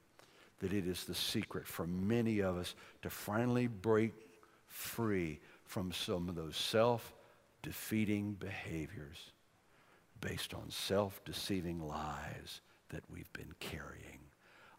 that 0.61 0.73
it 0.73 0.87
is 0.87 1.05
the 1.05 1.14
secret 1.14 1.66
for 1.66 1.87
many 1.87 2.41
of 2.41 2.57
us 2.57 2.75
to 3.03 3.11
finally 3.11 3.66
break 3.66 4.12
free 4.66 5.39
from 5.64 5.93
some 5.93 6.29
of 6.29 6.35
those 6.35 6.57
self 6.57 7.14
defeating 7.62 8.33
behaviors 8.35 9.33
based 10.21 10.55
on 10.55 10.71
self 10.71 11.21
deceiving 11.25 11.87
lies 11.87 12.61
that 12.91 13.05
we've 13.12 13.33
been 13.33 13.53
carrying. 13.61 14.19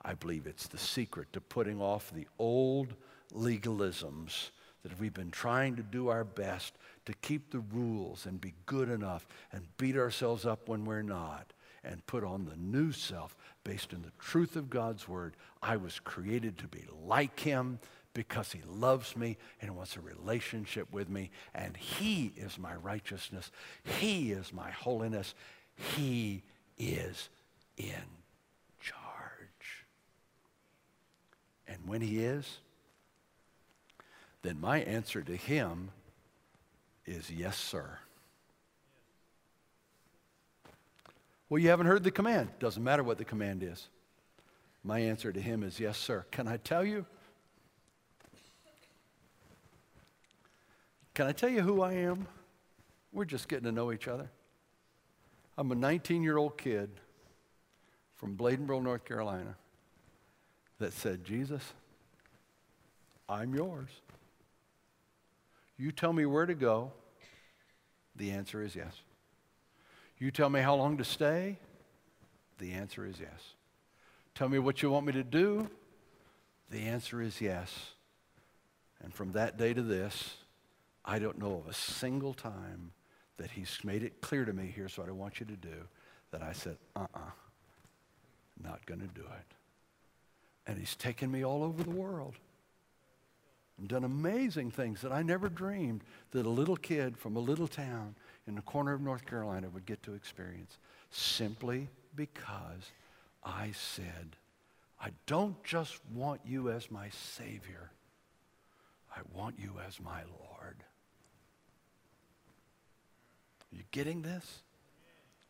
I 0.01 0.13
believe 0.13 0.47
it's 0.47 0.67
the 0.67 0.77
secret 0.77 1.31
to 1.33 1.41
putting 1.41 1.81
off 1.81 2.11
the 2.13 2.27
old 2.39 2.93
legalisms 3.33 4.49
that 4.83 4.97
we've 4.99 5.13
been 5.13 5.31
trying 5.31 5.75
to 5.75 5.83
do 5.83 6.07
our 6.07 6.23
best 6.23 6.73
to 7.05 7.13
keep 7.13 7.51
the 7.51 7.59
rules 7.59 8.25
and 8.25 8.39
be 8.39 8.53
good 8.65 8.89
enough 8.89 9.27
and 9.51 9.67
beat 9.77 9.97
ourselves 9.97 10.45
up 10.45 10.69
when 10.69 10.85
we're 10.85 11.01
not 11.01 11.51
and 11.83 12.05
put 12.05 12.23
on 12.23 12.45
the 12.45 12.55
new 12.55 12.91
self 12.91 13.35
based 13.63 13.93
on 13.93 14.01
the 14.01 14.11
truth 14.19 14.55
of 14.55 14.69
God's 14.69 15.07
word. 15.07 15.35
I 15.61 15.77
was 15.77 15.99
created 15.99 16.57
to 16.59 16.67
be 16.67 16.85
like 17.05 17.39
him 17.39 17.79
because 18.13 18.51
he 18.51 18.61
loves 18.67 19.15
me 19.15 19.37
and 19.61 19.75
wants 19.75 19.95
a 19.95 20.01
relationship 20.01 20.91
with 20.91 21.09
me. 21.09 21.31
And 21.53 21.77
he 21.77 22.33
is 22.35 22.57
my 22.57 22.75
righteousness. 22.75 23.51
He 23.83 24.31
is 24.31 24.51
my 24.51 24.71
holiness. 24.71 25.35
He 25.95 26.43
is 26.77 27.29
in 27.77 27.93
charge. 28.79 29.85
And 31.67 31.77
when 31.85 32.01
he 32.01 32.19
is, 32.19 32.59
then 34.41 34.59
my 34.59 34.79
answer 34.79 35.21
to 35.21 35.35
him 35.35 35.91
is 37.05 37.29
yes, 37.29 37.57
sir. 37.57 37.99
Well, 41.49 41.59
you 41.59 41.69
haven't 41.69 41.87
heard 41.87 42.03
the 42.03 42.11
command. 42.11 42.49
Doesn't 42.59 42.83
matter 42.83 43.03
what 43.03 43.17
the 43.17 43.25
command 43.25 43.63
is. 43.63 43.89
My 44.83 44.99
answer 44.99 45.31
to 45.31 45.41
him 45.41 45.63
is 45.63 45.79
yes, 45.79 45.97
sir. 45.97 46.25
Can 46.31 46.47
I 46.47 46.57
tell 46.57 46.85
you? 46.85 47.05
Can 51.13 51.27
I 51.27 51.31
tell 51.31 51.49
you 51.49 51.61
who 51.61 51.81
I 51.81 51.93
am? 51.93 52.27
We're 53.11 53.25
just 53.25 53.49
getting 53.49 53.65
to 53.65 53.71
know 53.71 53.91
each 53.91 54.07
other. 54.07 54.29
I'm 55.57 55.71
a 55.71 55.75
19 55.75 56.23
year 56.23 56.37
old 56.37 56.57
kid 56.57 56.89
from 58.15 58.37
Bladenboro, 58.37 58.81
North 58.81 59.03
Carolina, 59.03 59.55
that 60.77 60.93
said, 60.93 61.25
Jesus, 61.25 61.73
I'm 63.27 63.53
yours. 63.55 63.89
You 65.77 65.91
tell 65.91 66.13
me 66.13 66.25
where 66.25 66.45
to 66.45 66.55
go. 66.55 66.91
The 68.15 68.31
answer 68.31 68.63
is 68.63 68.75
yes. 68.75 68.93
You 70.19 70.31
tell 70.31 70.49
me 70.49 70.59
how 70.59 70.75
long 70.75 70.97
to 70.97 71.05
stay. 71.05 71.57
The 72.57 72.73
answer 72.73 73.05
is 73.05 73.19
yes. 73.19 73.53
Tell 74.35 74.49
me 74.49 74.59
what 74.59 74.81
you 74.81 74.91
want 74.91 75.05
me 75.05 75.13
to 75.13 75.23
do. 75.23 75.69
The 76.69 76.81
answer 76.81 77.21
is 77.21 77.39
yes. 77.39 77.73
And 79.01 79.13
from 79.13 79.31
that 79.31 79.57
day 79.57 79.73
to 79.73 79.81
this, 79.81 80.35
I 81.05 81.19
don't 81.19 81.39
know 81.39 81.63
of 81.65 81.69
a 81.69 81.73
single 81.73 82.33
time 82.33 82.91
that 83.37 83.51
he's 83.51 83.79
made 83.83 84.03
it 84.03 84.19
clear 84.21 84.43
to 84.43 84.51
me 84.51 84.71
here's 84.73 84.97
what 84.97 85.07
I 85.07 85.11
want 85.11 85.39
you 85.39 85.45
to 85.45 85.55
do 85.55 85.87
that 86.31 86.43
I 86.43 86.51
said, 86.51 86.77
uh 86.95 86.99
uh-uh, 86.99 87.19
uh, 87.19 87.31
not 88.61 88.85
going 88.85 88.99
to 88.99 89.07
do 89.07 89.21
it. 89.21 89.55
And 90.67 90.77
he's 90.77 90.95
taken 90.95 91.31
me 91.31 91.43
all 91.43 91.63
over 91.63 91.81
the 91.81 91.89
world 91.89 92.35
and 93.79 93.87
done 93.87 94.03
amazing 94.03 94.71
things 94.71 95.01
that 95.01 95.11
I 95.11 95.23
never 95.23 95.47
dreamed 95.47 96.03
that 96.31 96.45
a 96.45 96.49
little 96.49 96.75
kid 96.75 97.17
from 97.17 97.37
a 97.37 97.39
little 97.39 97.67
town 97.67 98.15
in 98.47 98.55
the 98.55 98.61
corner 98.61 98.93
of 98.93 99.01
North 99.01 99.25
Carolina 99.25 99.69
would 99.69 99.85
get 99.85 100.01
to 100.03 100.13
experience 100.13 100.77
simply 101.11 101.87
because 102.15 102.91
I 103.43 103.71
said, 103.71 104.35
I 105.01 105.09
don't 105.25 105.61
just 105.63 105.99
want 106.13 106.41
you 106.45 106.69
as 106.69 106.91
my 106.91 107.09
Savior, 107.09 107.91
I 109.15 109.21
want 109.33 109.55
you 109.57 109.73
as 109.87 109.99
my 109.99 110.21
Lord. 110.39 110.83
Are 113.71 113.75
you 113.75 113.83
getting 113.91 114.21
this? 114.21 114.61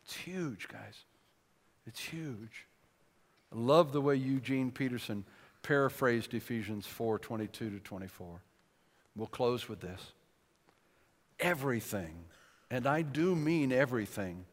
It's 0.04 0.14
huge, 0.14 0.68
guys. 0.68 1.04
It's 1.86 2.00
huge. 2.00 2.66
I 3.52 3.58
love 3.58 3.92
the 3.92 4.00
way 4.00 4.16
Eugene 4.16 4.70
Peterson 4.70 5.24
paraphrased 5.62 6.34
Ephesians 6.34 6.86
4 6.86 7.18
22 7.18 7.70
to 7.70 7.78
24. 7.80 8.40
We'll 9.16 9.26
close 9.26 9.68
with 9.68 9.80
this. 9.80 10.00
Everything, 11.40 12.14
and 12.70 12.86
I 12.86 13.02
do 13.02 13.34
mean 13.34 13.72
everything, 13.72 14.44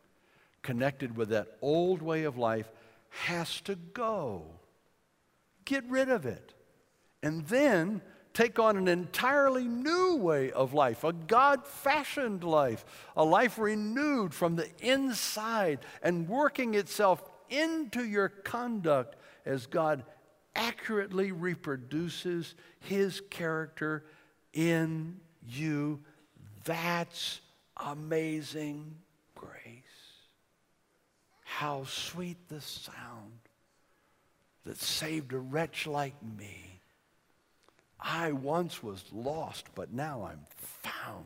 connected 0.61 1.15
with 1.15 1.29
that 1.29 1.57
old 1.61 2.01
way 2.01 2.23
of 2.23 2.37
life 2.37 2.69
has 3.09 3.61
to 3.61 3.75
go. 3.75 4.43
Get 5.65 5.83
rid 5.89 6.09
of 6.09 6.25
it. 6.25 6.53
And 7.21 7.45
then 7.47 8.01
take 8.33 8.59
on 8.59 8.77
an 8.77 8.87
entirely 8.87 9.67
new 9.67 10.15
way 10.15 10.51
of 10.51 10.73
life, 10.73 11.03
a 11.03 11.11
God 11.11 11.65
fashioned 11.65 12.43
life, 12.43 12.85
a 13.15 13.23
life 13.23 13.57
renewed 13.57 14.33
from 14.33 14.55
the 14.55 14.69
inside 14.79 15.79
and 16.03 16.29
working 16.29 16.75
itself 16.75 17.23
into 17.49 18.05
your 18.05 18.29
conduct 18.29 19.15
as 19.45 19.65
God 19.65 20.03
accurately 20.55 21.31
reproduces 21.31 22.55
his 22.79 23.21
character 23.29 24.05
in 24.53 25.19
you. 25.47 25.99
That's 26.63 27.41
amazing 27.85 28.95
grace. 29.35 29.51
How 31.43 31.85
sweet 31.85 32.37
the 32.49 32.61
sound 32.61 33.39
that 34.65 34.77
saved 34.77 35.33
a 35.33 35.39
wretch 35.39 35.87
like 35.87 36.15
me. 36.37 36.81
I 37.99 38.31
once 38.33 38.83
was 38.83 39.03
lost, 39.11 39.65
but 39.73 39.93
now 39.93 40.27
I'm 40.29 40.41
found. 40.57 41.25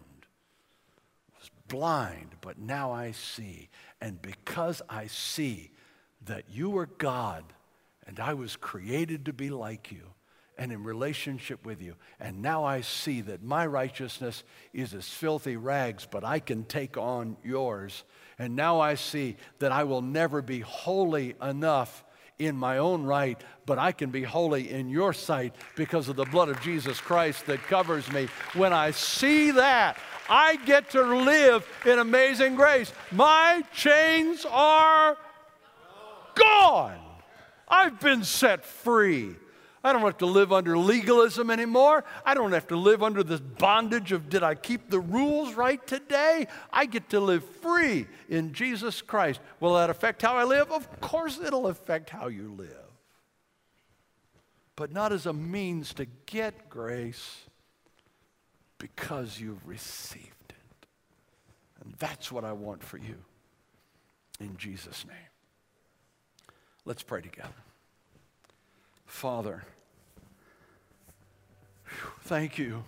Was 1.37 1.49
blind, 1.67 2.35
but 2.39 2.59
now 2.59 2.91
I 2.91 3.11
see. 3.11 3.69
And 3.99 4.21
because 4.21 4.81
I 4.87 5.07
see 5.07 5.71
that 6.25 6.45
you 6.51 6.77
are 6.77 6.85
God, 6.85 7.43
and 8.05 8.19
I 8.19 8.33
was 8.33 8.55
created 8.55 9.25
to 9.25 9.33
be 9.33 9.49
like 9.49 9.91
you 9.91 10.11
and 10.57 10.71
in 10.71 10.83
relationship 10.83 11.65
with 11.65 11.81
you. 11.81 11.95
And 12.19 12.41
now 12.41 12.63
I 12.63 12.81
see 12.81 13.21
that 13.21 13.41
my 13.41 13.65
righteousness 13.65 14.43
is 14.73 14.93
as 14.93 15.07
filthy 15.07 15.57
rags, 15.57 16.07
but 16.09 16.23
I 16.23 16.39
can 16.39 16.65
take 16.65 16.97
on 16.97 17.37
yours. 17.43 18.03
And 18.37 18.55
now 18.55 18.79
I 18.79 18.95
see 18.95 19.37
that 19.59 19.71
I 19.71 19.83
will 19.83 20.01
never 20.01 20.41
be 20.41 20.59
holy 20.59 21.35
enough 21.41 22.03
in 22.39 22.55
my 22.55 22.79
own 22.79 23.03
right, 23.03 23.41
but 23.65 23.77
I 23.77 23.91
can 23.91 24.09
be 24.09 24.23
holy 24.23 24.71
in 24.71 24.89
your 24.89 25.13
sight 25.13 25.55
because 25.75 26.09
of 26.09 26.15
the 26.15 26.25
blood 26.25 26.49
of 26.49 26.59
Jesus 26.61 26.99
Christ 26.99 27.45
that 27.45 27.61
covers 27.63 28.11
me. 28.11 28.27
When 28.53 28.73
I 28.73 28.91
see 28.91 29.51
that, 29.51 29.97
I 30.27 30.55
get 30.65 30.89
to 30.91 31.01
live 31.01 31.67
in 31.85 31.99
amazing 31.99 32.55
grace. 32.55 32.91
My 33.11 33.63
chains 33.73 34.45
are 34.49 35.17
gone. 36.35 36.99
I've 37.67 37.99
been 37.99 38.23
set 38.23 38.65
free. 38.65 39.35
I 39.83 39.93
don't 39.93 40.03
have 40.03 40.19
to 40.19 40.27
live 40.27 40.53
under 40.53 40.77
legalism 40.77 41.49
anymore. 41.49 42.03
I 42.23 42.35
don't 42.35 42.51
have 42.51 42.67
to 42.67 42.75
live 42.75 43.01
under 43.01 43.23
this 43.23 43.39
bondage 43.39 44.11
of 44.11 44.29
did 44.29 44.43
I 44.43 44.53
keep 44.53 44.89
the 44.89 44.99
rules 44.99 45.55
right 45.55 45.85
today? 45.87 46.47
I 46.71 46.85
get 46.85 47.09
to 47.09 47.19
live 47.19 47.43
free 47.43 48.05
in 48.29 48.53
Jesus 48.53 49.01
Christ. 49.01 49.39
Will 49.59 49.73
that 49.75 49.89
affect 49.89 50.21
how 50.21 50.35
I 50.35 50.43
live? 50.43 50.71
Of 50.71 51.01
course, 51.01 51.39
it'll 51.39 51.67
affect 51.67 52.11
how 52.11 52.27
you 52.27 52.53
live. 52.55 52.75
But 54.75 54.91
not 54.91 55.11
as 55.11 55.25
a 55.25 55.33
means 55.33 55.95
to 55.95 56.05
get 56.27 56.69
grace 56.69 57.41
because 58.77 59.39
you've 59.39 59.67
received 59.67 60.27
it. 60.49 60.87
And 61.83 61.95
that's 61.97 62.31
what 62.31 62.43
I 62.43 62.53
want 62.53 62.83
for 62.83 62.97
you 62.97 63.17
in 64.39 64.57
Jesus' 64.57 65.05
name. 65.07 65.15
Let's 66.85 67.03
pray 67.03 67.21
together. 67.21 67.49
Father, 69.11 69.65
thank 72.21 72.57
you 72.57 72.85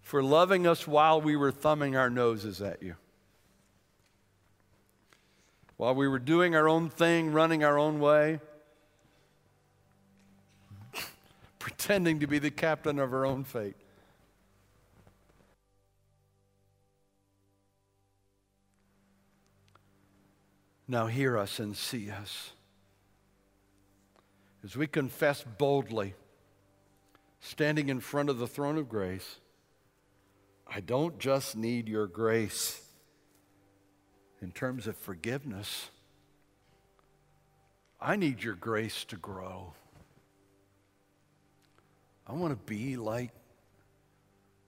for 0.00 0.20
loving 0.20 0.66
us 0.66 0.84
while 0.88 1.20
we 1.20 1.36
were 1.36 1.52
thumbing 1.52 1.94
our 1.94 2.10
noses 2.10 2.60
at 2.60 2.82
you. 2.82 2.96
While 5.76 5.94
we 5.94 6.08
were 6.08 6.18
doing 6.18 6.56
our 6.56 6.66
own 6.66 6.88
thing, 6.88 7.30
running 7.30 7.62
our 7.62 7.78
own 7.78 8.00
way, 8.00 8.40
pretending 11.60 12.18
to 12.18 12.26
be 12.26 12.40
the 12.40 12.50
captain 12.50 12.98
of 12.98 13.12
our 13.12 13.26
own 13.26 13.44
fate. 13.44 13.76
Now 20.88 21.06
hear 21.06 21.38
us 21.38 21.60
and 21.60 21.76
see 21.76 22.10
us. 22.10 22.52
As 24.64 24.76
we 24.76 24.86
confess 24.86 25.44
boldly, 25.56 26.14
standing 27.40 27.88
in 27.88 28.00
front 28.00 28.28
of 28.28 28.38
the 28.38 28.46
throne 28.46 28.76
of 28.76 28.88
grace, 28.88 29.36
I 30.66 30.80
don't 30.80 31.18
just 31.18 31.56
need 31.56 31.88
your 31.88 32.06
grace 32.06 32.82
in 34.40 34.52
terms 34.52 34.86
of 34.86 34.96
forgiveness, 34.96 35.90
I 38.00 38.16
need 38.16 38.42
your 38.42 38.54
grace 38.54 39.04
to 39.06 39.16
grow. 39.16 39.72
I 42.26 42.34
want 42.34 42.52
to 42.52 42.72
be 42.72 42.96
like 42.96 43.30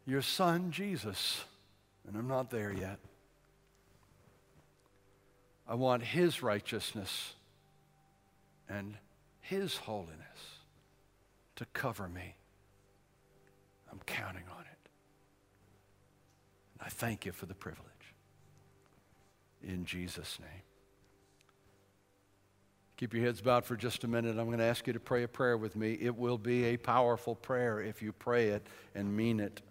your 0.06 0.22
son, 0.22 0.72
Jesus, 0.72 1.44
and 2.06 2.16
I'm 2.16 2.26
not 2.26 2.50
there 2.50 2.72
yet. 2.72 2.98
I 5.68 5.74
want 5.74 6.02
His 6.02 6.42
righteousness 6.42 7.34
and 8.68 8.96
His 9.40 9.76
holiness 9.76 10.18
to 11.56 11.64
cover 11.72 12.08
me. 12.08 12.36
I'm 13.90 14.00
counting 14.06 14.44
on 14.56 14.62
it. 14.62 14.88
And 16.74 16.86
I 16.86 16.88
thank 16.88 17.26
you 17.26 17.32
for 17.32 17.46
the 17.46 17.54
privilege. 17.54 17.86
In 19.62 19.84
Jesus' 19.84 20.38
name. 20.40 20.62
Keep 22.96 23.14
your 23.14 23.24
heads 23.24 23.40
bowed 23.40 23.64
for 23.64 23.76
just 23.76 24.04
a 24.04 24.08
minute. 24.08 24.38
I'm 24.38 24.46
going 24.46 24.58
to 24.58 24.64
ask 24.64 24.86
you 24.86 24.92
to 24.92 25.00
pray 25.00 25.22
a 25.22 25.28
prayer 25.28 25.56
with 25.56 25.74
me. 25.74 25.96
It 26.00 26.14
will 26.14 26.36
be 26.36 26.66
a 26.66 26.76
powerful 26.76 27.34
prayer 27.34 27.80
if 27.80 28.02
you 28.02 28.12
pray 28.12 28.48
it 28.48 28.66
and 28.94 29.16
mean 29.16 29.40
it 29.40 29.62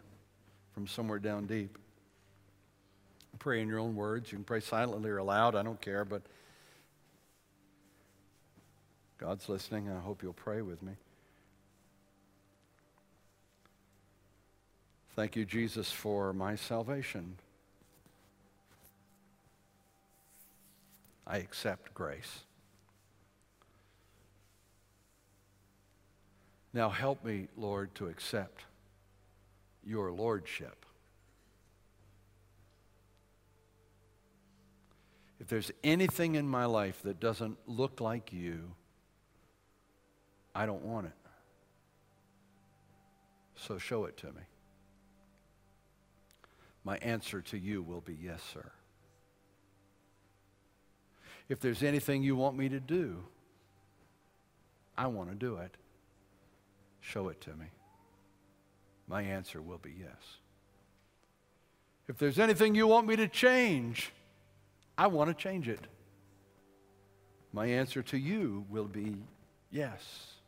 from 0.73 0.87
somewhere 0.87 1.19
down 1.19 1.45
deep. 1.45 1.77
Pray 3.37 3.61
in 3.61 3.67
your 3.67 3.79
own 3.79 3.95
words. 3.95 4.31
You 4.31 4.37
can 4.39 4.45
pray 4.45 4.59
silently 4.59 5.09
or 5.09 5.17
aloud. 5.17 5.55
I 5.55 5.63
don't 5.63 5.79
care, 5.79 6.03
but 6.05 6.23
God's 9.19 9.49
listening. 9.49 9.87
and 9.87 9.97
I 9.97 10.01
hope 10.01 10.23
you'll 10.23 10.33
pray 10.33 10.61
with 10.61 10.81
me. 10.81 10.93
Thank 15.15 15.35
you, 15.35 15.43
Jesus, 15.43 15.91
for 15.91 16.31
my 16.31 16.55
salvation. 16.55 17.35
I 21.27 21.37
accept 21.37 21.93
grace. 21.93 22.43
Now 26.73 26.89
help 26.89 27.25
me, 27.25 27.49
Lord, 27.57 27.93
to 27.95 28.07
accept 28.07 28.63
your 29.85 30.11
lordship. 30.11 30.85
If 35.41 35.47
there's 35.47 35.71
anything 35.83 36.35
in 36.35 36.47
my 36.47 36.65
life 36.65 37.01
that 37.03 37.19
doesn't 37.19 37.57
look 37.67 37.99
like 37.99 38.31
you, 38.31 38.71
I 40.53 40.65
don't 40.65 40.83
want 40.83 41.07
it. 41.07 41.13
So 43.55 43.77
show 43.77 44.05
it 44.05 44.17
to 44.17 44.27
me. 44.27 44.41
My 46.83 46.97
answer 46.97 47.41
to 47.41 47.57
you 47.57 47.81
will 47.81 48.01
be 48.01 48.17
yes, 48.19 48.41
sir. 48.53 48.71
If 51.49 51.59
there's 51.59 51.83
anything 51.83 52.23
you 52.23 52.35
want 52.35 52.57
me 52.57 52.69
to 52.69 52.79
do, 52.79 53.23
I 54.97 55.07
want 55.07 55.29
to 55.29 55.35
do 55.35 55.57
it. 55.57 55.75
Show 57.01 57.29
it 57.29 57.41
to 57.41 57.49
me. 57.51 57.65
My 59.07 59.23
answer 59.23 59.61
will 59.61 59.77
be 59.77 59.93
yes. 59.99 60.37
If 62.07 62.17
there's 62.17 62.39
anything 62.39 62.75
you 62.75 62.87
want 62.87 63.07
me 63.07 63.15
to 63.15 63.27
change, 63.27 64.11
I 64.97 65.07
want 65.07 65.29
to 65.29 65.33
change 65.33 65.67
it. 65.67 65.87
My 67.51 67.65
answer 67.65 68.03
to 68.03 68.17
you 68.17 68.65
will 68.69 68.87
be 68.87 69.15
yes. 69.71 70.38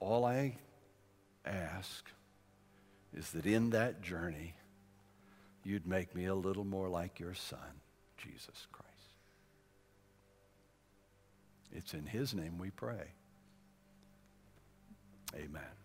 All 0.00 0.24
I 0.24 0.56
ask 1.44 2.10
is 3.14 3.30
that 3.32 3.46
in 3.46 3.70
that 3.70 4.02
journey, 4.02 4.54
you'd 5.62 5.86
make 5.86 6.14
me 6.14 6.24
a 6.24 6.34
little 6.34 6.64
more 6.64 6.88
like 6.88 7.20
your 7.20 7.34
Son, 7.34 7.58
Jesus 8.16 8.66
Christ. 8.72 8.88
It's 11.72 11.94
in 11.94 12.06
His 12.06 12.34
name 12.34 12.58
we 12.58 12.70
pray. 12.70 13.12
Amen. 15.34 15.79